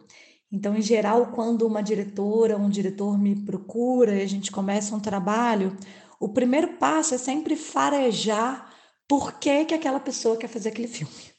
[0.53, 5.01] Então, em geral, quando uma diretora, um diretor me procura e a gente começa um
[5.01, 5.75] trabalho,
[6.21, 8.71] o primeiro passo é sempre farejar
[9.09, 11.13] por que, que aquela pessoa quer fazer aquele filme.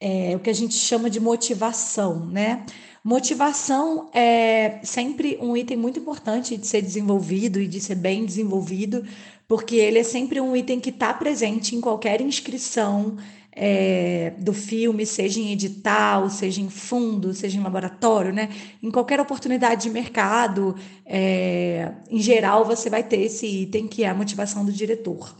[0.00, 2.64] É o que a gente chama de motivação, né?
[3.02, 9.04] Motivação é sempre um item muito importante de ser desenvolvido e de ser bem desenvolvido,
[9.48, 13.16] porque ele é sempre um item que está presente em qualquer inscrição
[13.60, 18.50] é, do filme, seja em edital, seja em fundo, seja em laboratório, né?
[18.80, 24.08] Em qualquer oportunidade de mercado, é, em geral, você vai ter esse item que é
[24.08, 25.34] a motivação do diretor.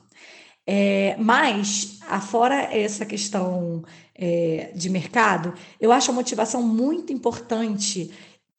[0.66, 3.84] É, mas, afora essa questão
[4.16, 8.10] é, de mercado, eu acho a motivação muito importante,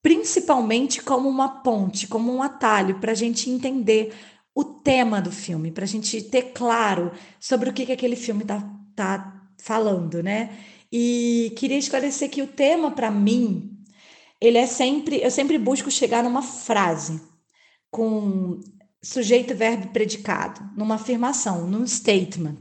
[0.02, 4.14] principalmente como uma ponte, como um atalho para a gente entender
[4.56, 7.12] o tema do filme, para a gente ter claro
[7.42, 8.64] sobre o que, que aquele filme está
[8.96, 10.50] tá falando, né?
[10.92, 13.78] E queria esclarecer que o tema para mim,
[14.42, 17.22] ele é sempre, eu sempre busco chegar numa frase
[17.92, 18.60] com
[19.02, 22.60] sujeito, verbo predicado, numa afirmação, num statement,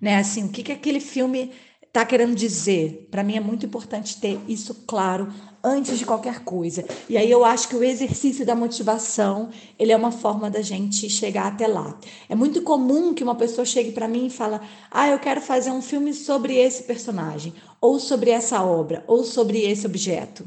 [0.00, 0.16] né?
[0.16, 1.52] Assim, o que que aquele filme
[1.86, 3.08] está querendo dizer?
[3.10, 5.32] Para mim é muito importante ter isso claro
[5.62, 6.84] antes de qualquer coisa.
[7.08, 11.08] E aí eu acho que o exercício da motivação, ele é uma forma da gente
[11.10, 11.98] chegar até lá.
[12.28, 14.60] É muito comum que uma pessoa chegue para mim e fala:
[14.90, 19.62] "Ah, eu quero fazer um filme sobre esse personagem, ou sobre essa obra, ou sobre
[19.62, 20.46] esse objeto".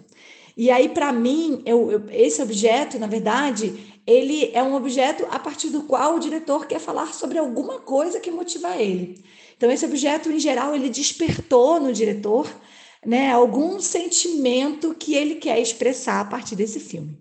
[0.55, 3.73] E aí para mim, eu, eu, esse objeto, na verdade,
[4.05, 8.19] ele é um objeto a partir do qual o diretor quer falar sobre alguma coisa
[8.19, 9.23] que motiva ele.
[9.55, 12.47] Então esse objeto em geral ele despertou no diretor
[13.05, 17.19] né, algum sentimento que ele quer expressar a partir desse filme.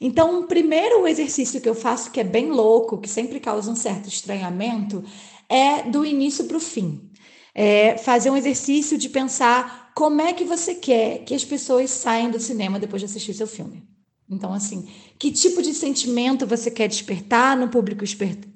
[0.00, 3.74] Então, o primeiro exercício que eu faço, que é bem louco, que sempre causa um
[3.74, 5.04] certo estranhamento,
[5.48, 7.10] é do início para o fim.
[7.52, 12.30] É fazer um exercício de pensar como é que você quer que as pessoas saiam
[12.30, 13.82] do cinema depois de assistir seu filme.
[14.30, 14.86] Então, assim,
[15.18, 18.04] que tipo de sentimento você quer despertar no público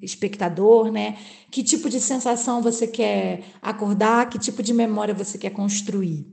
[0.00, 1.16] espectador, né?
[1.50, 6.26] Que tipo de sensação você quer acordar, que tipo de memória você quer construir.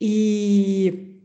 [0.00, 1.20] E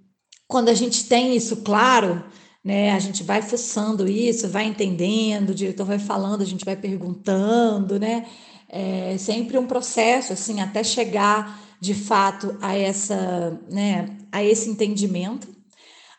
[0.48, 2.24] quando a gente tem isso claro,
[2.64, 6.76] né, a gente vai fuçando isso, vai entendendo, o diretor vai falando, a gente vai
[6.76, 8.26] perguntando, né?
[8.68, 15.48] É sempre um processo, assim, até chegar de fato a essa, né, a esse entendimento.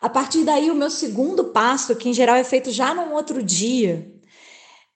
[0.01, 3.43] A partir daí, o meu segundo passo, que em geral é feito já num outro
[3.43, 4.15] dia,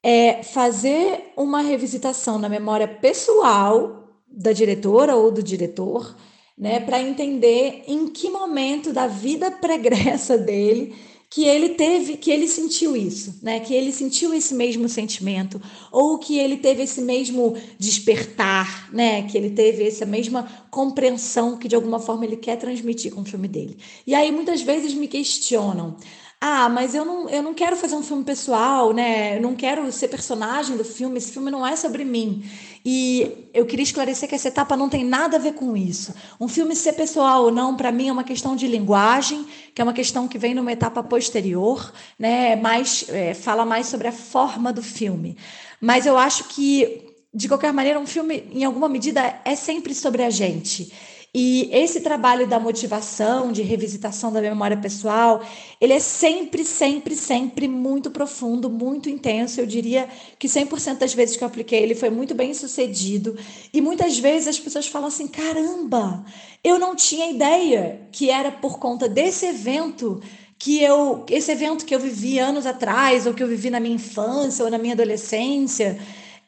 [0.02, 6.16] é fazer uma revisitação na memória pessoal da diretora ou do diretor,
[6.60, 10.94] né, para entender em que momento da vida pregressa dele
[11.30, 13.60] que ele teve, que ele sentiu isso, né?
[13.60, 15.62] Que ele sentiu esse mesmo sentimento,
[15.92, 19.22] ou que ele teve esse mesmo despertar, né?
[19.22, 20.42] Que ele teve essa mesma
[20.72, 23.78] compreensão que de alguma forma ele quer transmitir com o filme dele.
[24.04, 25.96] E aí muitas vezes me questionam:
[26.42, 29.36] ah, mas eu não, eu não quero fazer um filme pessoal, né?
[29.36, 32.42] Eu não quero ser personagem do filme, esse filme não é sobre mim.
[32.82, 36.14] E eu queria esclarecer que essa etapa não tem nada a ver com isso.
[36.40, 39.84] Um filme ser pessoal ou não, para mim, é uma questão de linguagem, que é
[39.84, 42.56] uma questão que vem numa etapa posterior, né?
[42.56, 45.36] Mais, é, fala mais sobre a forma do filme.
[45.78, 47.02] Mas eu acho que,
[47.34, 50.90] de qualquer maneira, um filme, em alguma medida, é sempre sobre a gente.
[51.32, 55.40] E esse trabalho da motivação, de revisitação da memória pessoal,
[55.80, 59.60] ele é sempre, sempre, sempre muito profundo, muito intenso.
[59.60, 60.08] Eu diria
[60.40, 63.38] que 100% das vezes que eu apliquei ele foi muito bem sucedido.
[63.72, 66.24] E muitas vezes as pessoas falam assim: caramba,
[66.64, 70.20] eu não tinha ideia que era por conta desse evento
[70.58, 73.94] que eu esse evento que eu vivi anos atrás ou que eu vivi na minha
[73.94, 75.96] infância ou na minha adolescência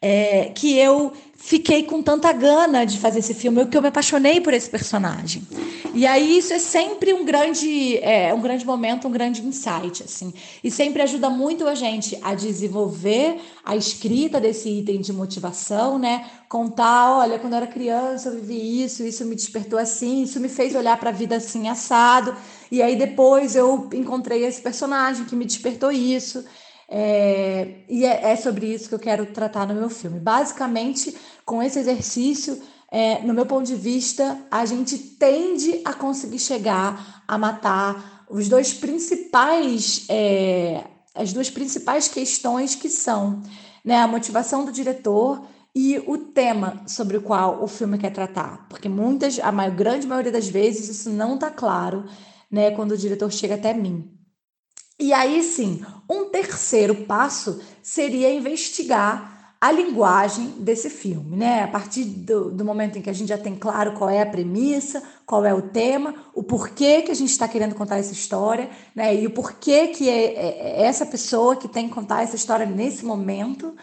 [0.02, 4.40] é, que eu fiquei com tanta gana de fazer esse filme, que eu me apaixonei
[4.40, 5.42] por esse personagem.
[5.94, 10.32] E aí isso é sempre um grande, é, um grande momento, um grande insight, assim.
[10.62, 16.30] E sempre ajuda muito a gente a desenvolver a escrita desse item de motivação, né?
[16.48, 20.48] Contar, olha, quando eu era criança eu vivi isso, isso me despertou assim, isso me
[20.48, 22.34] fez olhar para a vida assim assado.
[22.70, 26.44] E aí depois eu encontrei esse personagem que me despertou isso.
[26.94, 30.20] É, e é, é, sobre isso que eu quero tratar no meu filme.
[30.20, 32.60] Basicamente, com esse exercício,
[32.90, 38.46] é, no meu ponto de vista, a gente tende a conseguir chegar a matar os
[38.46, 43.42] dois principais, é, as duas principais questões que são
[43.82, 48.66] né, a motivação do diretor e o tema sobre o qual o filme quer tratar.
[48.68, 52.04] Porque muitas, a maior, grande maioria das vezes, isso não está claro
[52.50, 54.21] né, quando o diretor chega até mim.
[55.02, 61.64] E aí sim, um terceiro passo seria investigar a linguagem desse filme, né?
[61.64, 64.26] A partir do, do, momento em que a gente já tem claro qual é a
[64.26, 68.70] premissa, qual é o tema, o porquê que a gente está querendo contar essa história,
[68.94, 69.12] né?
[69.12, 72.64] E o porquê que é, é, é essa pessoa que tem que contar essa história
[72.64, 73.74] nesse momento,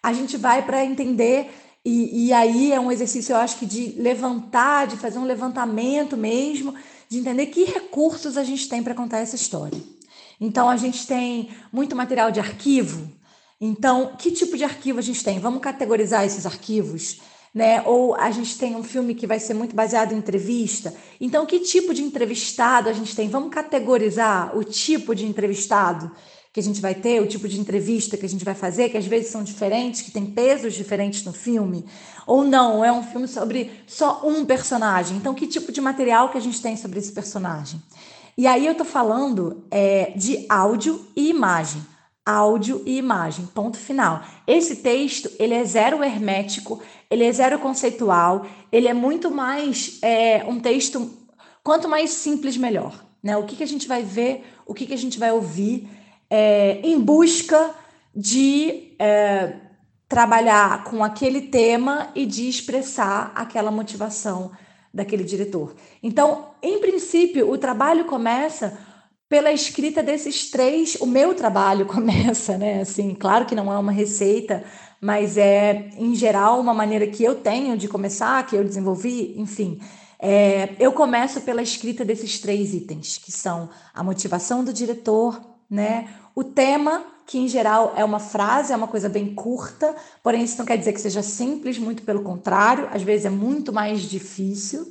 [0.00, 1.50] a gente vai para entender
[1.84, 6.16] e, e aí é um exercício, eu acho que de levantar, de fazer um levantamento
[6.16, 6.72] mesmo,
[7.08, 9.97] de entender que recursos a gente tem para contar essa história.
[10.40, 13.10] Então, a gente tem muito material de arquivo.
[13.60, 15.40] Então, que tipo de arquivo a gente tem?
[15.40, 17.20] Vamos categorizar esses arquivos?
[17.52, 17.82] Né?
[17.84, 20.94] Ou a gente tem um filme que vai ser muito baseado em entrevista.
[21.20, 23.28] Então, que tipo de entrevistado a gente tem?
[23.28, 26.10] Vamos categorizar o tipo de entrevistado
[26.52, 28.96] que a gente vai ter, o tipo de entrevista que a gente vai fazer, que
[28.96, 31.84] às vezes são diferentes, que tem pesos diferentes no filme.
[32.26, 35.16] Ou não, é um filme sobre só um personagem.
[35.16, 37.82] Então, que tipo de material que a gente tem sobre esse personagem?
[38.38, 41.84] E aí eu tô falando é, de áudio e imagem.
[42.24, 44.22] Áudio e imagem, ponto final.
[44.46, 50.44] Esse texto, ele é zero hermético, ele é zero conceitual, ele é muito mais é,
[50.44, 51.10] um texto,
[51.64, 53.04] quanto mais simples, melhor.
[53.20, 53.36] Né?
[53.36, 55.88] O que, que a gente vai ver, o que, que a gente vai ouvir,
[56.30, 57.74] é, em busca
[58.14, 59.56] de é,
[60.08, 64.52] trabalhar com aquele tema e de expressar aquela motivação
[64.92, 65.74] daquele diretor.
[66.02, 68.78] Então, em princípio, o trabalho começa
[69.28, 70.96] pela escrita desses três.
[70.96, 72.80] O meu trabalho começa, né?
[72.80, 74.64] Assim, claro que não é uma receita,
[75.00, 79.80] mas é, em geral, uma maneira que eu tenho de começar, que eu desenvolvi, enfim.
[80.20, 85.40] É, eu começo pela escrita desses três itens, que são a motivação do diretor,
[85.70, 86.08] né?
[86.38, 89.92] O tema, que em geral é uma frase, é uma coisa bem curta,
[90.22, 93.72] porém isso não quer dizer que seja simples, muito pelo contrário, às vezes é muito
[93.72, 94.86] mais difícil.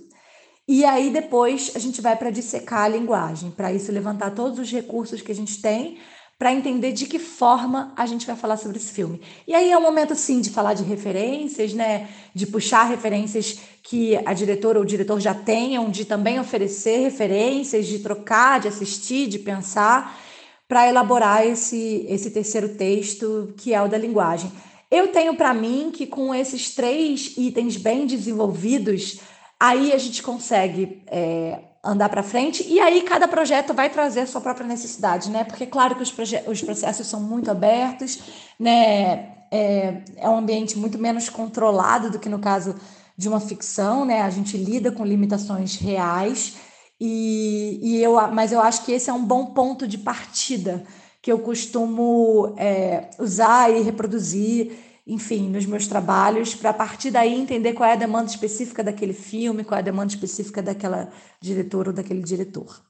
[0.67, 4.69] E aí depois a gente vai para dissecar a linguagem, para isso levantar todos os
[4.69, 5.99] recursos que a gente tem
[6.37, 9.21] para entender de que forma a gente vai falar sobre esse filme.
[9.47, 14.17] E aí é um momento sim de falar de referências, né, de puxar referências que
[14.25, 19.27] a diretora ou o diretor já tenham, de também oferecer referências, de trocar, de assistir,
[19.27, 20.26] de pensar
[20.67, 24.51] para elaborar esse, esse terceiro texto, que é o da linguagem.
[24.89, 29.19] Eu tenho para mim que com esses três itens bem desenvolvidos,
[29.59, 32.65] aí a gente consegue é, andar para frente.
[32.67, 35.43] E aí cada projeto vai trazer a sua própria necessidade, né?
[35.43, 36.13] Porque claro que os,
[36.47, 38.19] os processos são muito abertos,
[38.59, 39.35] né?
[39.49, 42.75] É, é um ambiente muito menos controlado do que no caso
[43.17, 44.21] de uma ficção, né?
[44.21, 46.55] A gente lida com limitações reais.
[46.99, 50.83] E, e eu, mas eu acho que esse é um bom ponto de partida
[51.21, 57.33] que eu costumo é, usar e reproduzir enfim, nos meus trabalhos, para a partir daí
[57.33, 61.09] entender qual é a demanda específica daquele filme, qual é a demanda específica daquela
[61.39, 62.81] diretora ou daquele diretor.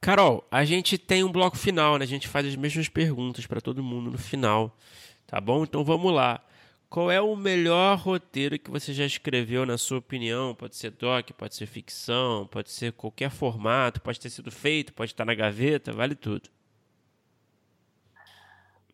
[0.00, 2.04] Carol, a gente tem um bloco final, né?
[2.04, 4.76] A gente faz as mesmas perguntas para todo mundo no final,
[5.24, 5.62] tá bom?
[5.62, 6.42] Então vamos lá.
[6.94, 10.54] Qual é o melhor roteiro que você já escreveu, na sua opinião?
[10.54, 15.10] Pode ser doc, pode ser ficção, pode ser qualquer formato, pode ter sido feito, pode
[15.10, 16.48] estar na gaveta, vale tudo.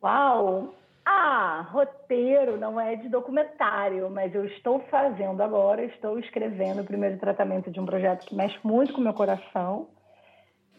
[0.03, 0.75] Uau!
[1.05, 7.19] Ah, roteiro não é de documentário, mas eu estou fazendo agora, estou escrevendo o primeiro
[7.19, 9.89] tratamento de um projeto que mexe muito com o meu coração,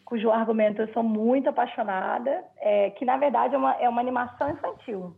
[0.06, 4.50] cujo argumento eu sou muito apaixonada, é, que na verdade é uma, é uma animação
[4.50, 5.16] infantil,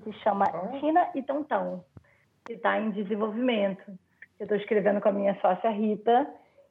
[0.00, 0.46] que se chama
[0.80, 1.84] Tina e Tontão,
[2.44, 3.84] que está em desenvolvimento.
[4.38, 6.26] Eu estou escrevendo com a minha sócia Rita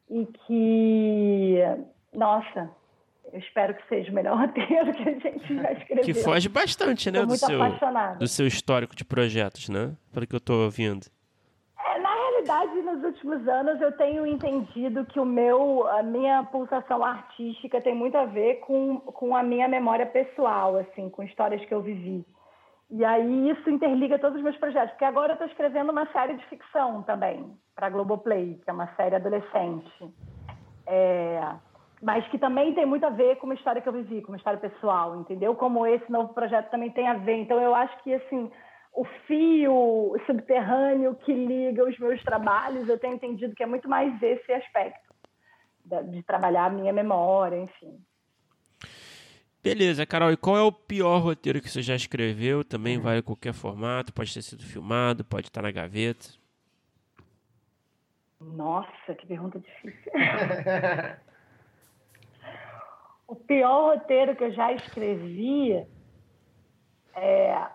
[0.09, 1.59] e que,
[2.13, 2.69] nossa,
[3.31, 6.03] eu espero que seja o melhor roteiro que a gente já escreveu.
[6.03, 7.59] Que foge bastante, né, do seu,
[8.19, 9.95] do seu histórico de projetos, né?
[10.13, 11.07] Pelo que eu estou ouvindo.
[11.77, 17.03] É, na realidade, nos últimos anos, eu tenho entendido que o meu, a minha pulsação
[17.03, 21.73] artística tem muito a ver com, com a minha memória pessoal, assim, com histórias que
[21.73, 22.23] eu vivi.
[22.89, 26.35] E aí isso interliga todos os meus projetos, porque agora eu estou escrevendo uma série
[26.35, 30.13] de ficção também, para Globoplay, que é uma série adolescente.
[30.85, 31.41] É
[32.01, 34.37] mas que também tem muito a ver com uma história que eu vivi, com uma
[34.37, 35.55] história pessoal, entendeu?
[35.55, 37.37] Como esse novo projeto também tem a ver.
[37.37, 38.51] Então, eu acho que, assim,
[38.93, 44.21] o fio subterrâneo que liga os meus trabalhos, eu tenho entendido que é muito mais
[44.21, 45.13] esse aspecto,
[46.11, 47.97] de trabalhar a minha memória, enfim.
[49.65, 52.63] Beleza, Carol, e qual é o pior roteiro que você já escreveu?
[52.63, 56.27] Também vai em qualquer formato, pode ter sido filmado, pode estar na gaveta.
[58.39, 60.11] Nossa, que pergunta difícil.
[63.27, 65.83] O pior roteiro que eu já escrevi
[67.15, 67.67] é.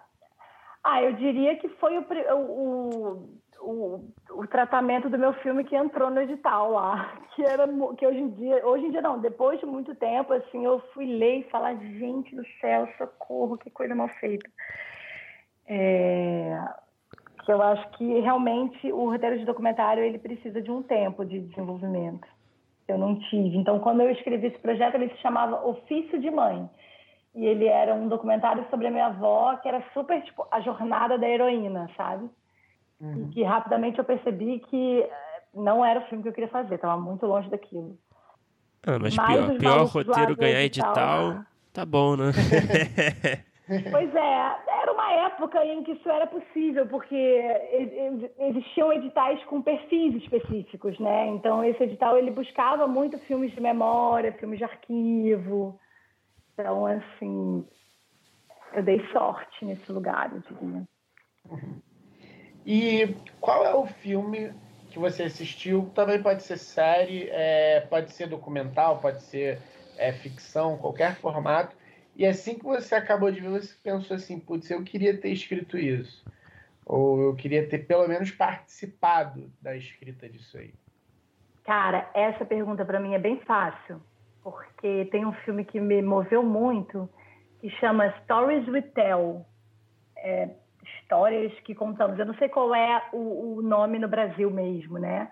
[0.84, 2.06] Ah, eu diria que foi o,
[2.36, 8.06] o, o, o, tratamento do meu filme que entrou no edital lá, que era que
[8.06, 11.40] hoje em dia, hoje em dia não, depois de muito tempo, assim, eu fui ler
[11.40, 14.48] e falar, gente do céu, socorro, que coisa mal feita.
[15.66, 16.58] É,
[17.44, 21.40] que eu acho que realmente o roteiro de documentário ele precisa de um tempo de
[21.40, 22.26] desenvolvimento
[22.90, 23.56] eu não tive.
[23.56, 26.68] Então, quando eu escrevi esse projeto, ele se chamava Ofício de Mãe.
[27.34, 31.16] E ele era um documentário sobre a minha avó, que era super, tipo, a jornada
[31.16, 32.28] da heroína, sabe?
[33.00, 33.26] Uhum.
[33.28, 36.74] E que rapidamente eu percebi que eh, não era o filme que eu queria fazer,
[36.74, 37.96] estava muito longe daquilo.
[38.86, 42.32] Ah, mas, mas pior, pior roteiro ganhar edital, edital, tá bom, né?
[43.88, 47.40] Pois é, era uma época em que isso era possível, porque
[48.40, 51.28] existiam editais com perfis específicos, né?
[51.28, 55.78] Então esse edital ele buscava muito filmes de memória, filmes de arquivo.
[56.52, 57.64] Então, assim,
[58.72, 60.88] eu dei sorte nesse lugar, eu diria.
[61.48, 61.80] Uhum.
[62.72, 64.52] E qual é o filme
[64.90, 65.90] que você assistiu?
[65.92, 69.58] Também pode ser série, é, pode ser documental, pode ser
[69.98, 71.74] é, ficção, qualquer formato
[72.14, 75.78] e assim que você acabou de ver, você pensou assim, putz, eu queria ter escrito
[75.78, 76.24] isso.
[76.84, 80.72] Ou eu queria ter pelo menos participado da escrita disso aí.
[81.64, 84.00] Cara, essa pergunta para mim é bem fácil,
[84.44, 87.08] porque tem um filme que me moveu muito,
[87.60, 89.44] que chama Stories We Tell.
[90.16, 90.50] É,
[91.10, 92.18] histórias que contamos.
[92.18, 95.28] Eu não sei qual é o, o nome no Brasil mesmo, né?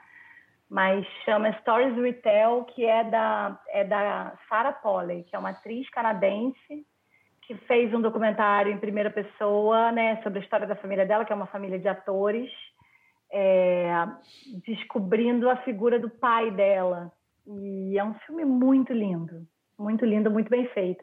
[0.68, 5.50] mas chama Stories We Tell, que é da, é da Sarah Polley, que é uma
[5.50, 6.86] atriz canadense
[7.42, 11.32] que fez um documentário em primeira pessoa né, sobre a história da família dela, que
[11.32, 12.50] é uma família de atores,
[13.32, 13.90] é,
[14.66, 17.10] descobrindo a figura do pai dela.
[17.46, 19.46] E é um filme muito lindo,
[19.78, 21.02] muito lindo, muito bem feito.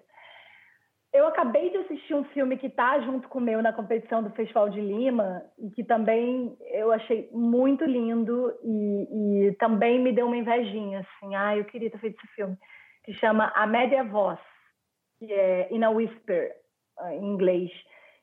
[1.16, 4.32] Eu acabei de assistir um filme que está junto com o meu na competição do
[4.32, 10.28] Festival de Lima e que também eu achei muito lindo e, e também me deu
[10.28, 12.58] uma invejinha, assim, ah, eu queria ter feito esse filme,
[13.06, 14.38] que chama A Média Voz,
[15.18, 16.52] que é In a Whisper,
[17.14, 17.72] em inglês,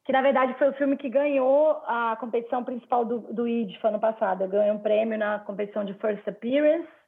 [0.04, 4.00] que na verdade foi o filme que ganhou a competição principal do, do IDFA ano
[4.00, 7.01] passado, ganhou um prêmio na competição de First Appearance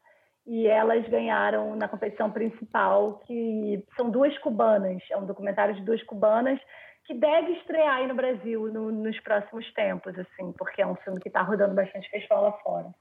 [0.47, 6.03] e elas ganharam na competição principal, que são duas cubanas, é um documentário de duas
[6.03, 6.61] cubanas
[7.07, 11.21] que deve estrear aí no Brasil no, nos próximos tempos, assim, porque é um filme
[11.21, 12.95] que está rodando bastante festival lá fora.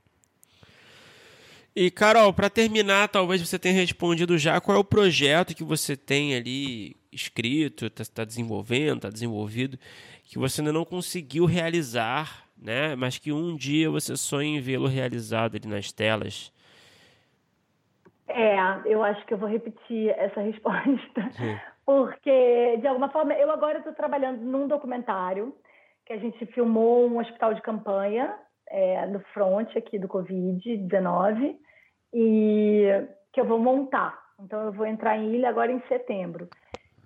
[1.75, 5.97] E Carol, para terminar, talvez você tenha respondido já qual é o projeto que você
[5.97, 9.79] tem ali escrito, está tá desenvolvendo, está desenvolvido,
[10.23, 12.95] que você ainda não conseguiu realizar, né?
[12.95, 16.51] Mas que um dia você sonha em vê-lo realizado ali nas telas.
[18.27, 18.55] É,
[18.85, 21.57] eu acho que eu vou repetir essa resposta, Sim.
[21.85, 25.53] porque de alguma forma eu agora estou trabalhando num documentário
[26.05, 28.35] que a gente filmou um hospital de campanha
[28.67, 31.55] é, no front aqui do Covid-19
[32.13, 32.87] e
[33.31, 34.21] que eu vou montar.
[34.39, 36.49] Então eu vou entrar em Ilha agora em setembro.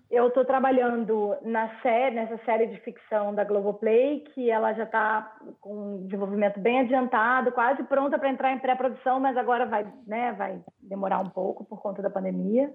[0.10, 5.36] Eu estou trabalhando na série, nessa série de ficção da Globoplay, que ela já está
[5.60, 10.32] com um desenvolvimento bem adiantado, quase pronta para entrar em pré-produção, mas agora vai, né,
[10.32, 12.74] vai demorar um pouco por conta da pandemia.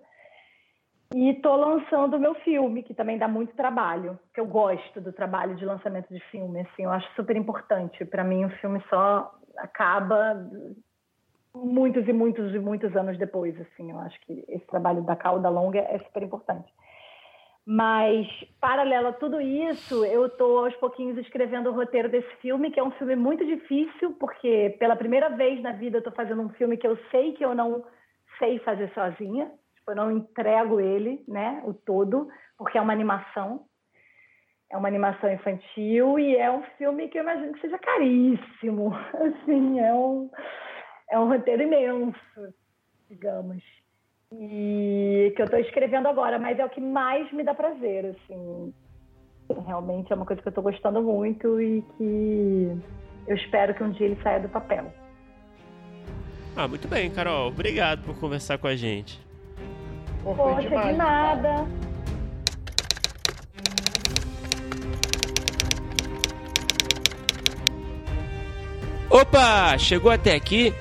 [1.14, 5.12] E estou lançando o meu filme, que também dá muito trabalho, que eu gosto do
[5.12, 8.04] trabalho de lançamento de filme, assim, eu acho super importante.
[8.04, 10.36] Para mim, o filme só acaba
[11.54, 15.48] muitos e muitos e muitos anos depois, assim, eu acho que esse trabalho da cauda
[15.48, 16.72] longa é super importante.
[17.64, 18.26] Mas,
[18.60, 22.82] paralelo a tudo isso, eu estou aos pouquinhos escrevendo o roteiro desse filme, que é
[22.82, 26.76] um filme muito difícil, porque pela primeira vez na vida eu estou fazendo um filme
[26.76, 27.84] que eu sei que eu não
[28.39, 29.52] sei fazer sozinha.
[29.76, 32.28] Tipo, eu não entrego ele, né, o todo,
[32.59, 33.64] porque é uma animação.
[34.68, 38.93] É uma animação infantil e é um filme que eu imagino que seja caríssimo.
[39.14, 40.30] Assim, é um,
[41.10, 42.55] é um roteiro imenso,
[43.09, 43.62] digamos.
[44.40, 48.72] E que eu estou escrevendo agora, mas é o que mais me dá prazer, assim.
[49.66, 52.76] Realmente é uma coisa que eu estou gostando muito e que
[53.26, 54.92] eu espero que um dia ele saia do papel.
[56.56, 57.48] Ah, muito bem, Carol.
[57.48, 59.20] Obrigado por conversar com a gente.
[60.22, 61.66] Pô, Poxa, demais, de nada.
[69.10, 69.76] Opa!
[69.78, 70.72] Chegou até aqui?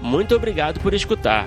[0.00, 1.46] Muito obrigado por escutar.